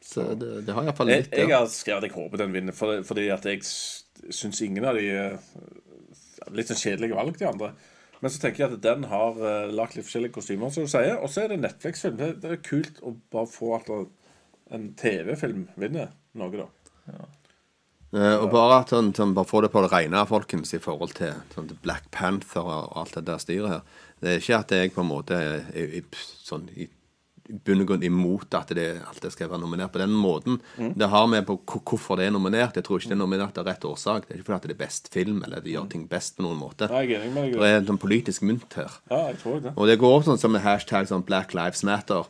Så 0.00 0.32
det, 0.34 0.64
det 0.66 0.74
har 0.74 0.86
iallfall 0.86 1.10
litt 1.10 1.28
jeg 1.28 1.44
jeg 1.50 1.52
har 1.52 1.68
skrevet 1.70 2.08
jeg 2.08 2.16
håper 2.16 2.40
den 2.40 2.54
vinner, 2.56 2.76
for, 2.76 3.02
fordi 3.06 3.28
at 3.34 3.44
jeg 3.46 3.64
syns 3.66 4.62
ingen 4.64 4.86
av 4.88 4.98
de 4.98 5.08
er 5.12 5.40
Litt 6.56 6.70
sånn 6.70 6.78
kjedelige 6.80 7.14
valg, 7.14 7.34
de 7.36 7.44
andre. 7.46 7.68
Men 8.20 8.32
så 8.32 8.40
tenker 8.40 8.64
jeg 8.64 8.72
at 8.72 8.80
den 8.82 9.04
har 9.10 9.36
uh, 9.38 9.68
lagt 9.70 9.94
litt 9.94 10.06
forskjellige 10.06 10.32
kostymer, 10.34 10.72
som 10.72 10.86
du 10.86 10.90
sier. 10.90 11.18
Og 11.20 11.28
så 11.30 11.44
er 11.44 11.52
det 11.52 11.58
Netflix-film. 11.60 12.16
Det, 12.18 12.30
det 12.42 12.54
er 12.56 12.62
kult 12.64 12.98
å 13.06 13.12
bare 13.30 13.46
få 13.52 13.74
at 13.76 13.90
en 14.74 14.88
TV-film 14.98 15.66
vinner 15.78 16.10
noe, 16.40 16.64
da. 16.64 16.66
Eh, 18.10 18.36
og 18.40 18.48
bare 18.50 18.80
at 18.82 18.90
sånn, 18.90 19.12
sånn, 19.14 19.34
bare 19.36 19.46
få 19.46 19.62
det 19.62 19.70
på 19.70 19.82
det 19.84 19.90
rene, 19.92 20.24
folkens, 20.26 20.72
i 20.74 20.82
forhold 20.82 21.14
til 21.18 21.36
sånn, 21.54 21.70
Black 21.84 22.08
Panther 22.14 22.66
og 22.66 22.96
alt 22.98 23.14
det 23.18 23.26
der 23.28 23.42
styret 23.42 23.74
her. 23.76 24.00
Det 24.20 24.32
er 24.32 24.42
ikke 24.42 24.58
at 24.58 24.74
jeg 24.74 24.94
på 24.96 25.04
en 25.04 25.10
måte 25.10 25.38
er, 25.38 25.68
er, 25.70 25.94
er 26.00 26.24
sånn 26.42 26.66
i 26.74 26.88
bunn 27.66 27.82
og 27.82 27.86
grunn 27.90 28.02
imot 28.06 28.54
at 28.54 28.68
det 28.76 28.86
alltid 29.08 29.32
skal 29.34 29.50
være 29.50 29.60
nominert 29.62 29.92
på 29.92 29.98
den 30.02 30.12
måten. 30.14 30.60
Det 30.76 31.08
har 31.12 31.26
med 31.30 31.46
på 31.48 31.56
hvorfor 31.66 32.16
det 32.20 32.26
er 32.28 32.34
nominert. 32.34 32.76
Jeg 32.78 32.84
tror 32.86 32.98
ikke 33.00 33.12
det 33.12 33.16
er 33.18 33.22
nominert 33.24 33.58
av 33.58 33.66
rett 33.66 33.84
årsak. 33.84 34.26
Det 34.28 34.34
er 34.36 34.40
ikke 34.42 34.50
fordi 34.54 34.68
det 34.72 34.76
er 34.76 34.82
best 34.86 35.08
film, 35.12 35.42
eller 35.46 35.60
de 35.64 35.74
gjør 35.76 35.88
ting 35.92 36.04
best 36.10 36.36
på 36.38 36.46
noen 36.46 36.58
måte. 36.60 36.88
Nei, 36.92 37.04
jeg 37.10 37.30
deg. 37.34 37.36
i 37.36 37.52
Det 37.52 37.60
det. 37.60 37.70
er 37.70 37.78
en 37.82 37.88
sånn 37.92 38.00
politisk 38.02 38.42
mynt 38.46 38.76
her. 38.78 38.90
Ja, 39.10 39.22
jeg 39.32 39.38
tror 39.42 39.60
det. 39.64 39.72
Og 39.76 39.86
det 39.90 39.98
går 40.02 40.16
opp 40.20 40.28
sånn 40.28 40.38
som 40.42 40.52
med 40.54 40.62
hashtag 40.66 41.08
sånn 41.10 41.24
Black 41.26 41.54
Lives 41.54 41.82
Matter. 41.84 42.24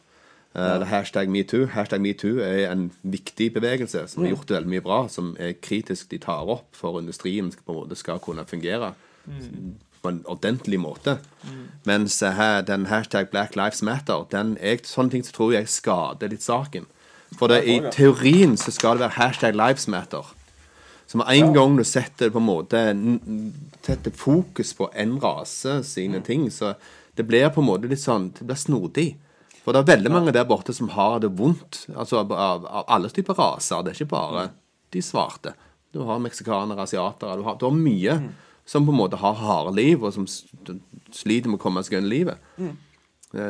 eh, 0.54 0.74
Eller 0.74 0.86
hashtag 0.90 1.28
metoo. 1.30 1.66
Hashtag 1.70 2.00
metoo 2.02 2.40
er 2.42 2.70
en 2.72 2.90
viktig 3.04 3.52
bevegelse 3.54 4.08
som 4.08 4.24
har 4.24 4.32
gjort 4.32 4.46
det 4.48 4.56
veldig 4.56 4.70
mye 4.72 4.82
bra, 4.82 5.02
som 5.08 5.36
er 5.38 5.52
kritisk 5.62 6.08
de 6.10 6.18
tar 6.18 6.42
opp 6.48 6.74
for 6.74 6.98
industrien 6.98 7.52
på 7.52 7.70
en 7.72 7.78
måte 7.84 7.96
skal 7.96 8.18
kunne 8.18 8.42
fungere 8.50 8.94
på 10.02 10.08
en 10.08 10.22
ordentlig 10.24 10.80
måte. 10.80 11.18
Mens 11.88 12.22
eh, 12.22 12.36
her, 12.36 12.62
den 12.62 12.86
hashtag 12.90 13.30
Black 13.30 13.56
Lives 13.56 13.82
Matter, 13.82 14.26
den 14.32 14.56
er 14.60 14.80
sånne 14.84 15.14
ting 15.14 15.24
så 15.26 15.36
tror 15.36 15.54
jeg 15.56 15.70
skader 15.70 16.32
litt 16.32 16.44
saken. 16.44 16.88
For 17.38 17.52
det, 17.52 17.62
i 17.68 17.78
teorien 17.94 18.56
så 18.58 18.72
skal 18.74 18.98
det 18.98 19.06
være 19.06 19.18
hashtag 19.18 19.58
Lives 19.58 19.86
Matter. 19.88 20.32
Så 21.10 21.18
med 21.18 21.30
en 21.30 21.54
gang 21.54 21.76
du 21.76 21.84
setter 21.84 22.30
på 22.30 22.38
en 22.38 22.46
måte 22.46 22.80
Setter 23.82 24.12
fokus 24.14 24.70
på 24.78 24.86
en 24.94 25.16
rase 25.18 25.80
sine 25.88 26.20
ting, 26.22 26.44
så 26.54 26.74
det 27.18 27.24
blir 27.26 27.48
på 27.50 27.62
en 27.64 27.66
måte 27.66 27.88
litt 27.90 28.02
sånn 28.02 28.28
Det 28.36 28.46
blir 28.46 28.60
snodig. 28.60 29.08
For 29.64 29.74
det 29.74 29.80
er 29.82 29.96
veldig 29.96 30.12
mange 30.12 30.34
der 30.34 30.46
borte 30.48 30.72
som 30.76 30.92
har 30.94 31.18
det 31.20 31.32
vondt. 31.36 31.84
Altså 31.92 32.20
av, 32.22 32.30
av, 32.32 32.66
av 32.66 32.86
alle 32.88 33.10
typer 33.12 33.36
raser. 33.36 33.82
Det 33.82 33.92
er 33.92 33.98
ikke 33.98 34.14
bare 34.14 34.44
de 34.94 35.02
svarte. 35.04 35.52
Du 35.92 36.00
har 36.06 36.22
meksikanere, 36.22 36.86
asiatere 36.86 37.36
Du 37.36 37.44
har, 37.44 37.58
du 37.58 37.66
har 37.66 37.74
mye 37.74 38.14
som 38.70 38.86
på 38.86 38.92
en 38.94 39.00
måte 39.00 39.18
har 39.18 39.34
harde 39.34 39.74
liv, 39.74 40.02
og 40.02 40.12
som 40.14 40.28
sliter 40.30 41.50
med 41.50 41.58
å 41.58 41.62
komme 41.62 41.82
seg 41.82 41.96
gjennom 41.96 42.12
livet. 42.12 42.50
Mm. 42.60 42.76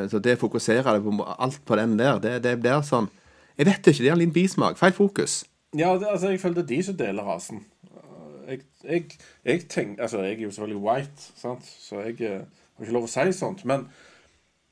Så 0.09 0.21
det 0.21 0.37
fokuserer 0.41 0.85
fokusere 0.85 1.01
på 1.01 1.25
alt 1.45 1.59
på 1.65 1.77
den 1.77 1.97
der, 1.99 2.17
det, 2.21 2.35
det 2.45 2.59
blir 2.61 2.83
sånn 2.85 3.09
Jeg 3.57 3.67
vet 3.67 3.87
ikke, 3.87 4.01
det 4.01 4.09
er 4.09 4.15
en 4.15 4.21
liten 4.21 4.33
bismak. 4.33 4.77
Feil 4.79 4.93
fokus. 4.95 5.41
Ja, 5.77 5.91
det, 5.99 6.07
altså, 6.07 6.31
jeg 6.31 6.39
føler 6.41 6.61
det 6.61 6.63
er 6.63 6.69
de 6.71 6.83
som 6.87 6.97
deler 6.97 7.27
rasen. 7.27 7.59
Jeg, 8.47 8.61
jeg, 8.83 9.17
jeg 9.45 9.65
tenker 9.69 10.03
Altså, 10.03 10.23
jeg 10.25 10.37
er 10.39 10.45
jo 10.45 10.51
selvfølgelig 10.55 10.83
white, 10.85 11.27
sant? 11.37 11.67
så 11.79 12.01
jeg 12.05 12.21
eh, 12.25 12.39
har 12.45 12.87
ikke 12.87 12.95
lov 12.95 13.05
å 13.05 13.11
si 13.11 13.25
sånt. 13.37 13.65
Men, 13.69 13.85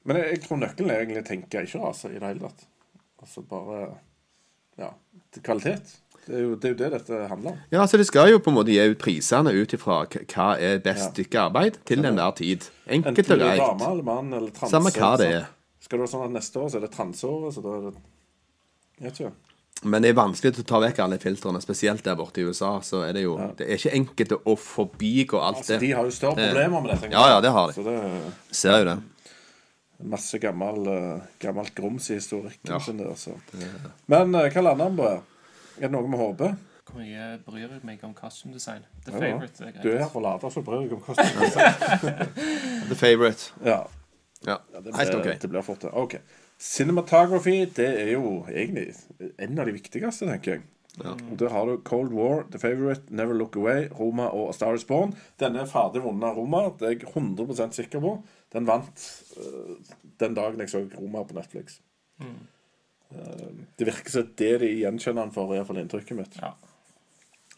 men 0.07 0.21
jeg, 0.21 0.31
jeg 0.33 0.43
tror 0.45 0.61
nøkkelen 0.63 0.93
er 0.93 1.03
egentlig 1.03 1.21
å 1.21 1.29
tenke 1.29 1.65
ikke 1.67 1.83
rase 1.83 2.09
i 2.09 2.17
det 2.17 2.25
hele 2.25 2.47
tatt. 2.47 2.65
Altså 3.21 3.45
bare 3.45 3.83
Ja, 4.79 4.93
til 5.35 5.43
kvalitet. 5.43 5.97
Det 6.29 6.37
er, 6.37 6.41
jo, 6.45 6.49
det 6.61 6.67
er 6.69 6.73
jo 6.75 6.77
det 6.77 6.89
dette 6.93 7.19
handler 7.31 7.51
om. 7.55 7.61
Ja, 7.73 7.85
så 7.89 7.97
De 7.97 8.03
skal 8.05 8.29
jo 8.29 8.37
på 8.45 8.51
en 8.51 8.57
måte 8.59 8.69
gi 8.69 8.83
ut 8.91 8.99
prisene 9.01 9.49
ut 9.55 9.71
ifra 9.73 10.03
hva 10.05 10.49
er 10.61 10.77
best 10.85 11.07
stykke 11.15 11.39
arbeid 11.47 11.79
til 11.89 12.05
enhver 12.05 12.35
tid. 12.37 12.67
Enkelt 12.85 13.31
og 13.33 13.39
greit. 13.41 13.57
dame 13.63 13.87
eller 13.95 14.03
mann 14.05 14.29
eller 14.37 14.51
transe. 14.53 14.69
Samme 14.75 14.91
hva 14.93 15.15
det 15.17 15.29
er. 15.39 15.47
Skal 15.81 15.97
det 15.97 16.03
være 16.05 16.11
sånn 16.13 16.25
at 16.27 16.35
neste 16.37 16.61
år 16.61 16.69
så 16.69 16.77
er 16.77 16.85
det 16.85 16.91
transeåret, 16.93 17.55
så 17.57 17.63
da 17.65 17.73
er 17.79 17.81
det 17.87 17.93
Jeg 18.99 19.07
vet 19.09 19.19
ikke. 19.23 19.31
Men 19.89 20.03
det 20.03 20.09
er 20.11 20.17
vanskelig 20.19 20.59
å 20.59 20.63
ta 20.67 20.79
vekk 20.83 20.97
alle 20.99 21.17
filtrene, 21.23 21.61
spesielt 21.63 22.03
der 22.03 22.15
borte 22.19 22.41
i 22.41 22.45
USA. 22.45 22.75
Så 22.83 23.01
er 23.07 23.13
det 23.15 23.23
jo 23.23 23.37
Det 23.57 23.65
er 23.65 23.77
ikke 23.79 23.93
enkelt 23.95 24.33
å 24.45 24.55
forbigå 24.59 25.39
alt 25.41 25.63
Altså, 25.63 25.79
de 25.79 25.91
har 25.95 26.03
jo 26.03 26.11
større 26.11 26.35
Det- 26.35 26.51
problemer 26.53 26.81
med 26.83 26.91
dette. 26.93 27.11
Ja, 27.11 27.25
ja, 27.33 27.41
det 27.41 27.49
har 27.55 27.67
de. 27.67 27.73
Så 27.73 27.83
det 27.83 27.95
er 27.95 28.31
Ser 28.51 28.77
jo 28.77 28.85
det. 28.85 28.97
masse 30.03 30.37
gammel, 30.39 30.87
eh, 30.87 31.21
gammelt 31.39 31.73
grums 31.75 32.09
i 32.11 32.15
historikken 32.19 32.69
Ja. 32.69 32.79
sin 32.79 32.97
der, 32.97 33.15
så. 33.15 33.31
Men 34.07 34.35
eh, 34.35 34.49
hva 34.51 34.61
lander 34.63 34.83
han 34.85 34.95
på? 34.97 35.21
Er 35.79 35.87
det 35.87 35.91
noe 35.95 36.09
vi 36.11 36.19
håper? 36.19 36.57
Hvor 36.89 36.97
mye 36.99 37.25
bryr 37.45 37.67
jeg 37.67 37.83
meg 37.85 38.01
om 38.03 38.13
costume 38.17 38.53
design? 38.55 38.85
The 39.05 39.13
Ja, 39.13 39.19
favorite 39.21 39.63
er 39.63 39.71
greit. 39.71 39.83
Du 39.83 39.89
er 39.91 39.99
her 40.03 40.09
for 40.09 40.21
å 40.21 40.25
late 40.25 40.49
så 40.51 40.63
bryr 40.65 40.85
deg 40.87 40.95
om 40.97 41.03
kostymer. 41.05 41.53
The 42.89 42.97
favorite. 42.97 43.51
ja, 43.65 43.83
Ja, 44.47 44.55
det 44.79 44.95
Helt 44.95 45.11
blir, 45.11 45.19
OK. 45.33 45.39
det 45.41 45.49
blir 45.51 45.61
fort, 45.67 45.81
det. 45.83 45.91
OK. 45.93 46.15
Cinematography 46.59 47.65
det 47.75 47.87
er 48.01 48.11
jo 48.13 48.45
egentlig 48.47 48.93
en 49.37 49.59
av 49.59 49.67
de 49.67 49.73
viktigste, 49.75 50.27
tenker 50.29 50.57
jeg. 50.57 50.61
Ja. 50.99 51.13
Der 51.39 51.49
har 51.53 51.65
du 51.69 51.77
Cold 51.87 52.11
War, 52.15 52.43
The 52.51 52.59
Favourite, 52.59 53.01
Never 53.15 53.33
Look 53.37 53.55
Away, 53.55 53.87
Roma 53.99 54.25
og 54.35 54.49
A 54.49 54.53
Star 54.57 54.75
Is 54.75 54.83
Born. 54.87 55.13
Denne 55.39 55.61
er 55.63 55.69
ferdig 55.69 56.01
vunnet 56.03 56.25
av 56.31 56.39
Roma. 56.39 56.65
Det 56.79 56.87
er 56.87 56.95
jeg 56.97 57.07
100% 57.13 57.77
sikker 57.77 58.01
på. 58.03 58.15
Den 58.55 58.67
vant 58.67 59.05
uh, 59.37 59.75
den 60.19 60.35
dagen 60.35 60.59
jeg 60.59 60.71
så 60.73 60.81
Roma 60.97 61.23
på 61.23 61.37
Netflix. 61.37 61.79
Eh, 62.19 62.33
det 63.09 63.87
virker 63.87 64.13
som 64.13 64.33
det 64.37 64.51
de 64.61 64.73
gjenkjenner 64.83 65.25
han 65.25 65.33
for, 65.33 65.53
i 65.53 65.57
hvert 65.57 65.69
fall 65.69 65.79
inntrykket 65.81 66.17
mitt. 66.17 66.35
Ja. 66.41 66.53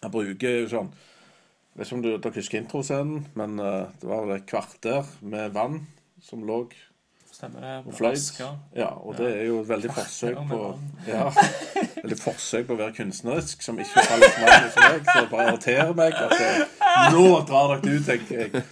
Han 0.02 0.14
bruker 0.14 0.62
jo 0.62 0.70
sånn 0.72 0.94
Jeg 0.94 1.80
vet 1.80 1.88
ikke 1.88 1.98
om 1.98 2.06
du, 2.06 2.12
dere 2.14 2.38
husker 2.38 2.60
introscenen, 2.60 3.26
men 3.40 3.60
uh, 3.60 3.92
det 4.02 4.08
var 4.10 4.24
vel 4.26 4.38
et 4.38 4.48
kvarter 4.50 5.12
med 5.24 5.54
vann 5.56 5.84
som 6.24 6.44
lå 6.48 6.64
Stemmer 7.32 7.64
det? 7.64 7.76
og 7.88 7.96
fløyt. 7.96 8.42
Ja, 8.76 8.90
og 9.02 9.16
det 9.18 9.30
er 9.32 9.46
jo 9.48 9.62
et 9.62 9.70
veldig 9.70 9.94
forsøk 9.96 10.42
på 10.50 10.58
ja, 11.08 11.30
veldig 11.96 12.18
forsøk 12.20 12.68
på 12.68 12.76
å 12.76 12.82
være 12.82 12.96
kunstnerisk, 13.00 13.64
som 13.64 13.80
ikke 13.80 14.04
faller 14.04 14.36
meg. 14.44 14.68
Så 14.76 15.16
det 15.16 15.30
bare 15.32 15.48
irriterer 15.48 15.96
meg 15.98 16.18
at 16.20 16.36
det, 16.36 16.81
Nå 17.16 17.26
drar 17.48 17.76
dere 17.76 17.96
ut, 17.98 18.06
tenker 18.08 18.44
jeg. 18.44 18.64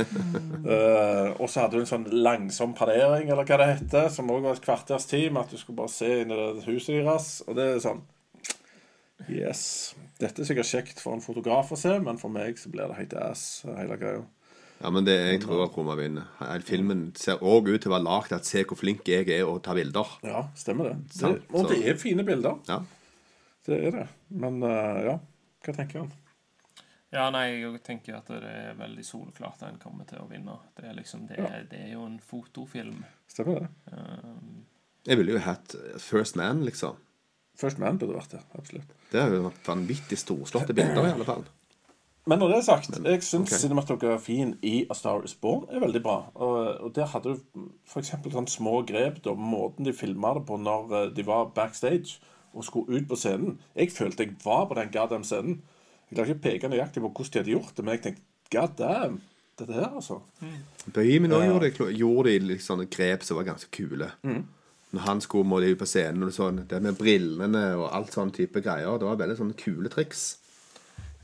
Uh, 0.66 1.36
og 1.40 1.48
så 1.48 1.64
hadde 1.64 1.78
du 1.78 1.84
en 1.84 1.90
sånn 1.90 2.08
langsom 2.24 2.76
parering, 2.78 3.30
eller 3.30 3.48
hva 3.48 3.60
det 3.62 3.70
heter, 3.76 4.10
som 4.14 4.32
òg 4.34 4.46
var 4.46 4.58
et 4.58 4.66
kvarters 4.66 5.08
tid, 5.10 5.30
med 5.34 5.46
at 5.46 5.54
du 5.54 5.62
skulle 5.62 5.80
bare 5.80 5.94
se 5.94 6.10
inn 6.24 6.34
i 6.34 6.40
det 6.40 6.66
huset 6.68 6.96
deres. 6.98 7.32
Og 7.48 7.60
det 7.60 7.68
er 7.76 7.84
sånn 7.84 8.06
Yes. 9.30 9.62
Dette 10.20 10.42
er 10.42 10.48
sikkert 10.48 10.70
kjekt 10.70 11.02
for 11.04 11.16
en 11.16 11.24
fotograf 11.24 11.74
å 11.76 11.78
se, 11.80 11.92
men 12.02 12.18
for 12.20 12.32
meg 12.34 12.60
så 12.60 12.72
blir 12.72 12.88
det 12.90 12.98
helt 13.02 13.16
ass, 13.20 13.44
hele 13.68 13.98
greia. 14.00 14.24
Ja, 14.80 14.92
men 14.96 15.04
det, 15.04 15.16
jeg 15.34 15.42
tror 15.44 15.66
at 15.66 15.76
Roma 15.76 15.98
vinner. 16.00 16.30
Filmen 16.64 17.10
ser 17.20 17.42
òg 17.44 17.68
ut 17.68 17.82
til 17.84 17.92
å 17.92 17.98
være 17.98 18.06
lagd 18.06 18.36
at 18.38 18.48
se 18.48 18.64
hvor 18.64 18.80
flink 18.80 19.08
jeg 19.12 19.28
er 19.36 19.44
å 19.44 19.58
ta 19.64 19.76
bilder. 19.76 20.14
Ja, 20.24 20.46
stemmer 20.56 20.94
det. 20.94 20.96
det 21.20 21.34
og 21.52 21.68
det 21.68 21.82
er 21.84 22.00
fine 22.00 22.24
bilder. 22.28 22.62
Ja. 22.70 22.80
Det 23.68 23.80
er 23.90 23.98
det. 23.98 24.06
Men 24.32 24.64
eh, 24.64 25.02
ja, 25.10 25.18
hva 25.66 25.76
tenker 25.76 26.06
han? 26.06 26.14
Ja, 27.10 27.26
nei, 27.34 27.46
jeg 27.58 27.82
tenker 27.86 28.20
at 28.20 28.28
det 28.30 28.40
er 28.46 28.76
veldig 28.78 29.04
soleklart 29.06 29.64
at 29.64 29.72
en 29.72 29.80
kommer 29.82 30.06
til 30.10 30.22
å 30.22 30.28
vinne. 30.30 30.60
Det 30.78 30.86
er 30.92 30.98
liksom, 30.98 31.26
det 31.30 31.40
ja. 31.42 31.52
det 31.70 31.80
er 31.88 31.94
jo 31.96 32.06
en 32.06 32.20
fotofilm. 32.22 33.02
Stemmer 33.30 33.64
det? 33.64 33.70
Um, 33.94 34.66
Jeg 35.08 35.18
ville 35.18 35.34
jo 35.34 35.42
hatt 35.42 35.74
First 35.98 36.38
Man, 36.38 36.62
liksom. 36.68 37.00
First 37.58 37.82
Man 37.82 37.98
burde 37.98 38.20
vært 38.20 38.36
det. 38.38 38.44
Absolutt. 38.54 38.94
Det 39.10 39.24
er 39.24 39.34
jo 39.34 39.50
vanvittig 39.66 40.20
storslåtte 40.22 40.76
bilder, 40.78 41.08
i 41.10 41.16
alle 41.16 41.26
fall. 41.28 41.48
Men 42.30 42.44
når 42.44 42.52
det 42.52 42.58
er 42.60 42.66
sagt, 42.68 42.92
jeg 42.94 43.24
syns 43.26 43.50
okay. 43.50 43.58
cinematografien 43.64 44.52
i 44.62 44.84
A 44.92 44.94
Star 44.94 45.24
Is 45.26 45.34
Born 45.34 45.66
er 45.74 45.82
veldig 45.82 46.02
bra. 46.06 46.18
Og, 46.36 46.58
og 46.86 46.92
der 46.94 47.10
hadde 47.10 47.34
du 47.34 47.64
f.eks. 47.90 48.12
sånne 48.22 48.52
små 48.54 48.84
grep, 48.86 49.24
da, 49.26 49.34
måten 49.34 49.88
de 49.88 49.96
filma 49.98 50.36
det 50.38 50.44
på 50.46 50.60
når 50.62 50.94
eh, 50.94 51.08
de 51.16 51.26
var 51.26 51.50
backstage 51.56 52.20
og 52.54 52.68
skulle 52.68 53.00
ut 53.00 53.10
på 53.10 53.18
scenen. 53.18 53.58
Jeg 53.74 53.96
følte 53.96 54.28
jeg 54.28 54.38
var 54.44 54.68
på 54.70 54.78
den 54.78 54.94
goddamn 54.94 55.26
scenen. 55.26 55.64
Jeg 56.10 56.18
klarer 56.18 56.32
ikke 56.34 56.40
å 56.40 56.46
peke 56.48 56.70
nøyaktig 56.72 57.04
på 57.04 57.12
hvordan 57.14 57.32
de 57.34 57.40
hadde 57.40 57.54
gjort 57.54 57.76
det, 57.78 57.84
men 57.86 57.96
jeg 57.96 58.04
tenkte 58.06 58.26
god 58.50 58.72
damn, 58.80 59.20
dette 59.60 59.76
her, 59.76 59.92
altså. 60.00 60.22
Bohemian 60.96 61.36
også 61.38 61.50
gjorde, 61.52 61.70
det, 61.70 61.90
gjorde 62.00 62.32
de 62.32 62.48
litt 62.50 62.66
sånne 62.66 62.88
grep 62.90 63.26
som 63.28 63.38
var 63.38 63.46
ganske 63.52 63.70
kule. 63.76 64.10
Når 64.90 65.06
han 65.06 65.22
skulle 65.22 65.46
må 65.46 65.60
ut 65.62 65.78
på 65.78 65.86
scenen, 65.86 66.26
og 66.26 66.34
sånn, 66.34 66.64
det 66.70 66.80
med 66.82 66.98
brillene 66.98 67.66
og 67.78 67.92
alt 67.94 68.16
sånn 68.16 68.34
type 68.34 68.64
greier, 68.66 68.98
det 68.98 69.06
var 69.06 69.20
veldig 69.22 69.38
sånne 69.38 69.58
kule 69.60 69.92
triks. 69.94 70.32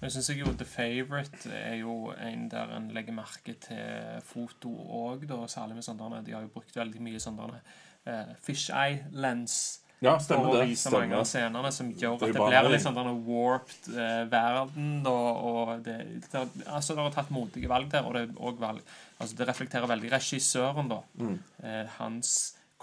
Jeg 0.03 0.13
syns 0.13 0.29
jo 0.37 0.51
The 0.53 0.67
Favourite 0.69 1.49
er 1.49 1.79
jo 1.79 2.11
en 2.13 2.45
der 2.51 2.75
en 2.75 2.91
legger 2.93 3.15
merke 3.15 3.55
til 3.63 4.19
foto 4.27 4.69
òg. 4.69 5.25
Særlig 5.49 5.79
med 5.79 5.87
sånne 5.87 6.21
De 6.27 6.35
har 6.35 6.43
jo 6.45 6.51
brukt 6.53 6.77
veldig 6.77 7.01
mye 7.01 7.21
sånne 7.23 7.47
uh, 7.57 8.35
fisheye 8.45 9.07
lens 9.17 9.79
Ja, 10.03 10.17
stemmer 10.19 10.49
å 10.51 10.57
det. 10.59 10.65
vise 10.67 10.91
mange 10.91 11.15
av 11.15 11.23
Stemmer. 11.25 11.49
scenene, 11.49 11.71
som 11.71 11.91
gjør 11.93 12.13
at 12.15 12.19
det, 12.19 12.33
det 12.35 12.41
blir 12.41 12.69
liksom 12.75 12.95
denne 12.97 13.13
warped 13.25 13.87
eh, 13.95 14.25
verden, 14.29 15.05
Og, 15.07 15.45
Og 15.45 15.83
det, 15.85 15.95
det 16.31 16.41
Altså, 16.67 16.93
det 16.95 17.01
har 17.05 17.11
tatt 17.15 17.31
modige 17.31 17.69
valg 17.71 17.89
der, 17.89 18.03
og 18.05 18.13
det 18.13 18.25
og 18.37 18.59
valg 18.59 18.81
Altså, 19.19 19.35
det 19.39 19.47
reflekterer 19.47 19.87
veldig 19.87 20.11
regissøren, 20.11 20.89
da. 20.91 20.99
Mm. 21.17 21.39
Eh, 21.63 21.85
hans 21.97 22.35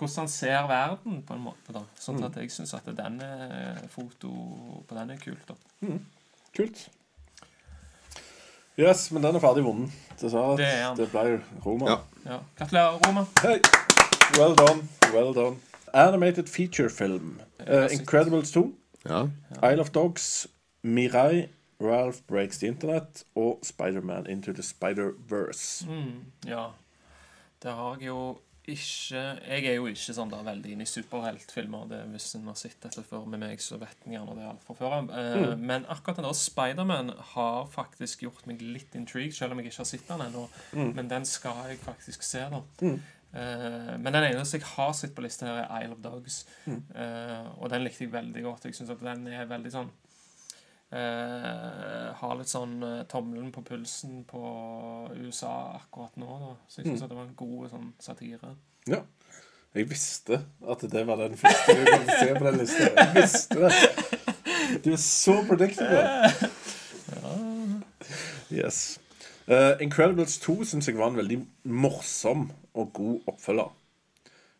hvordan 0.02 0.24
han 0.24 0.28
ser 0.28 0.64
verden, 0.66 1.22
på 1.22 1.34
en 1.36 1.44
måte. 1.44 1.70
da 1.72 1.82
Sånn 2.00 2.16
Mm. 2.18 2.24
at 2.26 2.34
jeg 2.40 2.50
syns 2.50 2.72
at 2.74 2.88
den 2.96 3.20
er 3.22 3.76
foto 3.92 4.32
på 4.88 4.94
den 4.96 5.10
er 5.10 5.16
kult. 5.20 5.46
da 5.46 5.54
Kult. 6.56 6.88
Yes, 8.78 9.10
men 9.12 9.22
den 9.22 9.36
er 9.36 9.40
ferdig 9.40 9.62
vunnet. 9.62 9.92
Dessverre. 10.18 10.56
Det. 10.56 10.96
Det 10.96 11.10
ble 11.12 11.40
Roma. 11.64 11.86
Ja. 11.86 11.98
Ja. 12.24 12.38
Gratulerer, 12.58 12.98
Roma. 13.06 13.26
Hey. 13.42 13.60
Well 14.38 14.54
done. 14.56 14.88
Well 15.12 15.32
done. 15.36 15.56
Animated 15.92 16.48
feature 16.48 16.90
film. 16.90 17.40
Uh. 17.60 17.88
Incredibles 17.92 18.52
2. 18.52 18.74
Ja. 19.08 19.28
Isle 19.62 19.80
of 19.80 19.90
Dogs. 19.90 20.48
Mirai. 20.82 21.48
Ralph 21.80 22.22
Breaks 22.28 22.58
the 22.58 22.66
Internet. 22.66 23.24
Og 23.34 23.58
Spider-Man 23.62 24.26
Into 24.26 24.52
the 24.52 24.62
Spider-Verse. 24.62 25.86
Mm, 25.88 26.24
ja. 26.46 26.66
Der 27.62 27.74
har 27.74 27.96
jeg 28.00 28.06
jo 28.06 28.38
ikke 28.64 29.38
Jeg 29.48 29.64
er 29.66 29.74
jo 29.74 29.88
ikke 29.90 30.14
sånn 30.14 30.30
der 30.30 30.44
veldig 30.46 30.74
inne 30.74 30.84
i 30.86 30.90
superheltfilmer. 30.90 31.88
Det, 31.90 31.98
hvis 32.12 32.28
en 32.38 32.46
har 32.46 32.58
sett 32.58 32.78
dette 32.84 33.02
før 33.06 33.24
med 33.26 33.42
meg, 33.42 33.62
så 33.62 33.78
vet 33.80 34.06
en 34.06 34.14
gjerne 34.14 34.36
det 34.38 34.44
alt 34.46 34.66
fra 34.66 34.76
før 34.78 34.94
av. 35.00 35.08
mm. 35.10 35.64
Men 35.66 35.86
akkurat 35.90 36.20
den 36.20 36.28
der 36.28 36.36
Spiderman 36.38 37.10
har 37.32 37.66
faktisk 37.72 38.22
gjort 38.22 38.46
meg 38.46 38.62
litt 38.62 38.94
intrigued, 38.98 39.34
selv 39.34 39.52
om 39.52 39.62
jeg 39.62 39.72
ikke 39.72 39.82
har 39.82 39.90
sett 39.90 40.06
den 40.08 40.22
ennå. 40.28 40.44
Men 40.94 41.10
den 41.10 41.26
skal 41.26 41.72
jeg 41.72 41.82
faktisk 41.82 42.22
se, 42.22 42.44
da. 42.54 42.62
Eh, 42.86 43.00
men 43.32 44.12
den 44.12 44.26
eneste 44.28 44.58
jeg 44.58 44.66
har 44.74 44.92
sett 44.96 45.14
på 45.16 45.24
lista 45.24 45.46
her, 45.48 45.62
er 45.64 45.84
Isle 45.86 45.96
of 45.96 46.02
Dogs. 46.04 46.42
Eh, 46.68 47.46
og 47.56 47.70
den 47.72 47.86
likte 47.86 48.04
jeg 48.04 48.12
veldig 48.12 48.42
godt. 48.44 48.66
Jeg 48.68 48.76
syns 48.76 48.92
at 48.92 49.04
den 49.04 49.26
er 49.32 49.50
veldig 49.50 49.74
sånn 49.74 49.92
Uh, 50.92 52.10
Har 52.18 52.34
litt 52.36 52.50
sånn 52.50 52.74
uh, 52.84 52.98
tommelen 53.08 53.46
på 53.48 53.62
pulsen 53.64 54.26
på 54.28 54.42
USA 55.24 55.78
akkurat 55.78 56.18
nå. 56.20 56.26
da 56.36 56.50
Så 56.68 56.82
jeg 56.82 56.90
syns 56.90 57.06
at 57.06 57.08
det 57.08 57.16
var 57.16 57.24
en 57.30 57.38
god 57.38 57.70
sånn 57.70 57.86
satire. 57.96 58.50
Ja. 58.90 58.98
Jeg 59.72 59.88
visste 59.88 60.42
at 60.68 60.84
det 60.92 61.06
var 61.08 61.22
den 61.22 61.38
første 61.40 61.78
vi 61.78 61.86
kom 61.88 62.04
til 62.04 62.12
å 62.12 62.18
se 62.18 62.34
på 62.36 62.44
den 62.44 62.60
lista. 62.60 62.90
Jeg 62.98 63.14
visste 63.16 63.62
det. 63.62 63.72
Du 64.84 64.90
er 64.92 65.00
så 65.00 65.38
predictable. 65.48 66.04
Yes. 68.52 68.98
Uh, 69.48 69.74
Incredibles 69.82 70.38
2 70.42 70.62
syns 70.70 70.88
jeg 70.88 70.98
var 70.98 71.10
en 71.10 71.18
veldig 71.18 71.40
morsom 71.64 72.50
og 72.78 72.92
god 72.94 73.32
oppfølger. 73.32 73.72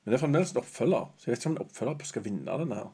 Men 0.02 0.10
det 0.10 0.18
er 0.18 0.24
fremdeles 0.24 0.52
en 0.52 0.62
oppfølger, 0.62 1.06
så 1.16 1.28
jeg 1.28 1.32
vet 1.32 1.42
ikke 1.42 1.50
om 1.52 1.56
en 1.56 1.64
oppfølger 1.66 2.08
skal 2.08 2.24
vinne 2.24 2.58
denne 2.58 2.78
her. 2.80 2.90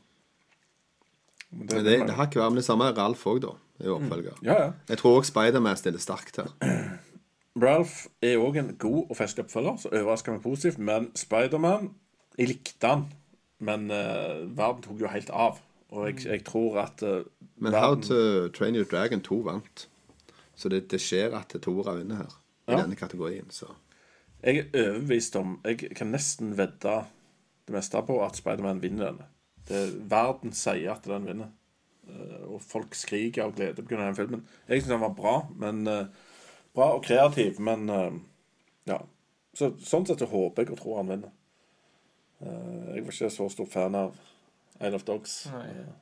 Men 1.50 1.66
Men 1.72 1.84
det, 1.84 2.00
det 2.06 2.14
har 2.14 2.28
ikke 2.28 2.42
vært 2.42 2.52
med 2.52 2.60
det 2.60 2.68
samme 2.68 2.90
Ralf 2.92 3.24
òg, 3.26 3.40
da. 3.40 3.54
Det 3.78 3.86
er 3.86 3.88
jo 3.88 3.96
oppfølger. 3.96 4.40
Ja, 4.44 4.56
ja. 4.62 4.72
Jeg 4.88 5.00
tror 5.00 5.20
òg 5.20 5.24
Spiderman 5.24 5.78
stiller 5.80 6.02
sterkt 6.02 6.42
her. 6.42 6.50
Ralph 7.62 8.06
er 8.22 8.36
òg 8.42 8.58
en 8.60 8.74
god 8.78 9.08
og 9.08 9.16
festlig 9.16 9.46
oppfølger, 9.46 9.78
så 9.80 9.92
overrasker 9.92 10.34
meg 10.34 10.42
positivt. 10.44 10.78
Men 10.78 11.10
Spiderman 11.16 11.94
Jeg 12.38 12.52
likte 12.52 12.86
han, 12.86 13.08
men 13.58 13.88
uh, 13.90 14.44
verden 14.54 14.84
tok 14.84 15.00
jo 15.00 15.08
helt 15.10 15.30
av. 15.34 15.56
Og 15.90 16.04
jeg, 16.06 16.26
jeg 16.26 16.44
tror 16.46 16.76
at 16.84 17.02
uh, 17.02 17.24
Men 17.56 17.74
How 17.74 17.96
to 17.98 18.48
Train 18.54 18.76
Your 18.76 18.86
Dragon 18.86 19.20
2 19.20 19.40
vant. 19.42 19.88
Så 20.58 20.68
det, 20.72 20.88
det 20.90 20.98
skjer 21.00 21.36
at 21.38 21.54
Tora 21.62 21.94
vinner 21.98 22.24
her. 22.24 22.32
I 22.68 22.72
Ja. 22.74 22.80
denne 22.82 22.96
kategorien. 22.98 23.46
Så 23.54 23.70
Jeg 24.44 24.58
er 24.74 24.90
overbevist 24.90 25.36
om 25.36 25.60
Jeg 25.64 25.78
kan 25.96 26.10
nesten 26.12 26.56
vedde 26.58 27.04
det 27.66 27.74
meste 27.74 28.02
på 28.06 28.18
at 28.24 28.36
Spiderman 28.36 28.80
vinner 28.82 29.06
denne. 29.12 29.26
Det, 29.68 30.10
verden 30.10 30.52
sier 30.52 30.92
at 30.94 31.04
den 31.04 31.26
vinner. 31.28 31.50
Eh, 32.08 32.44
og 32.48 32.62
folk 32.64 32.94
skriker 32.96 33.44
av 33.44 33.54
glede 33.56 33.82
pga. 33.84 33.96
den 34.06 34.16
filmen. 34.16 34.46
Jeg 34.68 34.82
syns 34.82 34.88
den 34.94 35.00
var 35.00 35.14
bra, 35.14 35.34
men 35.56 35.86
eh, 35.86 36.06
bra 36.74 36.90
og 36.96 37.02
kreativ, 37.04 37.60
men 37.60 37.88
eh, 37.90 38.12
ja. 38.86 38.98
Så, 39.54 39.72
sånn 39.80 40.06
sett 40.06 40.18
så 40.22 40.26
håper 40.30 40.62
jeg 40.64 40.70
og 40.72 40.78
tror 40.80 40.96
han 41.02 41.08
vinner. 41.08 41.30
Eh, 42.40 42.94
jeg 42.94 43.04
var 43.04 43.12
ikke 43.12 43.30
så 43.30 43.48
stor 43.50 43.66
fan 43.66 43.94
av 43.94 44.16
Isle 44.80 44.94
of 44.94 45.04
Dogs. 45.04 45.46
Nei. 45.52 45.66
Eh, 45.68 45.94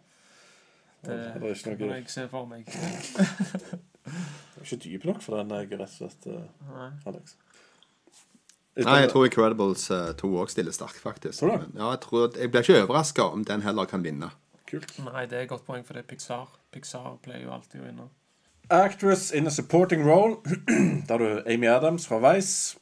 Det 1.06 1.16
det 1.40 1.42
er 1.42 1.54
ikke 1.54 1.76
kan 1.76 1.88
noe 1.88 1.96
jeg 2.00 2.08
se 2.10 2.28
for 2.28 2.46
meg. 2.46 2.66
Er 4.06 4.64
ikke 4.64 4.78
dyp 4.84 5.04
nok 5.10 5.20
for 5.22 5.40
den, 5.40 5.52
jeg, 5.56 5.72
rett 5.80 5.82
og 5.88 5.96
slett, 5.96 6.26
uh. 6.30 6.88
Alex. 7.06 7.36
Nei, 8.76 8.98
jeg 9.00 9.08
tror 9.08 9.24
Incredibles 9.24 9.86
eh, 9.94 10.10
2 10.20 10.30
òg 10.36 10.50
stiller 10.52 10.74
sterkt, 10.76 11.00
faktisk. 11.00 11.38
Tror 11.40 11.54
du? 11.54 11.62
Men, 11.64 11.78
ja, 11.80 11.92
jeg, 11.94 12.00
tror, 12.04 12.26
jeg 12.36 12.50
blir 12.52 12.66
ikke 12.66 12.82
overraska 12.84 13.24
om 13.32 13.44
den 13.48 13.64
heller 13.64 13.88
kan 13.88 14.04
vinne. 14.04 14.28
Kult. 14.68 14.92
Nei, 15.00 15.24
det 15.30 15.38
er 15.38 15.46
et 15.46 15.52
godt 15.52 15.64
poeng, 15.64 15.84
for 15.86 15.96
det 15.96 16.04
er 16.04 16.08
Pixar. 16.10 16.50
Pixar 16.74 17.16
pleier 17.24 17.46
jo 17.46 17.54
alltid 17.56 17.80
å 17.80 17.86
vinne. 17.86 18.08
Actress 18.68 19.30
in 19.30 19.46
a 19.46 19.50
supporting 19.54 20.04
role. 20.04 20.42
Der 21.08 21.22
du 21.22 21.42
Amy 21.46 21.70
Adams 21.70 22.06
fra 22.10 22.18
Vice. 22.20 22.76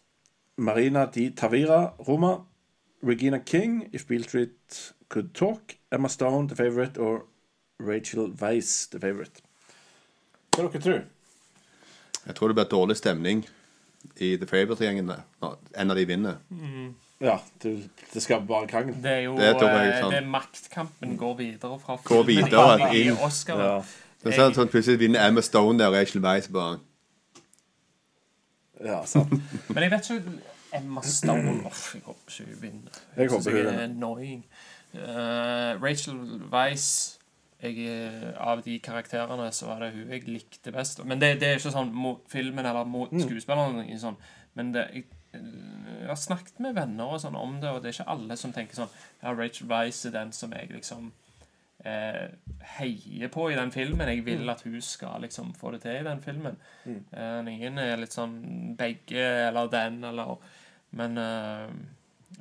Marina 0.57 1.07
Di 1.07 1.29
Tavira, 1.31 1.95
Roma. 2.09 2.39
Regina 3.05 3.39
King, 3.39 3.91
If 3.93 4.09
Beale 4.09 4.25
Street 4.25 4.95
Could 5.09 5.35
Talk. 5.35 5.77
Emma 5.93 6.09
Stone, 6.09 6.49
The 6.49 6.57
Favourite. 6.57 6.99
Og 6.99 7.29
Rachel 7.79 8.33
Weiss, 8.41 8.89
The 8.89 9.01
Favourite. 9.01 9.45
Hva 10.57 10.67
dere 10.67 10.81
tror 10.81 11.05
Jeg 12.27 12.35
tror 12.37 12.49
det 12.51 12.57
blir 12.59 12.71
dårlig 12.71 12.97
stemning 12.97 13.45
i 14.21 14.35
The 14.37 14.47
Favourite-gjengen 14.49 15.09
når 15.09 15.59
en 15.77 15.91
av 15.91 15.97
de 15.99 16.07
vinner. 16.09 16.39
Ja, 17.25 17.39
det, 17.63 17.75
det 18.13 18.23
skal 18.23 18.43
bare 18.47 18.67
krangel. 18.69 18.97
Det 19.03 19.11
er 19.11 19.21
jo 19.27 19.37
Det 19.39 19.51
jeg 19.51 19.61
sånn. 19.61 20.11
det 20.13 20.19
er 20.19 20.27
maktkampen 20.29 21.15
går 21.21 21.37
videre 21.39 21.79
fra 21.81 21.97
Går 22.05 22.27
videre 22.29 22.91
i 22.95 23.05
i 23.07 23.13
Oscar. 23.15 23.61
Ja. 23.65 23.77
Så 24.25 24.33
sånn, 24.33 24.55
sånn, 24.57 24.71
plutselig 24.73 25.01
vinner 25.03 25.27
Emma 25.29 25.43
Stone 25.45 25.79
der 25.79 25.93
og 25.93 25.97
Rachel 25.99 26.23
Weiss 26.25 26.49
bare 26.53 26.79
ja, 28.85 28.99
sant. 29.07 29.31
Men 29.73 29.85
jeg 29.87 29.93
vet 29.95 30.09
ikke 30.11 30.33
Emma 30.75 31.03
Stone 31.07 31.53
Uff, 31.71 31.95
Jeg 31.95 32.03
håper 32.05 32.33
ikke 32.33 32.49
hun 32.51 32.63
vinner. 32.63 33.03
Jeg 33.17 33.23
jeg 33.23 33.31
håper 33.33 33.51
hun 33.51 33.59
er 33.61 33.69
vinner. 33.71 33.85
annoying. 33.85 34.41
Eh, 34.95 35.83
Rachel 35.85 36.19
Weisz 36.53 36.89
jeg, 37.63 37.79
eh, 37.89 38.31
Av 38.41 38.63
de 38.63 38.79
karakterene 38.81 39.51
så 39.53 39.67
var 39.71 39.81
det 39.81 39.93
hun 39.95 40.11
jeg 40.11 40.27
likte 40.29 40.73
best. 40.73 41.05
Men 41.05 41.19
det, 41.21 41.39
det 41.41 41.49
er 41.49 41.59
ikke 41.61 41.73
sånn 41.73 41.93
mot 41.95 42.25
filmen 42.29 42.67
eller 42.67 42.85
mot 42.85 43.11
skuespilleren. 43.25 43.81
eller 43.85 43.99
Sånn. 43.99 44.17
Men 44.55 44.73
det, 44.73 44.89
jeg, 44.95 45.05
jeg 45.35 46.07
har 46.09 46.15
snakket 46.21 46.61
med 46.61 46.75
venner 46.77 47.05
og 47.17 47.21
sånn 47.21 47.35
om 47.37 47.61
det, 47.61 47.71
og 47.71 47.83
det 47.83 47.89
er 47.91 47.97
ikke 47.99 48.11
alle 48.13 48.37
som 48.37 48.53
tenker 48.53 48.75
sånn 48.79 48.93
Ja, 49.23 49.33
Rachel 49.35 49.67
Weisz 49.71 50.05
er 50.07 50.13
den 50.15 50.33
som 50.33 50.53
jeg 50.53 50.71
liksom 50.71 51.09
eh, 51.85 52.29
heier 52.79 53.29
på 53.35 53.49
i 53.51 53.57
den 53.59 53.73
filmen. 53.75 54.09
Jeg 54.09 54.25
vil 54.27 54.49
at 54.53 54.63
hun 54.63 54.81
skal 54.85 55.21
liksom 55.25 55.55
få 55.59 55.73
det 55.75 55.83
til 55.83 55.99
i 56.01 56.05
den 56.07 56.21
filmen. 56.23 56.57
Eh, 56.87 57.41
ingen 57.51 57.79
er 57.83 57.97
litt 57.99 58.15
sånn 58.15 58.77
begge 58.79 59.25
eller 59.49 59.69
den 59.73 60.03
eller 60.05 60.37
Men 60.95 61.19
eh, 61.19 61.71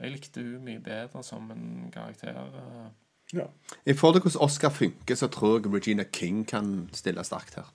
jeg 0.01 0.11
likte 0.11 0.41
hun 0.41 0.63
mye 0.65 0.79
bedre 0.83 1.23
som 1.23 1.49
en 1.51 1.89
karakter. 1.93 2.35
eh. 2.37 2.91
Ja. 3.33 3.47
I 3.85 3.93
forhold 3.97 4.19
til 4.21 4.25
hvordan 4.29 4.45
Oscar 4.45 4.69
funker, 4.69 5.15
så 5.15 5.27
tror 5.27 5.59
jeg 5.59 5.73
Regina 5.73 6.03
King 6.03 6.43
kan 6.47 6.89
stille 6.93 7.23
sterkt 7.23 7.55
her. 7.55 7.71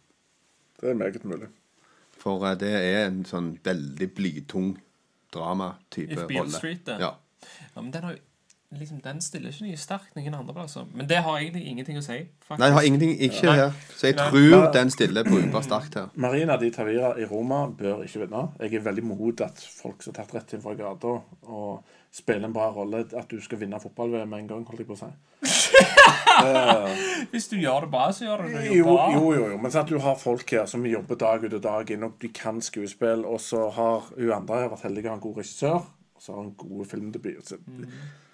Det 0.81 0.91
er 0.91 0.95
meget 0.95 1.25
mulig. 1.25 1.49
For 2.19 2.39
uh, 2.43 2.53
det 2.59 2.71
er 2.75 3.07
en 3.09 3.25
sånn 3.27 3.53
veldig 3.65 4.09
blytung 4.15 4.77
dramatype 5.35 6.13
If 6.15 6.23
Beale 6.29 6.41
rolle. 6.45 6.57
Street, 6.59 6.85
det. 6.87 6.99
Ja. 7.03 7.11
Ja, 7.75 7.81
men 7.81 7.93
den, 7.95 8.03
har, 8.03 8.17
jo- 8.17 8.28
liksom, 8.77 9.01
den 9.01 9.21
stiller 9.25 9.49
ikke 9.53 9.65
like 9.65 9.79
sterkt 9.81 10.17
noen 10.17 10.35
andre 10.35 10.55
plasser. 10.55 10.85
Men 10.95 11.09
det 11.09 11.17
har 11.25 11.39
egentlig 11.39 11.67
ingenting 11.71 11.99
å 11.99 12.03
si. 12.05 12.19
faktisk. 12.45 12.59
Nei, 12.61 12.67
jeg 12.69 12.75
har 12.77 12.89
ingenting 12.89 13.15
ikke 13.29 13.53
her. 13.57 13.73
Så 13.97 14.07
jeg 14.11 14.17
Nei. 14.19 14.27
tror 14.31 14.67
den 14.75 14.91
stiller 14.91 15.25
brukbart 15.25 15.65
sterkt 15.65 15.95
her. 15.95 16.09
Marina 16.15 16.57
Di 16.61 16.71
Tavira 16.71 17.15
i 17.19 17.25
Roma 17.25 17.67
bør 17.69 18.03
ikke 18.05 18.27
vinne. 18.27 18.43
Jeg 18.61 18.75
er 18.75 18.85
veldig 18.91 19.05
mot 19.09 19.41
at 19.41 19.63
folk 19.83 20.03
som 20.03 20.13
har 20.15 20.25
tatt 20.25 20.35
rett 20.37 20.53
inn 20.59 20.63
fra 20.63 20.75
gata 20.79 21.15
og 21.49 21.85
spiller 22.13 22.49
en 22.49 22.53
bra 22.57 22.71
rolle, 22.73 23.05
at 23.17 23.29
du 23.31 23.41
skal 23.41 23.59
vinne 23.61 23.79
fotball-VM 23.81 24.29
med 24.33 24.39
en 24.45 24.47
gang, 24.49 24.63
holdt 24.69 24.81
jeg 24.81 24.89
på 24.89 24.97
å 24.97 25.01
si. 25.01 25.11
Hvis 27.33 27.49
du 27.51 27.57
gjør 27.61 27.85
det 27.85 27.91
bra, 27.93 28.07
så 28.17 28.25
gjør 28.25 28.43
du 28.47 28.55
det 28.55 28.63
jo 28.69 28.77
Jo, 28.79 28.85
bra. 28.95 29.09
jo, 29.13 29.33
jo, 29.35 29.49
jo. 29.53 29.59
men 29.61 29.71
så 29.75 29.83
at 29.83 29.91
du 29.93 29.99
har 30.03 30.17
folk 30.19 30.51
her 30.55 30.65
som 30.71 30.87
jobber 30.89 31.19
dag 31.21 31.45
ut 31.45 31.53
og 31.59 31.63
dag 31.65 31.91
inn, 31.95 32.07
og 32.09 32.17
de 32.23 32.31
kan 32.35 32.61
skuespill, 32.65 33.25
og 33.29 33.41
så 33.45 33.67
har 33.77 34.09
hun 34.17 34.33
andre 34.39 34.63
vært 34.73 34.87
heldig 34.87 35.05
og 35.05 35.11
har 35.11 35.19
en 35.19 35.25
god 35.27 35.37
regissør, 35.43 35.85
og 36.17 36.25
så 36.25 36.33
har 36.35 36.43
hun 36.47 36.55
gode 36.59 36.89
filmdebuter. 36.91 37.45
Så, 37.45 37.61
Eh, 37.69 38.28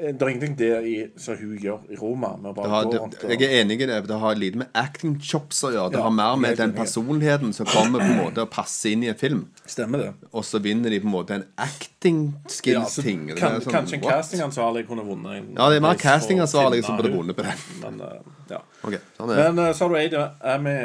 Det 0.00 0.22
er 0.22 0.28
ingenting 0.28 0.54
der 0.58 0.86
i, 0.86 0.94
som 1.20 1.36
hun 1.36 1.56
gjør 1.60 1.82
i 1.92 1.96
Roma. 2.00 2.30
Med 2.40 2.54
bare 2.56 2.70
har, 2.72 2.86
det, 2.88 3.00
rundt 3.02 3.16
og 3.24 3.32
jeg 3.34 3.42
er 3.44 3.60
enig 3.60 3.76
i 3.82 3.88
det. 3.90 3.98
Det 4.08 4.18
har 4.22 4.38
lite 4.38 4.60
med 4.62 4.70
acting 4.74 5.18
chops 5.20 5.62
å 5.66 5.72
gjøre. 5.74 5.92
Det 5.92 6.00
Ja, 6.00 6.04
har 6.06 6.14
mer 6.16 6.38
med 6.40 6.56
den 6.56 6.72
personligheten 6.76 7.52
som 7.56 7.68
kommer 7.68 8.00
på 8.00 8.08
en 8.08 8.20
måte 8.22 8.44
å 8.46 8.48
passe 8.50 8.92
inn 8.92 9.04
i 9.04 9.10
en 9.12 9.18
film. 9.20 9.42
Stemmer 9.68 10.04
det. 10.04 10.12
Og 10.32 10.46
så 10.48 10.60
vinner 10.64 10.90
de 10.90 11.00
på 11.02 11.10
en 11.10 11.14
måte 11.14 11.36
en 11.36 11.44
acting 11.60 12.22
skills-ting. 12.48 13.28
Ja, 13.34 13.36
kan, 13.40 13.58
er 13.58 13.66
sånn, 13.66 13.76
kanskje 13.76 13.98
en 14.00 14.06
castingansvarlig 14.06 14.86
kunne 14.88 15.04
vunnet 15.08 15.36
en 15.36 15.50
Ja, 15.58 15.68
det 15.68 15.82
er 15.82 15.84
mer 15.84 16.00
castingansvarlig 16.00 16.84
som 16.86 16.96
burde 17.00 17.12
vunnet 17.16 17.36
på 17.36 17.44
den. 17.44 17.66
Men, 17.82 18.00
uh, 18.00 18.40
ja. 18.54 18.62
okay, 18.80 19.02
sånn 19.18 19.34
det. 19.34 19.42
Men 19.42 19.60
uh, 19.66 19.74
så 19.76 19.86
har 19.86 19.92
du 19.92 20.00
Adi 20.00 20.24
Amy 20.54 20.78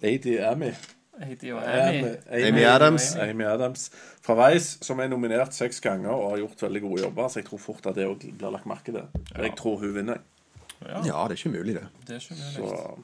Adi 0.00 0.40
Amy. 0.52 0.72
Jeg 1.20 1.28
heter 1.34 1.48
jo 1.50 1.58
Amy, 1.60 2.14
Amy. 2.32 2.46
Amy 2.48 2.62
Adams. 2.64 3.10
Amy 3.20 3.44
Adams 3.44 3.90
fra 4.24 4.36
Vice, 4.40 4.78
som 4.84 5.00
er 5.04 5.10
nominert 5.12 5.52
seks 5.52 5.80
ganger 5.84 6.14
og 6.14 6.30
har 6.30 6.38
gjort 6.46 6.62
veldig 6.64 6.80
gode 6.86 7.02
jobber. 7.02 7.28
Så 7.28 7.42
jeg 7.42 7.48
tror 7.50 7.60
fort 7.60 7.88
at 7.90 7.98
det 7.98 8.06
òg 8.08 8.24
blir 8.24 8.54
lagt 8.54 8.68
merke 8.70 8.94
til. 8.94 9.02
Jeg 9.36 9.52
tror 9.58 9.76
hun 9.82 9.92
vinner. 9.94 10.22
Ja, 10.80 11.02
Ja, 11.04 11.26
det 11.28 11.36
er 11.36 11.36
ikke 11.36 11.50
umulig, 11.52 11.74
det. 11.76 11.88
det 12.08 12.16
er 12.16 12.20
ikke 12.24 12.34
Så. 12.56 12.94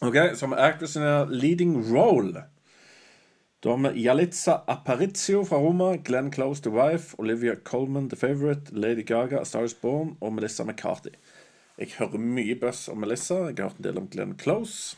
OK, 0.00 0.16
som 0.40 0.54
actress 0.56 0.96
in 0.96 1.02
a 1.04 1.24
leading 1.28 1.74
role 1.92 2.44
Da 3.62 3.74
har 3.74 3.90
vi 3.92 4.00
Jalitza 4.06 4.54
Aparizio 4.66 5.44
fra 5.44 5.58
Roma, 5.60 5.96
Glenn 5.96 6.32
Close 6.32 6.62
The 6.62 6.70
Wife, 6.72 7.14
Olivia 7.18 7.54
Colman 7.64 8.08
The 8.08 8.16
Favourite, 8.16 8.72
Lady 8.72 9.04
Gaga 9.04 9.40
A 9.40 9.44
Star 9.44 9.64
Is 9.64 9.74
Born 9.74 10.16
og 10.20 10.32
Melissa 10.32 10.64
McCarthy. 10.64 11.12
Jeg 11.78 11.92
hører 11.98 12.18
mye 12.18 12.56
buzz 12.60 12.88
om 12.88 12.96
Melissa. 13.04 13.34
Jeg 13.34 13.56
har 13.58 13.68
hørt 13.68 13.76
en 13.78 13.84
del 13.84 13.98
om 13.98 14.08
Glenn 14.08 14.38
Close. 14.40 14.96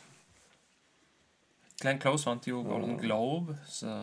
Glenn 1.83 1.99
Close 1.99 2.27
vant 2.27 2.47
jo 2.47 2.61
Golden 2.65 2.97
Globe, 3.01 3.57
så 3.67 3.93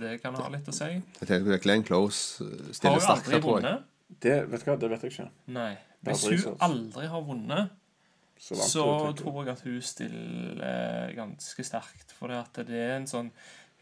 det 0.00 0.18
kan 0.22 0.36
ha 0.36 0.48
litt 0.52 0.68
å 0.68 0.74
si. 0.76 0.90
Jeg 0.92 1.28
tenker 1.28 1.56
at 1.56 1.64
Glenn 1.64 1.84
Close 1.86 2.44
eh, 2.44 2.72
stiller 2.76 3.02
sterkere, 3.02 3.40
tror 3.42 3.64
jeg. 3.64 3.78
Det 4.24 4.34
vet 4.48 4.64
hva, 4.64 4.76
det 4.80 4.90
vet 4.92 5.04
jeg 5.06 5.14
ikke. 5.14 5.28
Nei. 5.56 5.70
Hvis 6.06 6.24
hun 6.28 6.58
aldri 6.64 7.08
har 7.10 7.24
vunnet, 7.26 7.74
Så, 8.38 8.54
så 8.54 8.82
tror 9.18 9.40
jeg 9.42 9.56
at 9.56 9.62
hun 9.66 9.80
stiller 9.82 11.14
ganske 11.16 11.64
sterkt. 11.66 12.12
For 12.14 12.30
det 12.30 12.68
er 12.70 12.92
en 13.00 13.08
sånn 13.10 13.32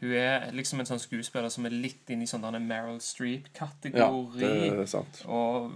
Hun 0.00 0.12
er 0.16 0.46
liksom 0.52 0.80
en 0.80 0.88
sånn 0.88 1.00
skuespiller 1.00 1.48
som 1.52 1.64
er 1.68 1.72
litt 1.72 2.08
inne 2.12 2.24
i 2.24 2.28
sånn 2.28 2.42
denne 2.44 2.60
Meryl 2.60 2.98
Streep-kategori. 3.00 4.40
det 4.40 4.80
er 4.82 4.88
sant. 4.88 5.22
Og 5.28 5.70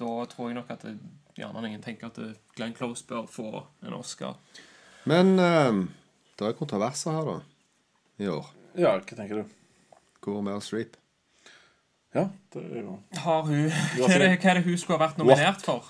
da 0.00 0.12
tror 0.32 0.48
jeg 0.48 0.56
nok 0.56 0.70
at 0.72 0.84
det, 0.84 0.94
gjerne 1.36 1.66
ingen 1.68 1.84
tenker 1.84 2.08
at 2.08 2.20
Glenn 2.56 2.76
Close 2.76 3.04
bør 3.08 3.28
få 3.28 3.50
en 3.84 3.96
Oscar. 3.96 4.36
Men 5.08 5.38
eh, 5.40 5.80
det 6.40 6.54
er 6.54 6.58
kontroverser 6.58 7.14
her, 7.16 7.28
da. 7.28 7.38
I 8.20 8.28
år. 8.32 8.50
Ja, 8.78 8.96
hva 8.96 9.16
tenker 9.16 9.40
du? 9.40 9.54
Hvor 10.24 10.42
Meryl 10.44 10.62
Streep? 10.64 10.96
Ja, 12.14 12.26
det 12.52 12.60
er 12.66 12.82
jo 12.82 12.96
Har 13.22 13.44
hun 13.46 13.68
Hva 13.70 14.08
er 14.10 14.18
det, 14.18 14.28
hva 14.42 14.50
er 14.50 14.58
det 14.58 14.64
hun 14.66 14.78
skulle 14.80 14.98
ha 14.98 15.04
vært 15.06 15.18
nominert 15.20 15.62
for? 15.62 15.86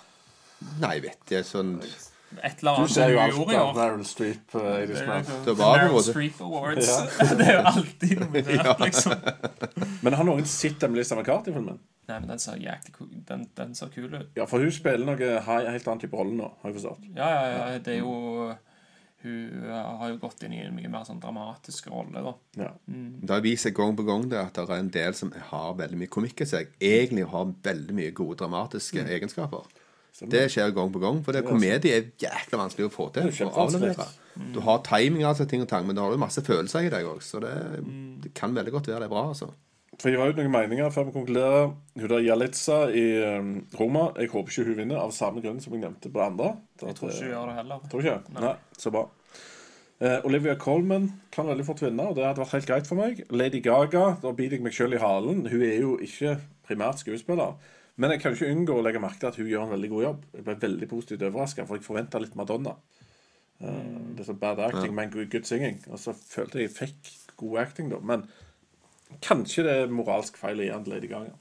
Nei, 0.83 0.99
vet 1.01 1.33
jeg 1.33 1.47
sånn 1.49 1.79
Et 1.81 2.61
eller 2.61 2.77
Du 2.77 2.83
annet 2.83 2.93
ser 2.93 3.15
jo 3.15 3.17
hun 3.17 3.23
alt 3.25 3.39
gjorde 3.39 3.55
i 3.55 3.59
av 3.59 3.71
år. 3.71 3.79
Meryl 3.79 4.05
Streep. 4.07 4.55
Uh, 4.55 4.67
Det 4.87 4.99
er 5.01 5.31
Det 5.47 5.55
var 5.59 5.81
Meryl 5.81 6.05
Streep 6.05 6.43
Awards. 6.47 6.91
det 7.41 7.47
er 7.47 7.57
jo 7.57 7.63
alltid 7.73 8.21
nominert, 8.21 8.83
liksom. 8.87 9.25
Men 10.05 10.19
har 10.21 10.29
noen 10.29 10.47
sett 10.47 10.85
Melissa 10.93 11.17
McCarthy-filmen? 11.19 11.81
Nei, 12.11 12.19
men 12.19 12.31
den 12.31 12.43
ser 12.43 12.59
jæklig 12.61 12.95
kul 12.95 13.11
Den, 13.27 13.45
den 13.57 13.75
ser 13.79 13.91
kul 13.95 14.09
ut. 14.13 14.31
Ja, 14.37 14.47
for 14.51 14.63
hun 14.63 14.73
spiller 14.75 15.07
noe 15.09 15.33
helt 15.47 15.89
annen 15.89 16.03
type 16.03 16.19
rolle 16.21 16.37
nå, 16.37 16.53
har 16.63 16.71
jeg 16.71 16.79
forstått. 16.81 17.09
Ja, 17.17 17.29
ja, 17.31 17.51
ja. 17.57 17.81
Det 17.83 17.97
er 17.97 18.03
jo 18.05 18.15
Hun 19.23 19.67
har 19.69 20.09
jo 20.09 20.17
gått 20.17 20.43
inn 20.47 20.53
i 20.57 20.63
en 20.65 20.75
mye 20.75 20.89
mer 20.89 21.05
sånn 21.05 21.21
dramatisk 21.21 21.91
rolle, 21.93 22.23
da. 22.25 22.33
Ja. 22.57 22.71
Det 22.89 23.29
har 23.35 23.43
vist 23.45 23.67
seg 23.67 23.75
gang 23.77 23.95
på 23.99 24.07
gang 24.07 24.29
det 24.31 24.39
at 24.41 24.55
det 24.55 24.65
er 24.71 24.79
en 24.81 24.89
del 24.95 25.13
som 25.15 25.31
har 25.51 25.75
veldig 25.77 25.99
mye 26.01 26.09
komikk 26.09 26.41
i 26.41 26.49
seg. 26.49 26.69
Egentlig 26.81 27.27
har 27.29 27.53
veldig 27.63 27.95
mye 27.95 28.11
gode 28.17 28.39
dramatiske 28.41 29.03
Mm. 29.05 29.11
egenskaper. 29.19 29.65
Det 30.29 30.51
skjer 30.51 30.73
gang 30.75 30.91
på 30.93 31.01
gang. 31.01 31.23
For 31.25 31.33
det, 31.33 31.45
komedie 31.47 31.93
er 31.97 32.11
jækla 32.19 32.59
vanskelig 32.59 32.89
å 32.89 32.93
få 32.93 33.13
til. 33.13 33.29
Kjempevanskelig. 33.31 34.09
Du 34.55 34.61
har 34.61 34.79
timing 34.83 35.23
altså, 35.25 35.47
ting 35.49 35.63
og 35.63 35.69
tang, 35.69 35.87
men 35.87 35.95
du 35.97 36.01
har 36.03 36.11
jo 36.11 36.17
masse 36.19 36.41
følelser 36.43 36.87
i 36.87 36.91
deg 36.91 37.05
òg. 37.05 37.21
Så 37.23 37.41
det, 37.41 37.53
Mm. 37.85 38.21
det 38.23 38.35
kan 38.35 38.55
veldig 38.55 38.73
godt 38.73 38.87
være 38.89 39.01
det 39.01 39.05
er 39.05 39.09
bra, 39.09 39.29
altså. 39.29 39.53
For 39.99 40.09
jeg 40.09 40.21
har 40.21 40.31
ut 40.31 40.39
noen 40.39 40.53
meninger 40.55 40.93
før 40.95 41.09
vi 41.09 41.15
konkluderer. 41.17 41.73
Hun 41.99 42.11
der 42.13 42.23
Jalitza 42.25 42.83
i 42.95 43.07
um, 43.37 43.51
Roma 43.77 44.11
Jeg 44.17 44.31
håper 44.33 44.53
ikke 44.53 44.69
hun 44.69 44.79
vinner, 44.79 45.01
av 45.03 45.11
samme 45.13 45.43
grunn 45.45 45.59
som 45.61 45.75
jeg 45.75 45.83
nevnte 45.83 46.13
på 46.13 46.21
det 46.21 46.29
andre. 46.29 46.53
Jeg 46.81 46.97
tror 46.97 47.11
ikke 47.11 47.25
hun 47.27 47.35
gjør 47.35 47.51
det 47.51 47.57
heller. 47.59 47.89
Tror 47.91 48.07
ikke? 48.07 48.37
Nei. 48.39 48.55
Så 48.79 48.93
bra. 48.95 49.09
Eh, 50.01 50.25
Olivia 50.25 50.55
Colman 50.57 51.11
kan 51.35 51.51
veldig 51.51 51.67
fort 51.69 51.83
vinne, 51.85 52.07
og 52.09 52.17
det 52.17 52.25
hadde 52.25 52.41
vært 52.41 52.55
helt 52.57 52.71
greit 52.71 52.87
for 52.89 52.97
meg. 52.97 53.19
Lady 53.29 53.61
Gaga, 53.61 54.15
da 54.23 54.33
biter 54.33 54.57
jeg 54.57 54.65
meg 54.65 54.73
sjøl 54.73 54.97
i 54.97 55.03
halen. 55.03 55.43
Hun 55.53 55.65
er 55.67 55.77
jo 55.83 55.99
ikke 56.01 56.39
primært 56.65 57.03
skuespiller. 57.03 57.59
Men 58.01 58.15
jeg 58.15 58.23
kan 58.23 58.33
ikke 58.33 58.49
unngå 58.49 58.79
å 58.81 58.85
legge 58.87 59.03
merke 59.03 59.21
til 59.21 59.29
at 59.29 59.37
hun 59.37 59.51
gjør 59.51 59.67
en 59.67 59.75
veldig 59.75 59.91
god 59.93 60.05
jobb. 60.07 60.23
Jeg 60.39 60.47
ble 60.47 60.55
veldig 60.63 60.89
positivt 60.89 61.27
overraska, 61.29 61.67
for 61.69 61.77
jeg 61.77 61.85
forventa 61.85 62.23
litt 62.23 62.39
Madonna. 62.39 62.73
Eh, 63.61 63.99
det 64.17 64.25
er 64.25 64.31
så 64.31 64.39
bad 64.41 64.63
acting, 64.71 64.95
men 64.97 65.13
good, 65.13 65.29
good 65.35 65.45
singing. 65.45 65.77
Og 65.93 66.01
så 66.01 66.17
følte 66.17 66.63
jeg 66.63 66.71
jeg 66.71 66.77
fikk 66.79 67.13
god 67.43 67.61
acting, 67.67 67.93
da. 67.93 68.01
Men 68.01 68.25
kanskje 69.21 69.65
det 69.67 69.75
er 69.83 69.87
moralsk 69.95 70.37
feil 70.41 70.59
å 70.61 70.65
gi 70.65 70.71
den 70.73 70.85
til 70.85 70.95
Lady 70.95 71.09
Gaga. 71.11 71.35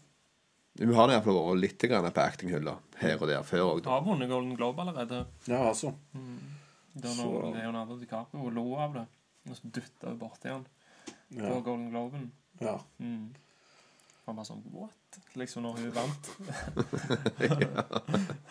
Hun 0.79 0.93
har 0.95 1.09
iallfall 1.11 1.35
vært 1.43 1.59
litt 1.61 1.81
grann 1.91 2.07
på 2.15 2.21
actinghylla 2.23 2.77
her 3.01 3.17
og 3.21 3.27
der 3.27 3.43
før 3.43 3.65
òg. 3.75 3.85
Har 3.85 4.01
vunnet 4.05 4.29
Golden 4.31 4.55
Globe 4.55 4.79
allerede. 4.81 5.25
Ja, 5.47 5.61
altså. 5.69 5.93
Da 6.13 7.09
når 7.09 7.15
Så- 7.15 7.53
Leonardo 7.55 7.97
DiCaprio 7.99 8.49
lo 8.49 8.75
av 8.75 8.93
det. 8.93 9.05
Og 9.49 9.55
så 9.55 9.71
dytta 9.71 10.07
hun 10.07 10.19
borti 10.19 10.49
han 10.49 10.65
på 11.33 11.41
Ja. 11.43 11.59
Golden 11.59 11.89
Globen. 11.91 12.31
ja. 12.61 12.77
Mm. 12.99 13.29
Han 14.25 14.35
bare 14.35 14.45
sånn 14.45 14.63
What? 14.71 14.91
Liksom 15.35 15.63
når 15.63 15.77
hun 15.77 15.91
vant. 15.91 16.29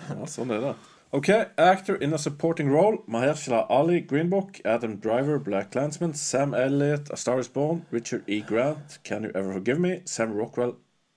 Ja, 0.09 0.27
sånn 0.27 0.51
er 0.55 0.61
det. 0.61 0.75
OK, 1.11 1.31
actor 1.57 1.97
in 1.97 2.13
a 2.13 2.19
supporting 2.19 2.69
role. 2.69 2.99
Mahershala 3.09 3.67
Ali, 3.71 4.01
Green 4.01 4.29
Book. 4.29 4.61
Adam 4.63 4.97
Driver, 4.97 5.39
Black 5.39 5.71
Klansman, 5.71 6.13
Sam 6.13 6.53
Elliott, 6.53 7.09
A 7.11 7.17
Star 7.17 7.39
Is 7.39 7.49
Born. 7.49 7.87
Richard 7.91 8.25
E. 8.27 8.43
Grant, 8.43 8.99
Can 9.05 9.23
You 9.23 9.31
Ever 9.35 9.55
Forgive 9.55 9.81
Me. 9.81 10.03
Sam 10.05 10.35
Rockwell, 10.35 10.77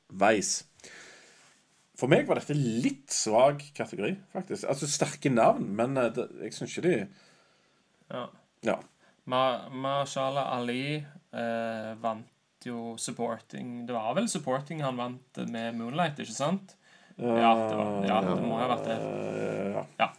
Vice. 0.09 0.63
For 1.99 2.07
meg 2.07 2.23
var 2.25 2.39
dette 2.39 2.55
litt 2.55 3.11
svak 3.11 3.65
kategori, 3.75 4.15
faktisk. 4.31 4.63
Altså 4.71 4.87
sterke 4.87 5.29
navn, 5.29 5.67
men 5.75 5.99
eh, 5.99 6.07
det, 6.15 6.29
jeg 6.45 6.55
syns 6.55 6.77
ikke 6.77 6.87
de 6.87 6.95
Ja. 8.11 8.25
Ja. 8.63 8.77
Ma 9.27 9.43
Ali 10.55 10.95
eh, 10.95 11.91
vant 12.01 12.65
jo 12.65 12.95
supporting 12.97 13.85
Det 13.87 13.93
var 13.93 14.15
vel 14.15 14.27
supporting 14.29 14.81
han 14.83 14.97
vant 14.97 15.37
med 15.51 15.75
Moonlight, 15.75 16.19
ikke 16.19 16.33
sant? 16.33 16.77
Ja, 17.17 17.51
det, 17.57 17.77
var, 17.77 18.05
ja, 18.07 18.19
det 18.25 18.35
må 18.43 18.57
ha 18.59 18.67
vært 18.71 18.87
det. 18.89 18.97
Eh, 18.97 19.83
ja. 19.99 20.09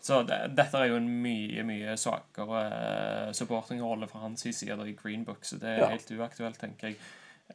Så 0.00 0.22
det, 0.24 0.38
dette 0.56 0.78
er 0.80 0.88
jo 0.88 0.96
en 0.96 1.08
mye 1.22 1.62
mye 1.68 1.96
svakere 2.00 2.60
eh, 2.72 3.32
supportingrolle 3.36 4.08
fra 4.08 4.22
hans 4.24 4.40
side 4.46 4.78
i 4.88 4.94
Green 4.96 5.24
Book, 5.24 5.44
så 5.44 5.58
det 5.60 5.68
er 5.74 5.82
Ja. 5.84 5.88
helt 5.92 6.10
uaktuelt, 6.10 6.58
tenker 6.58 6.88
jeg. 6.88 6.96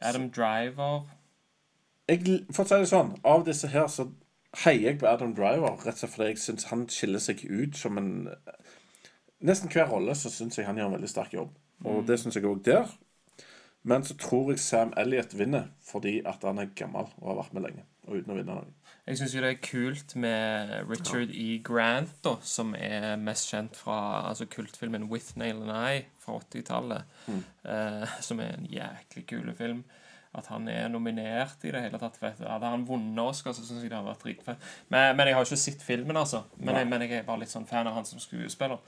Adam 0.02 0.30
Driver 0.30 1.02
jeg, 2.08 2.44
For 2.52 2.62
å 2.62 2.68
si 2.68 2.78
det 2.78 2.88
sånn, 2.92 3.16
av 3.24 3.44
disse 3.46 3.68
her 3.72 3.88
så 3.90 4.08
heier 4.62 4.92
jeg 4.92 4.98
på 5.00 5.08
Adam 5.10 5.34
Driver, 5.34 5.74
rett 5.84 5.96
og 5.96 5.98
slett 5.98 6.12
fordi 6.14 6.28
jeg 6.34 6.38
syns 6.38 6.68
han 6.70 6.86
skiller 6.88 7.18
seg 7.24 7.42
ut 7.50 7.76
som 7.76 7.98
en 7.98 8.12
Nesten 9.46 9.68
hver 9.68 9.90
rolle 9.90 10.14
så 10.16 10.30
syns 10.32 10.56
jeg 10.56 10.64
han 10.66 10.78
gjør 10.78 10.86
en 10.88 10.94
veldig 10.96 11.10
sterk 11.12 11.34
jobb. 11.36 11.50
Og 11.84 12.06
det 12.08 12.16
syns 12.22 12.38
jeg 12.38 12.46
òg 12.48 12.62
der. 12.64 12.86
Men 13.86 14.02
så 14.02 14.16
tror 14.18 14.48
jeg 14.50 14.58
Sam 14.64 14.94
Elliot 14.96 15.34
vinner 15.36 15.66
fordi 15.84 16.22
at 16.26 16.42
han 16.42 16.58
er 16.62 16.70
gammel 16.78 17.10
og 17.20 17.28
har 17.28 17.36
vært 17.42 17.52
med 17.54 17.66
lenge. 17.66 17.84
Og 18.08 18.16
uten 18.16 18.32
å 18.32 18.38
vinne 18.38 18.56
noe. 18.56 18.85
Jeg 19.06 19.18
syns 19.20 19.34
jo 19.36 19.40
det 19.44 19.50
er 19.52 19.60
kult 19.62 20.16
med 20.18 20.72
Richard 20.90 21.30
E. 21.30 21.60
Grant, 21.62 22.10
da, 22.26 22.32
som 22.42 22.72
er 22.74 23.12
mest 23.22 23.46
kjent 23.52 23.76
fra 23.78 23.98
altså, 24.32 24.48
kultfilmen 24.50 25.04
'With 25.10 25.36
Nail 25.38 25.60
and 25.62 25.70
I' 25.70 26.06
fra 26.18 26.40
80-tallet. 26.40 27.02
Eh, 27.30 28.06
som 28.20 28.40
er 28.40 28.56
en 28.56 28.66
jæklig 28.66 29.26
kul 29.30 29.52
film. 29.54 29.84
At 30.36 30.46
han 30.50 30.66
er 30.68 30.88
nominert 30.88 31.62
i 31.64 31.70
det 31.70 31.80
hele 31.86 31.98
tatt. 32.02 32.18
Hadde 32.20 32.66
han 32.68 32.82
vunnet 32.88 33.22
Oscar, 33.24 33.52
så 33.56 33.62
syns 33.64 33.82
jeg 33.82 33.90
det 33.90 33.96
hadde 33.96 34.10
vært 34.10 34.24
dritfett. 34.26 34.66
Men, 34.90 35.16
men 35.16 35.26
jeg 35.30 35.34
har 35.38 35.44
ikke 35.46 35.56
sett 35.56 35.82
filmen, 35.86 36.16
altså. 36.16 36.42
Men 36.58 36.74
jeg, 36.76 36.86
men 36.90 37.00
jeg 37.06 37.12
er 37.20 37.22
bare 37.30 37.40
litt 37.44 37.54
sånn 37.54 37.64
fan 37.66 37.86
av 37.86 37.94
han 37.94 38.04
som 38.04 38.18
skuespiller. 38.20 38.82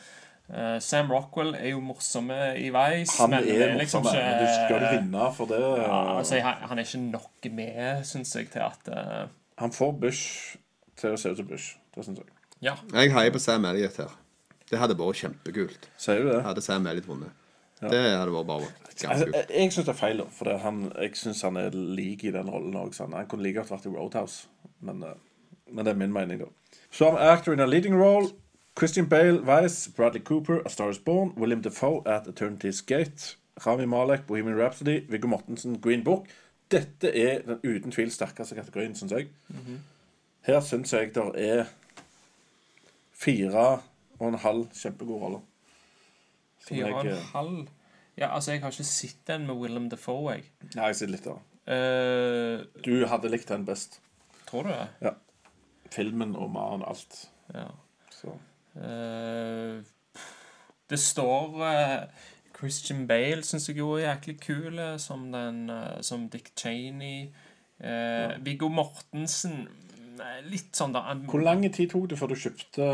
Uh, 0.48 0.78
Sam 0.80 1.10
Rockwell 1.12 1.54
er 1.54 1.70
jo 1.74 1.80
morsomme 1.84 2.36
i 2.56 2.68
veis. 2.72 3.14
Han 3.20 3.30
men 3.30 3.44
det 3.44 3.56
er 3.62 3.74
liksom 3.78 4.02
morsom, 4.02 4.18
ikke- 4.18 4.28
men 4.28 4.44
du 4.44 4.52
skal 4.66 4.84
vinne 4.98 5.32
for 5.36 5.46
det. 5.46 5.60
Ja, 5.62 6.18
altså, 6.18 6.40
han 6.42 6.78
er 6.78 6.84
ikke 6.84 7.02
nok 7.10 7.50
med, 7.52 8.04
syns 8.08 8.34
jeg, 8.36 8.50
til 8.50 8.60
at 8.66 8.88
eh, 8.88 9.26
Han 9.58 9.74
får 9.74 9.92
Bush 10.02 10.56
til 10.98 11.14
å 11.14 11.18
se 11.20 11.32
ut 11.32 11.40
som 11.40 11.48
Bush. 11.48 11.76
Det 11.94 12.04
syns 12.06 12.22
jeg. 12.22 12.30
Ja. 12.62 12.76
Jeg 12.94 13.12
heier 13.14 13.34
på 13.34 13.42
Sam 13.42 13.66
Elliot 13.68 13.98
her. 14.02 14.14
Det 14.68 14.78
hadde 14.78 14.96
vært 14.98 15.22
kjempekult. 15.22 15.88
Sier 15.98 16.22
du 16.22 16.32
det? 16.32 16.40
Hadde 16.46 16.62
Sam 16.62 16.86
Elliot 16.90 17.08
vunnet. 17.08 17.34
Det 17.78 17.98
hadde 18.02 18.34
vært 18.34 18.48
bare 18.48 18.68
ganske 18.68 19.28
kult. 19.28 19.36
jeg, 19.36 19.46
jeg 19.54 19.72
syns 19.74 19.86
det 19.86 19.92
er 19.92 19.98
feil, 19.98 20.22
for 20.34 20.50
det, 20.50 20.56
han, 20.64 20.80
jeg 20.98 21.14
syns 21.20 21.44
han 21.46 21.58
er 21.60 21.74
lik 21.74 22.24
i 22.26 22.34
den 22.34 22.50
rollen 22.50 22.74
òg. 22.78 22.90
Han, 23.02 23.14
han 23.14 23.28
kunne 23.30 23.46
like 23.46 23.60
godt 23.60 23.70
vært 23.76 23.86
i 23.86 23.94
Roadhouse, 23.94 24.48
men, 24.82 25.04
eh, 25.06 25.14
men 25.70 25.86
det 25.86 25.94
er 25.94 26.00
min 26.02 26.14
mening, 26.14 26.42
da. 26.42 26.50
Vi 26.98 27.10
actor 27.30 27.54
in 27.54 27.60
a 27.60 27.66
leading 27.66 27.94
role. 27.98 28.30
Christian 28.78 29.06
Bale, 29.06 29.40
Vice, 29.42 29.90
Bradley 29.90 30.20
Cooper, 30.20 30.62
A 30.64 30.70
Star 30.70 30.90
Is 30.90 30.98
Born, 30.98 31.32
William 31.36 31.62
Defoe 31.62 32.02
at 32.06 32.28
Eternity's 32.28 32.80
Gate, 32.86 33.36
Rami 33.66 33.86
Malek, 33.86 34.26
Bohemian 34.26 34.56
Rhapsody, 34.56 35.00
Viggo 35.08 35.26
Mortensen, 35.26 35.80
Green 35.80 36.04
Book. 36.04 36.28
Dette 36.70 37.08
er 37.16 37.42
den 37.46 37.60
uten 37.64 37.92
tvil 37.94 38.10
sterkeste 38.12 38.54
kategorien, 38.58 38.94
syns 38.98 39.12
jeg. 39.14 39.28
Her 40.48 40.60
syns 40.64 40.92
jeg 40.92 41.14
det 41.16 41.24
er 41.40 41.64
fire 43.18 43.66
og 44.18 44.28
en 44.28 44.38
halv 44.42 44.66
kjempegode 44.76 45.20
roller. 45.22 45.44
Fire 46.68 46.90
og 46.92 47.00
en 47.06 47.12
eh, 47.12 47.28
halv 47.32 47.68
Ja, 48.18 48.34
altså, 48.34 48.52
jeg 48.52 48.60
har 48.64 48.74
ikke 48.74 48.84
sett 48.84 49.20
den 49.30 49.46
med 49.46 49.54
Willem 49.54 49.88
Defoe, 49.90 50.32
jeg. 50.34 50.48
Nei, 50.74 50.88
jeg 50.90 50.96
sitter 50.98 51.12
litt 51.14 51.28
der. 51.28 51.44
Uh, 51.68 52.64
Du 52.84 53.06
hadde 53.06 53.30
likt 53.30 53.48
den 53.52 53.66
best. 53.68 54.00
tror 54.48 54.64
du 54.66 54.72
det? 54.72 54.88
Ja. 55.04 55.12
Filmen 55.92 56.34
og 56.36 56.50
mannen, 56.50 56.82
alt. 56.88 57.28
Ja. 57.54 57.68
Så. 58.12 58.34
Eh, 58.76 59.78
det 60.90 60.98
står 61.00 61.62
eh, 61.68 62.26
Christian 62.58 63.06
Bale 63.06 63.42
syns 63.46 63.68
jeg 63.68 63.78
jo 63.78 63.92
er 63.96 64.04
jæklig 64.08 64.40
kul 64.42 64.78
eh, 64.82 64.96
som, 64.98 65.28
den, 65.32 65.68
eh, 65.70 66.00
som 66.02 66.28
Dick 66.32 66.50
Cheney. 66.58 67.28
Uh, 67.78 68.34
Viggo 68.42 68.66
Mortensen 68.74 69.68
eh, 70.18 70.40
Litt 70.50 70.74
sånn, 70.74 70.92
da. 70.96 71.04
han- 71.06 71.20
Hvor 71.30 71.44
lang 71.46 71.62
tid 71.72 71.90
tok 71.92 72.08
det 72.10 72.18
før 72.18 72.32
du 72.32 72.34
kjøpte 72.34 72.88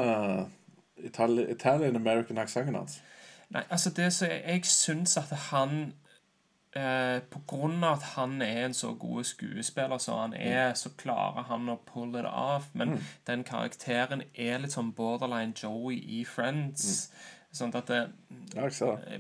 Itali 1.05 1.47
Italian 1.51 1.97
American 1.97 2.37
aksenten 2.39 2.75
hans? 2.77 2.99
Nei, 3.55 3.63
altså 3.71 3.91
det 3.97 4.11
som 4.13 4.29
jeg, 4.29 4.43
jeg 4.47 4.65
syns 4.69 5.17
at 5.21 5.33
han 5.51 5.95
eh, 6.77 7.21
På 7.31 7.41
grunn 7.49 7.81
av 7.85 7.97
at 7.99 8.07
han 8.19 8.43
er 8.45 8.67
en 8.67 8.75
så 8.77 8.93
god 8.99 9.25
skuespiller 9.25 9.99
som 10.03 10.19
han 10.19 10.35
er, 10.37 10.75
så 10.77 10.91
klarer 11.01 11.49
han 11.49 11.69
å 11.73 11.79
pull 11.89 12.17
it 12.21 12.29
off. 12.29 12.69
Men 12.75 12.99
den 13.27 13.45
karakteren 13.49 14.25
er 14.35 14.59
litt 14.59 14.75
sånn 14.77 14.93
borderline 14.97 15.55
Joey 15.57 15.97
i 16.21 16.25
Friends. 16.29 17.09
Sånn 17.55 17.75
at 17.79 17.87
det, 17.91 18.01
Ja, 18.55 18.67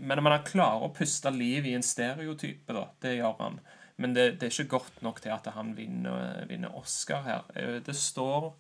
men, 0.02 0.26
han 0.26 0.44
klarer 0.46 0.82
å 0.88 0.92
puste 0.94 1.30
liv 1.30 1.66
i 1.70 1.74
en 1.78 1.86
stereotype, 1.86 2.74
da. 2.74 2.88
Det 3.02 3.16
gjør 3.16 3.36
han. 3.40 3.60
Men 3.96 4.14
det, 4.14 4.40
det 4.40 4.48
er 4.48 4.54
ikke 4.56 4.78
godt 4.78 5.02
nok 5.06 5.20
til 5.22 5.30
at 5.34 5.46
han 5.54 5.74
vinner, 5.78 6.40
vinner 6.50 6.74
Oscar 6.74 7.22
her. 7.22 7.44
Eh, 7.54 7.80
Det 7.84 7.94
står 7.96 8.52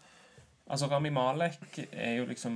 Altså, 0.64 0.86
Rami 0.88 1.10
Malek 1.12 1.76
er 1.92 2.14
jo 2.16 2.24
liksom, 2.24 2.54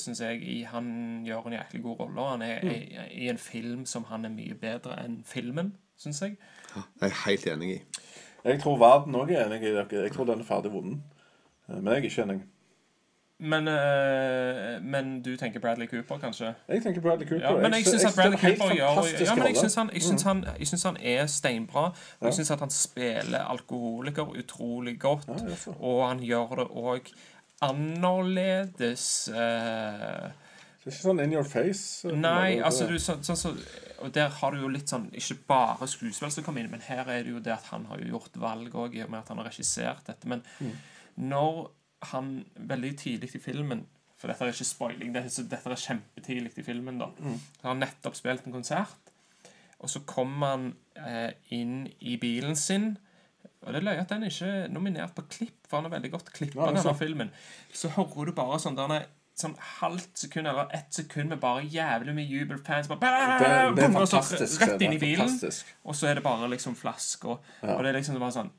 syns 0.00 0.22
jeg, 0.22 0.38
i, 0.48 0.62
han 0.64 0.86
gjør 1.26 1.50
en 1.50 1.56
jæklig 1.58 1.82
god 1.84 1.98
rolle. 2.00 2.28
Han 2.30 2.42
er 2.46 2.62
i, 2.64 2.78
i 3.20 3.28
en 3.28 3.38
film 3.38 3.82
som 3.84 4.06
han 4.08 4.24
er 4.24 4.32
mye 4.32 4.56
bedre 4.56 4.96
enn 5.02 5.18
filmen, 5.28 5.74
syns 6.00 6.22
jeg. 6.24 6.38
Det 6.72 7.04
er 7.04 7.12
jeg 7.12 7.18
helt 7.26 7.50
enig 7.52 7.68
i. 7.74 7.76
Jeg 8.46 8.62
tror 8.62 8.80
verden 8.80 9.18
òg 9.20 9.34
er 9.34 9.44
enig 9.44 9.60
i 9.60 9.74
dere. 9.74 9.84
Jeg 10.06 10.14
tror 10.14 10.30
den 10.30 10.40
er 10.40 10.48
ferdig 10.48 10.72
vunnet. 10.72 11.04
Eh, 11.68 11.76
Men 11.76 11.92
jeg 11.92 12.00
er 12.00 12.08
ikke 12.08 12.24
enig. 12.24 12.40
Men, 13.38 13.68
øh, 13.68 14.82
men 14.82 15.22
du 15.22 15.36
tenker 15.36 15.60
Bradley 15.60 15.86
Cooper, 15.86 16.18
kanskje? 16.18 16.54
Jeg 16.68 16.82
tenker 16.82 17.00
Bradley 17.00 17.26
Cooper. 17.28 17.44
Ja, 17.46 17.56
men 17.56 17.72
jeg 17.74 17.84
syns 17.86 18.14
Bradley 18.14 18.38
Cooper 18.38 18.74
gjør 18.74 18.94
ja, 19.20 19.34
men 19.34 19.46
jeg 19.46 19.56
synes 19.56 19.72
syns 20.04 20.22
han, 20.22 20.44
syns 20.64 20.82
han, 20.82 20.96
han 20.96 20.96
er 21.02 21.26
steinbra. 21.26 21.84
Og 22.20 22.26
jeg 22.28 22.34
syns 22.34 22.50
at 22.50 22.60
han 22.60 22.70
spiller 22.70 23.38
alkoholiker 23.38 24.22
utrolig 24.38 25.00
godt. 25.00 25.26
Ja, 25.28 25.72
og 25.80 26.08
han 26.08 26.18
gjør 26.20 26.54
det 26.62 26.68
òg 26.70 27.10
annerledes. 27.62 29.28
eh, 29.28 29.34
Det 30.84 30.92
er 30.92 30.92
ikke 30.92 31.02
sånn 31.02 31.22
in 31.24 31.32
your 31.32 31.44
face. 31.44 32.08
eh, 32.08 32.16
Nei, 32.16 32.60
altså 32.60 32.86
du, 32.88 32.98
så, 32.98 33.18
så, 33.22 33.34
så- 33.34 33.56
Og 33.98 34.14
der 34.14 34.28
har 34.28 34.50
du 34.50 34.60
jo 34.60 34.68
litt 34.68 34.88
sånn 34.90 35.06
Ikke 35.14 35.34
bare 35.48 35.86
skuespill 35.88 36.30
som 36.30 36.44
kommer 36.44 36.60
inn, 36.60 36.70
men 36.70 36.80
her 36.80 37.04
er 37.08 37.22
det 37.22 37.30
jo 37.32 37.38
det 37.38 37.52
at 37.52 37.62
han 37.70 37.86
har 37.86 37.98
gjort 37.98 38.36
valg 38.36 38.72
òg, 38.74 38.94
i 38.94 39.00
og 39.02 39.10
med 39.10 39.18
at 39.20 39.28
han 39.28 39.38
har 39.38 39.46
regissert 39.46 40.06
dette. 40.06 40.28
Men 40.28 40.42
når 41.16 41.70
han 42.10 42.44
veldig 42.56 42.92
tidlig 42.98 43.34
i 43.34 43.40
filmen 43.42 43.86
For 44.18 44.28
dette 44.30 44.44
er 44.44 44.52
ikke 44.52 44.64
spoiling, 44.64 45.14
det, 45.14 45.24
så 45.32 45.42
dette 45.48 45.70
er 45.70 45.80
kjempetidlig 45.80 46.52
i 46.58 46.62
filmen, 46.64 46.98
da. 46.98 47.10
Så 47.20 47.66
har 47.66 47.74
han 47.74 47.82
nettopp 47.82 48.16
spilt 48.16 48.46
en 48.46 48.54
konsert, 48.54 49.10
og 49.78 49.90
så 49.90 50.00
kommer 50.08 50.54
han 50.54 50.68
eh, 50.96 51.32
inn 51.52 51.82
i 52.00 52.16
bilen 52.16 52.56
sin. 52.56 52.94
Og 53.64 53.72
det 53.72 53.80
er 53.80 53.84
løye 53.84 54.00
at 54.00 54.08
den 54.14 54.24
ikke 54.28 54.46
er 54.46 54.72
nominert 54.72 55.12
på 55.16 55.26
klipp, 55.28 55.58
for 55.68 55.80
han 55.80 55.90
er 55.90 55.94
veldig 55.98 56.10
godt 56.14 56.32
klippa, 56.32 56.62
Ja, 56.62 56.70
er 56.70 56.78
denne 56.78 56.96
filmen. 56.96 57.30
Så 57.72 57.90
hører 57.96 58.30
du 58.30 58.32
bare 58.38 58.60
sånn 58.62 58.78
der 58.78 59.06
sånn 59.34 59.56
halvt 59.80 60.20
sekund 60.24 60.46
eller 60.46 60.68
ett 60.76 60.94
sekund 60.94 61.32
med 61.32 61.40
bare 61.42 61.64
jævlig 61.66 62.14
mye 62.14 62.28
jubelfans. 62.30 62.88
Bare, 62.88 63.00
det, 63.42 63.48
det 63.76 63.86
er 63.88 63.94
så 64.06 64.20
fantastisk. 64.20 64.60
Rett 64.62 64.84
inn 64.84 64.92
er 64.94 64.96
i 64.96 65.00
bilen, 65.02 65.40
og 65.82 65.96
så 65.98 66.06
er 66.10 66.20
det 66.20 66.24
bare 66.24 66.48
liksom 66.52 66.76
flasker. 66.78 67.40
Og 67.66 67.80
det 67.82 67.90
er 67.90 67.98
liksom 67.98 68.20
bare 68.22 68.36
sånn 68.36 68.52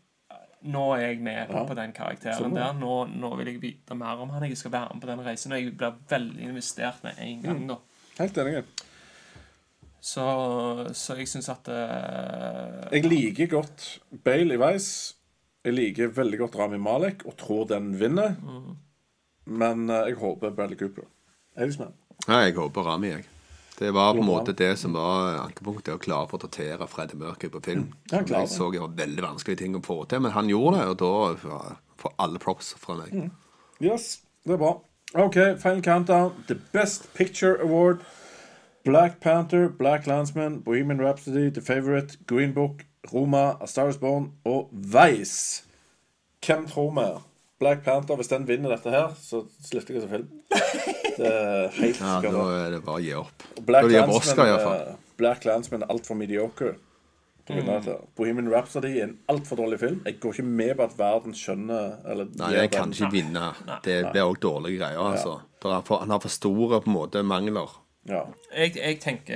Nå 0.66 0.84
er 0.96 1.02
jeg 1.12 1.20
med 1.22 1.50
Ja. 1.52 1.64
på 1.70 1.76
den 1.78 1.92
karakteren 1.94 2.40
Sånn, 2.40 2.54
der. 2.56 2.74
Nå, 2.74 3.06
nå 3.08 3.30
vil 3.38 3.48
jeg 3.54 3.62
vite 3.62 3.96
mer 3.96 4.18
om 4.24 4.30
han. 4.34 4.44
Jeg 4.50 4.58
skal 4.58 4.72
være 4.72 4.94
med 4.96 5.02
på 5.04 5.08
den 5.12 5.20
reisen. 5.26 5.52
Og 5.54 5.60
jeg 5.62 5.78
blir 5.78 5.94
veldig 6.10 6.42
investert 6.50 7.04
med 7.04 7.14
en 7.20 7.38
Mm. 7.38 7.44
gang, 7.44 7.68
da. 7.68 7.78
Helt 8.20 8.38
enig. 8.38 8.64
Så, 10.06 10.24
så 10.94 11.16
jeg 11.18 11.28
syns 11.28 11.50
at 11.50 11.68
uh, 11.68 12.90
Jeg 12.92 13.06
liker 13.10 13.48
godt 13.50 14.00
Bale 14.24 14.54
i 14.54 14.58
Veis. 14.62 15.16
Jeg 15.66 15.74
liker 15.74 16.08
veldig 16.14 16.38
godt 16.40 16.56
Rami 16.60 16.78
Malek 16.78 17.26
og 17.26 17.38
tror 17.38 17.66
den 17.68 17.94
vinner. 18.00 18.36
Men 19.46 19.90
uh, 19.90 20.04
jeg 20.08 20.16
håper 20.22 20.52
Bradley 20.54 20.78
Cooper. 20.78 21.08
Elisman. 21.58 21.94
Nei, 22.28 22.44
jeg 22.50 22.56
håper 22.56 22.86
Rami, 22.86 23.08
jeg. 23.16 23.26
Det 23.80 23.92
var 23.92 24.14
på 24.16 24.22
en 24.24 24.28
måte 24.30 24.54
det 24.56 24.72
som 24.80 24.94
var 24.96 25.36
ankepunktet, 25.42 25.98
å 25.98 26.02
klare 26.02 26.28
å 26.28 26.32
portrettere 26.32 26.88
Freddie 26.88 27.20
Mercury 27.20 27.52
på 27.52 27.62
film. 27.66 27.90
Ja, 28.12 28.22
jeg 28.24 28.48
så 28.52 28.70
det 28.72 28.80
var 28.80 28.94
veldig 28.96 29.26
vanskelige 29.26 29.64
ting 29.66 29.76
å 29.76 29.84
få 29.84 30.04
til, 30.08 30.24
men 30.24 30.32
han 30.32 30.52
gjorde 30.52 30.80
det, 30.80 30.88
og 30.94 31.00
da 31.02 31.72
får 32.00 32.16
alle 32.24 32.40
props 32.40 32.72
fra 32.80 32.96
meg. 33.02 33.12
Mm. 33.12 33.32
Yes, 33.84 34.22
det 34.48 34.56
er 34.56 34.62
bra. 34.62 34.78
OK, 35.16 35.36
final 35.60 35.84
countdown. 35.84 36.32
The 36.48 36.56
Best 36.72 37.14
Picture 37.14 37.60
Award. 37.62 38.06
Black 38.86 39.20
Panther, 39.20 39.68
Black 39.68 40.06
Landsman, 40.06 40.62
Bohemian 40.62 41.02
Rhapsody, 41.02 41.50
The 41.50 41.62
Favourite, 41.62 42.18
Green 42.28 42.54
Book, 42.54 42.86
Roma, 43.12 43.58
A 43.60 43.68
Star 43.68 43.90
Is 43.90 43.98
Born 43.98 44.32
og 44.46 44.70
Vice. 44.72 45.64
Hvem 46.46 46.68
tror 46.68 46.92
vi? 46.94 47.22
Black 47.60 47.84
Panther, 47.84 48.16
hvis 48.16 48.28
den 48.28 48.48
vinner 48.48 48.70
dette 48.70 48.90
her, 48.90 49.16
så 49.22 49.44
slutter 49.66 49.94
jeg 49.94 50.02
som 50.02 50.10
film. 50.10 50.30
Det 51.18 51.32
er 51.32 51.70
helt 51.80 52.02
Ja, 52.02 52.20
da 52.22 52.44
er 52.66 52.76
det 52.76 52.82
bare 52.86 53.00
å 53.00 53.04
gi 53.04 53.14
opp. 53.18 53.46
Black 53.66 53.88
Da 53.88 53.94
gir 53.94 54.10
Oscar, 54.16 54.50
iallfall. 54.52 54.82
eh, 54.82 54.96
Black 55.18 55.46
Landsman 55.46 55.86
er 55.86 55.94
altfor 55.94 56.16
mediocre. 56.20 56.76
dette. 57.48 57.96
Bohemian 58.18 58.50
Rhapsody 58.50 58.98
er 59.00 59.04
en 59.04 59.18
altfor 59.30 59.56
dårlig 59.56 59.80
film. 59.80 60.02
Jeg 60.06 60.20
går 60.20 60.34
ikke 60.34 60.44
med 60.44 60.76
på 60.76 60.84
at 60.84 60.98
verden 60.98 61.34
skjønner 61.34 61.98
eller 62.10 62.26
Nei, 62.40 62.52
jeg 62.54 62.72
kan 62.72 62.92
ikke 62.92 63.12
vinne. 63.12 63.54
Det 63.86 64.00
blir 64.12 64.24
òg 64.26 64.40
dårlige 64.42 64.80
greier, 64.80 65.00
altså. 65.00 65.40
Der 65.62 65.78
er 65.78 65.82
for, 65.86 66.00
han 66.00 66.10
har 66.10 66.20
for 66.20 66.30
store 66.30 66.82
på 66.82 66.90
en 66.90 66.96
måte 66.98 67.24
mangler. 67.24 67.82
Ja. 68.06 68.22
jeg, 68.54 68.76
jeg 68.78 69.00
tenker 69.02 69.34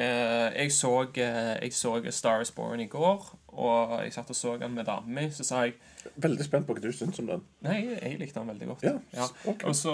Jeg 0.53 0.71
så, 0.71 1.01
eh, 1.17 1.55
jeg 1.61 1.73
så 1.73 2.11
Star 2.11 2.41
Is 2.41 2.51
Born 2.51 2.79
i 2.79 2.85
går, 2.85 3.38
og 3.59 3.93
jeg 4.03 4.13
satt 4.15 4.29
og 4.31 4.37
så 4.39 4.53
den 4.61 4.73
med 4.77 4.87
dama 4.87 5.07
mi. 5.19 5.27
Så 5.35 5.43
sa 5.47 5.63
jeg 5.67 5.75
Veldig 6.23 6.45
spent 6.47 6.65
på 6.67 6.73
hva 6.77 6.81
du 6.81 6.91
syns 6.95 7.19
om 7.19 7.27
den. 7.27 7.41
Nei, 7.65 7.77
jeg 7.99 8.19
likte 8.21 8.39
den 8.39 8.47
veldig 8.53 8.67
godt. 8.69 8.83
Ja, 8.87 9.25
ok. 9.51 9.65
Og 9.67 9.75
så, 9.75 9.91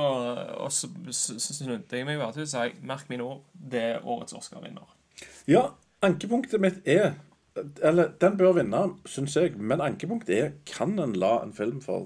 og 0.62 0.72
så, 0.72 0.90
så, 1.10 1.38
så 1.42 1.56
snudde 1.58 1.98
jeg 1.98 2.06
meg 2.06 2.20
bare 2.22 2.36
til 2.36 2.46
og 2.46 2.52
sa 2.52 2.68
jeg, 2.68 2.76
merk 2.86 3.08
mine 3.10 3.26
ord, 3.26 3.42
det 3.58 3.82
er 3.82 4.06
årets 4.06 4.36
Oscar-vinner. 4.38 4.86
Ja, 5.50 5.64
ankepunktet 6.06 6.62
mitt 6.62 6.82
er 6.86 7.16
Eller, 7.82 8.10
den 8.22 8.38
bør 8.38 8.52
vinne, 8.58 8.82
syns 9.08 9.36
jeg. 9.40 9.54
Men 9.58 9.82
ankepunktet 9.82 10.36
er 10.38 10.52
kan 10.68 10.98
en 11.00 11.14
la 11.18 11.38
en 11.44 11.54
film 11.56 11.82
for 11.82 12.06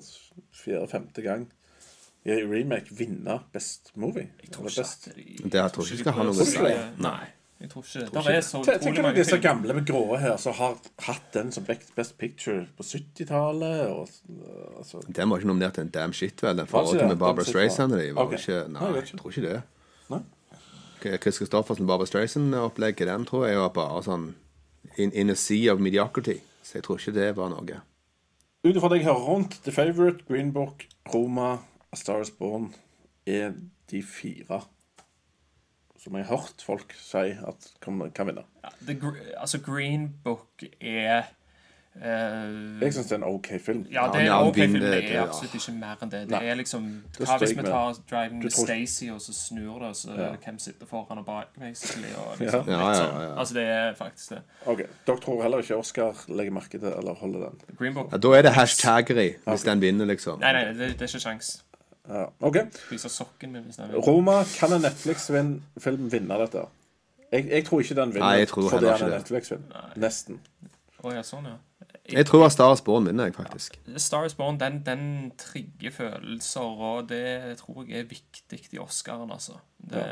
fjerde-femte 0.53 1.23
gang 1.25 1.47
i 2.29 2.35
remake 2.45 2.93
vinne 2.93 3.39
Best 3.53 3.91
Movie? 3.97 4.27
Jeg 4.43 4.51
tror 4.53 4.67
ikke 4.69 4.83
best- 4.83 5.07
at 5.09 5.15
de 5.15 5.49
Det 5.49 5.57
jeg 5.59 5.71
tror 5.73 5.83
ikke 5.87 5.95
de 5.95 6.03
skal 6.03 6.13
ha 6.19 6.23
noe 6.27 6.35
å 6.35 6.41
å 6.43 6.45
si. 6.45 6.57
si- 6.59 7.01
Nei, 7.01 7.27
jeg 7.61 7.69
tror 7.69 7.83
ikke 7.83 7.99
det. 8.05 8.13
Der 8.13 8.29
er 8.31 8.41
så 8.41 8.57
Tenk- 8.57 8.75
utrolig 8.79 8.81
Tenker 8.95 9.09
du 9.11 9.15
disse 9.17 9.31
film. 9.35 9.41
gamle 9.41 9.73
med 9.73 9.85
grå 9.87 10.15
her 10.17 10.37
som 10.37 10.53
har 10.53 10.77
hatt 10.99 11.33
den 11.33 11.51
som 11.51 11.63
Best 11.65 11.95
Best 11.95 12.17
Picture 12.17 12.67
på 12.77 12.83
70-tallet? 12.83 13.89
øh, 13.89 14.77
Altså, 14.77 15.01
Den 15.15 15.29
var 15.29 15.37
ikke 15.37 15.47
nominert 15.47 15.73
til 15.73 15.81
en 15.81 15.89
damn 15.89 16.13
shit, 16.13 16.43
vel? 16.43 16.57
Den 16.57 16.67
forholdet 16.67 16.93
forrige 17.01 17.07
med 17.07 17.17
Barbara 17.17 17.45
Streisand 17.45 17.93
og 17.93 17.99
de 17.99 18.15
var 18.15 18.21
okay. 18.23 18.37
ikke 18.37 18.67
Nei, 18.71 18.81
Nei, 18.81 18.93
jeg 18.95 19.03
jeg 19.11 19.19
tror 19.19 19.29
ikke 19.29 19.41
det. 19.49 19.61
Nei. 20.09 21.17
Chris 21.17 21.35
Christoffersen 21.35 21.87
Barbara 21.87 22.05
Streisand-opplegget, 22.07 23.07
den 23.07 23.25
tror 23.25 23.45
jeg 23.47 23.57
var 23.59 23.69
bare 23.75 24.03
sånn 24.03 24.35
in, 24.97 25.11
in 25.13 25.29
a 25.29 25.35
sea 25.35 25.73
of 25.73 25.79
mediocrity. 25.79 26.39
Så 26.63 26.75
jeg 26.79 26.83
tror 26.83 26.97
ikke 26.99 27.11
det 27.15 27.35
var 27.37 27.49
noe. 27.49 27.81
Ut 28.63 28.75
ifra 28.75 28.89
det 28.91 28.97
jeg 28.99 29.05
hører 29.07 29.23
rundt, 29.29 29.59
The 29.63 29.71
Favourite, 29.71 30.23
Green 30.27 30.51
Book, 30.53 30.83
Roma, 31.13 31.57
A 31.91 31.95
Star 31.95 32.21
Is 32.21 32.29
Born 32.31 32.73
er 33.27 33.53
de 33.91 34.03
fire 34.03 34.61
som 35.99 36.15
jeg 36.15 36.25
har 36.25 36.37
hørt 36.37 36.63
folk 36.65 36.93
si 36.97 37.17
at 37.35 37.67
kan, 37.83 37.99
kan 38.15 38.27
vinne. 38.31 38.45
Ja, 38.63 38.69
The, 38.87 38.95
altså, 39.37 39.59
Green 39.65 40.09
Book 40.23 40.63
er 40.81 41.23
uh, 41.95 42.81
Jeg 42.81 42.93
syns 42.93 43.07
det 43.09 43.11
er 43.11 43.15
en 43.17 43.23
OK 43.27 43.47
film. 43.65 43.85
Ja, 43.91 44.05
det 44.13 44.21
er 44.21 44.25
Ja, 44.29 44.41
en 44.41 44.47
ok 44.47 44.55
film. 44.55 44.73
Det 44.73 44.81
det, 44.93 45.15
er 45.15 45.21
absolutt 45.25 45.55
ikke 45.59 45.73
mer 45.79 46.03
enn 46.05 46.11
det. 46.13 46.21
Det 46.29 46.31
Nei. 46.31 46.41
er 46.47 46.55
liksom 46.59 46.85
Hva 47.17 47.37
hvis 47.41 47.55
vi 47.57 47.63
tar 47.65 47.99
Driving 48.11 48.43
with 48.43 48.55
Stacey, 48.55 49.09
og 49.11 49.21
så 49.21 49.33
snur 49.35 49.79
det, 49.83 49.89
og 49.89 49.95
så 49.95 50.15
Ja. 50.17 50.29
hvem 50.45 50.59
sitter 50.59 50.85
foran 50.87 51.17
og 51.17 51.25
bak, 51.25 51.47
basically? 51.59 52.13
Og 52.15 52.39
liksom, 52.39 52.69
Ja, 52.69 52.79
sånn. 52.93 53.13
ja, 53.17 53.21
ja. 53.27 53.33
Altså, 53.39 53.53
det 53.53 53.63
er 53.67 53.93
faktisk 53.99 54.29
det. 54.29 54.41
Ok, 54.65 54.83
Dere 55.07 55.17
tror 55.25 55.41
heller 55.43 55.57
ikke 55.65 55.77
Oscar 55.77 56.25
legger 56.29 56.51
merke 56.51 56.79
til 56.79 56.87
eller 56.93 57.13
holder 57.13 57.39
den? 57.49 57.75
Green 57.77 57.93
Book 57.93 58.11
Ja, 58.11 58.17
da 58.17 58.27
er 58.37 58.41
det 58.47 58.53
hashtaggery 58.53 59.33
hvis 59.47 59.63
den 59.67 59.81
vinner, 59.81 60.05
liksom. 60.05 60.39
Nei, 60.39 60.53
nei, 60.53 60.65
det, 60.73 60.93
det 60.99 61.01
er 61.01 61.07
ikke 61.11 61.19
sjans. 61.27 61.63
Ja, 62.07 62.25
ok. 62.39 62.57
Sokken 62.97 63.51
min 63.51 63.63
hvis 63.67 63.75
den 63.75 63.91
vil. 63.91 63.99
Roma, 63.99 64.43
kan 64.57 64.73
en 64.73 64.81
Netflix-film 64.81 66.11
vinne 66.11 66.39
dette? 66.41 66.65
Jeg, 67.31 67.45
jeg 67.49 67.65
tror 67.65 67.83
ikke 67.83 67.95
den 67.95 68.13
vinner 68.13 68.25
Nei, 68.25 68.39
jeg 68.41 68.47
tror 68.47 68.69
fordi 68.69 68.85
heller 68.85 68.87
den 68.87 68.89
er 68.89 68.97
ikke 68.97 69.11
det. 69.11 69.19
Netflix-film. 69.19 69.65
Nesten. 70.01 70.39
Oh, 71.03 71.13
ja, 71.13 71.23
sånn, 71.23 71.45
ja. 71.45 71.57
Jeg 72.09 72.25
tror 72.25 72.47
at 72.47 72.51
Star 72.55 72.73
is 72.73 72.81
Born 72.81 73.05
vinner, 73.05 73.29
jeg, 73.29 73.35
faktisk. 73.37 73.77
Star 74.01 74.25
is 74.25 74.33
Born, 74.33 74.57
den, 74.59 74.81
den 74.85 75.31
trigger 75.37 75.93
følelser, 75.93 76.61
og 76.89 77.09
det 77.09 77.57
tror 77.61 77.83
jeg 77.85 78.01
er 78.01 78.09
viktig 78.09 78.63
i 78.73 78.81
Oscaren, 78.81 79.29
altså. 79.31 79.59
Det, 79.77 80.05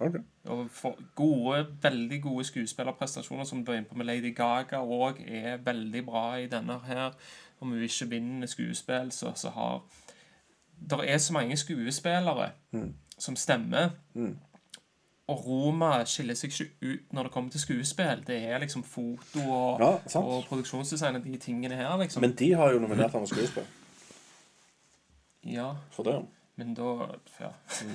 Ok. 0.00 0.14
Og 0.44 0.70
for 0.70 0.98
gode, 1.14 1.66
veldig 1.82 2.22
gode 2.22 2.44
skuespillerprestasjoner 2.44 3.44
som 3.44 3.64
du 3.64 3.72
er 3.72 3.76
inne 3.76 3.88
på 3.88 3.98
med 4.00 4.06
Lady 4.08 4.34
Gaga 4.36 4.80
òg, 4.80 5.20
er 5.28 5.60
veldig 5.64 6.04
bra 6.06 6.24
i 6.40 6.46
denne 6.48 6.78
her. 6.86 7.12
Om 7.60 7.74
hun 7.74 7.82
ikke 7.84 8.08
vinner 8.08 8.48
skuespill, 8.48 9.12
så, 9.12 9.34
så 9.36 9.52
har 9.52 9.82
Det 10.80 10.98
er 11.10 11.18
så 11.18 11.32
mange 11.32 11.56
skuespillere 11.56 12.50
som 13.18 13.36
stemmer. 13.36 13.90
Og 15.30 15.46
Roma 15.46 16.04
skiller 16.04 16.34
seg 16.34 16.50
ikke 16.50 16.70
ut 16.82 17.12
når 17.14 17.22
det 17.28 17.32
kommer 17.32 17.50
til 17.50 17.60
skuespill. 17.60 18.24
Det 18.26 18.38
er 18.50 18.58
liksom 18.58 18.82
foto 18.82 19.40
og, 19.46 19.80
Ja, 19.80 19.90
og 20.18 20.44
produksjonsdesign 20.48 21.16
og 21.20 21.24
de 21.24 21.36
tingene 21.38 21.76
her, 21.76 21.96
liksom. 22.00 22.20
Men 22.20 22.32
de 22.34 22.52
har 22.52 22.72
jo 22.72 22.78
nominert 22.82 23.12
ham 23.12 23.20
for 23.26 23.34
skuespill. 23.34 23.66
ja, 25.44 25.72
For 25.90 26.02
det. 26.02 26.24
men 26.56 26.74
da 26.74 26.82
Ja. 27.40 27.50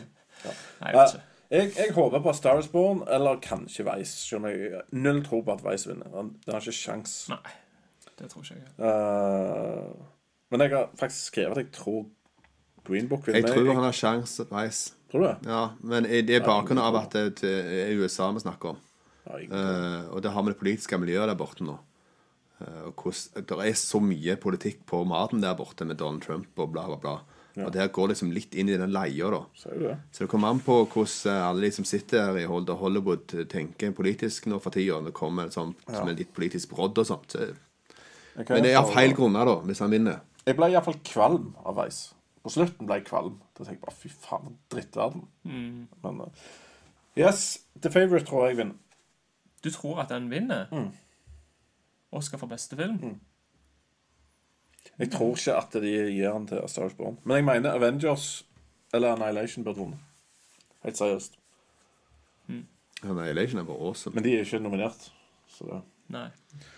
Ja. 0.45 0.51
Nei, 0.81 0.89
jeg 0.91 0.95
vet 0.97 1.13
ikke. 1.13 1.23
Jeg, 1.51 1.71
jeg 1.77 1.93
håper 1.95 2.19
på 2.21 2.33
Star 2.33 2.59
is 2.59 2.67
Born, 2.67 3.03
eller 3.07 3.39
kanskje 3.39 3.85
Vice. 3.87 4.11
Selv 4.27 4.43
om 4.43 4.49
jeg 4.49 4.81
null 4.91 5.21
tro 5.25 5.41
på 5.41 5.53
at 5.53 5.61
Vice 5.71 5.89
vinner. 5.89 6.09
Den 6.11 6.33
har 6.53 6.59
ikke 6.59 6.71
sjans. 6.75 7.13
Nei, 7.29 7.53
det 8.19 8.29
tror 8.29 8.43
ikke 8.43 8.55
jeg. 8.55 8.73
Uh, 8.79 10.05
men 10.51 10.61
jeg 10.61 10.69
har 10.73 10.89
faktisk 10.99 11.25
skrevet 11.31 11.51
at 11.57 11.63
jeg 11.63 11.71
tror 11.73 12.05
Green 12.85 13.07
Book 13.07 13.27
vinner. 13.27 13.41
Jeg 13.41 13.53
tror 13.55 13.73
han 13.73 13.83
har 13.83 13.95
sjanse, 13.97 14.45
veis. 14.51 14.93
Tror 15.11 15.21
du 15.21 15.27
det? 15.27 15.49
Ja, 15.49 15.63
men 15.81 16.03
det 16.03 16.29
er 16.35 16.45
bakgrunn 16.45 16.81
av 16.81 16.95
at 17.01 17.11
det 17.11 17.43
er 17.43 17.93
USA 17.99 18.31
vi 18.31 18.39
snakker 18.45 18.75
om. 18.75 18.77
Ja, 19.25 19.39
Eh, 19.41 20.01
og 20.13 20.21
det 20.21 20.31
har 20.31 20.43
med 20.45 20.53
det 20.53 20.59
politiske 20.59 20.97
miljøet 21.01 21.27
der 21.31 21.35
borte 21.39 21.63
nå. 21.65 21.79
Uh, 22.61 22.91
hvordan, 22.95 23.43
det 23.49 23.55
er 23.67 23.73
så 23.75 23.99
mye 23.99 24.35
politikk 24.39 24.85
på 24.87 25.01
maten 25.05 25.41
der 25.41 25.55
borte 25.59 25.83
med 25.85 25.97
Donald 25.97 26.21
Trump 26.23 26.47
og 26.61 26.69
bla, 26.71 26.85
bla, 26.87 26.95
bla. 27.01 27.15
Og 27.65 27.71
det 27.71 27.81
her 27.81 27.87
går 27.95 28.09
liksom 28.13 28.31
litt 28.35 28.53
inn 28.55 28.69
i 28.69 28.77
den 28.77 28.91
leia, 28.91 29.29
da. 29.31 29.41
Det? 29.63 29.97
Så 30.11 30.23
det 30.23 30.29
kommer 30.31 30.49
an 30.53 30.59
på 30.63 30.77
hvordan 30.91 31.41
alle 31.49 31.61
de 31.67 31.71
som 31.71 31.85
sitter 31.87 32.25
her 32.29 32.37
i 32.37 32.45
Hollywood, 32.47 33.27
tenker 33.51 33.91
politisk 33.95 34.45
nå 34.51 34.59
for 34.63 34.75
tida. 34.75 35.01
Det 35.03 35.13
kommer 35.15 35.47
sånn, 35.51 35.73
som 35.87 36.07
en 36.07 36.15
litt 36.19 36.33
politisk 36.35 36.69
brodd 36.75 36.97
og 36.99 37.05
sånt. 37.07 37.31
Så- 37.31 37.55
Men 38.49 38.63
det 38.63 38.73
er 38.73 38.79
av 38.81 38.91
feil 38.93 39.13
grunner, 39.15 39.45
da, 39.45 39.55
hvis 39.63 39.79
han 39.79 39.91
vinner. 39.91 40.19
Jeg 40.45 40.55
ble 40.57 40.71
iallfall 40.71 40.99
kvalm 41.03 41.55
av 41.65 41.75
Vice. 41.83 42.13
På 42.45 42.51
slutten 42.53 42.85
ble 42.85 42.99
jeg 42.99 43.07
kvalm. 43.07 43.39
Da 43.57 43.63
tenkte 43.65 43.73
jeg 43.73 43.81
bare 43.81 43.97
fy 43.97 44.09
faen, 44.13 44.57
drittverden. 44.69 45.23
Men 45.43 46.19
uh, 46.21 46.43
Yes, 47.17 47.45
The 47.81 47.89
Favourite 47.89 48.27
tror 48.29 48.47
jeg 48.47 48.59
vinner. 48.59 48.75
Du 49.63 49.71
tror 49.73 50.03
at 50.03 50.11
den 50.13 50.27
vinner? 50.29 50.67
Mm. 50.71 50.91
Oscar 52.13 52.37
for 52.37 52.51
beste 52.51 52.77
film? 52.77 53.15
Jeg 54.99 55.09
tror 55.11 55.33
ikke 55.33 55.55
at 55.57 55.73
de 55.73 55.95
gir 56.13 56.29
den 56.31 56.45
til 56.47 56.61
A 56.61 56.67
Star 56.67 56.85
Is 56.85 56.93
Born. 56.93 57.17
Men 57.23 57.35
jeg 57.41 57.45
mener 57.45 57.73
Avengers 57.73 58.45
eller 58.93 59.15
Annihilation 59.15 59.63
burde 59.65 59.79
vunnet. 59.79 59.99
Helt 60.83 60.97
seriøst. 60.97 61.39
Annihilation 63.03 63.59
er 63.59 63.63
bare 63.63 63.77
awesome. 63.77 64.15
Men 64.15 64.23
de 64.23 64.35
er 64.35 64.45
ikke 64.45 64.59
nominert. 64.59 65.11
Så 65.47 65.65
det 65.65 65.81
Nei. 66.07 66.27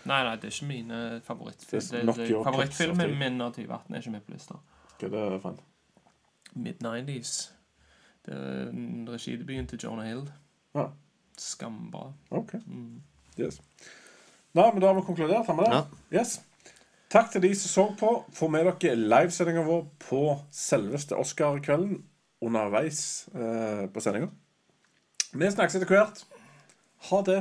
nei, 0.04 0.22
nei, 0.24 0.36
det 0.40 0.44
er 0.48 0.54
ikke 0.54 0.66
mine 0.66 0.98
favorittfilmer. 1.24 2.14
Er 2.16 2.44
favorittfilmen 2.44 3.18
min 3.20 3.40
av 3.44 3.52
2018 3.52 3.94
er 3.94 3.98
ikke 4.00 4.12
med 4.14 4.22
på 4.24 4.32
lista. 4.32 4.54
Hva 5.06 5.26
er 5.26 5.36
det 5.36 5.42
for 5.42 5.54
en? 5.54 5.60
Mid-90s. 6.58 7.34
Det 8.26 8.34
er 8.34 8.72
en 8.72 9.06
regidebuten 9.08 9.68
til 9.70 9.80
Jonah 9.84 10.08
Hill. 10.08 10.24
Ja, 10.74 10.88
Skambra. 11.38 12.12
OK. 12.34 12.56
Yes. 13.38 13.60
Nei, 14.56 14.66
men 14.72 14.80
da 14.82 14.90
har 14.90 14.98
vi 14.98 15.06
konkludert. 15.06 15.46
Har 15.46 15.54
vi 15.54 15.66
det? 15.66 15.76
Ja. 15.76 16.20
Yes. 16.20 16.40
Takk 17.12 17.30
til 17.32 17.44
de 17.46 17.54
som 17.56 17.70
så 17.70 17.84
på. 18.00 18.10
Få 18.34 18.48
med 18.52 18.66
dere 18.66 18.96
livesendinga 18.98 19.62
vår 19.64 19.86
på 20.02 20.22
selveste 20.52 21.16
Oscar-kvelden 21.16 22.02
underveis 22.44 23.28
eh, 23.34 23.86
på 23.92 24.02
sendinga. 24.02 24.28
Vi 25.32 25.50
snakkes 25.52 25.78
etter 25.78 25.92
hvert. 25.92 26.24
Ha 27.08 27.22
det. 27.26 27.38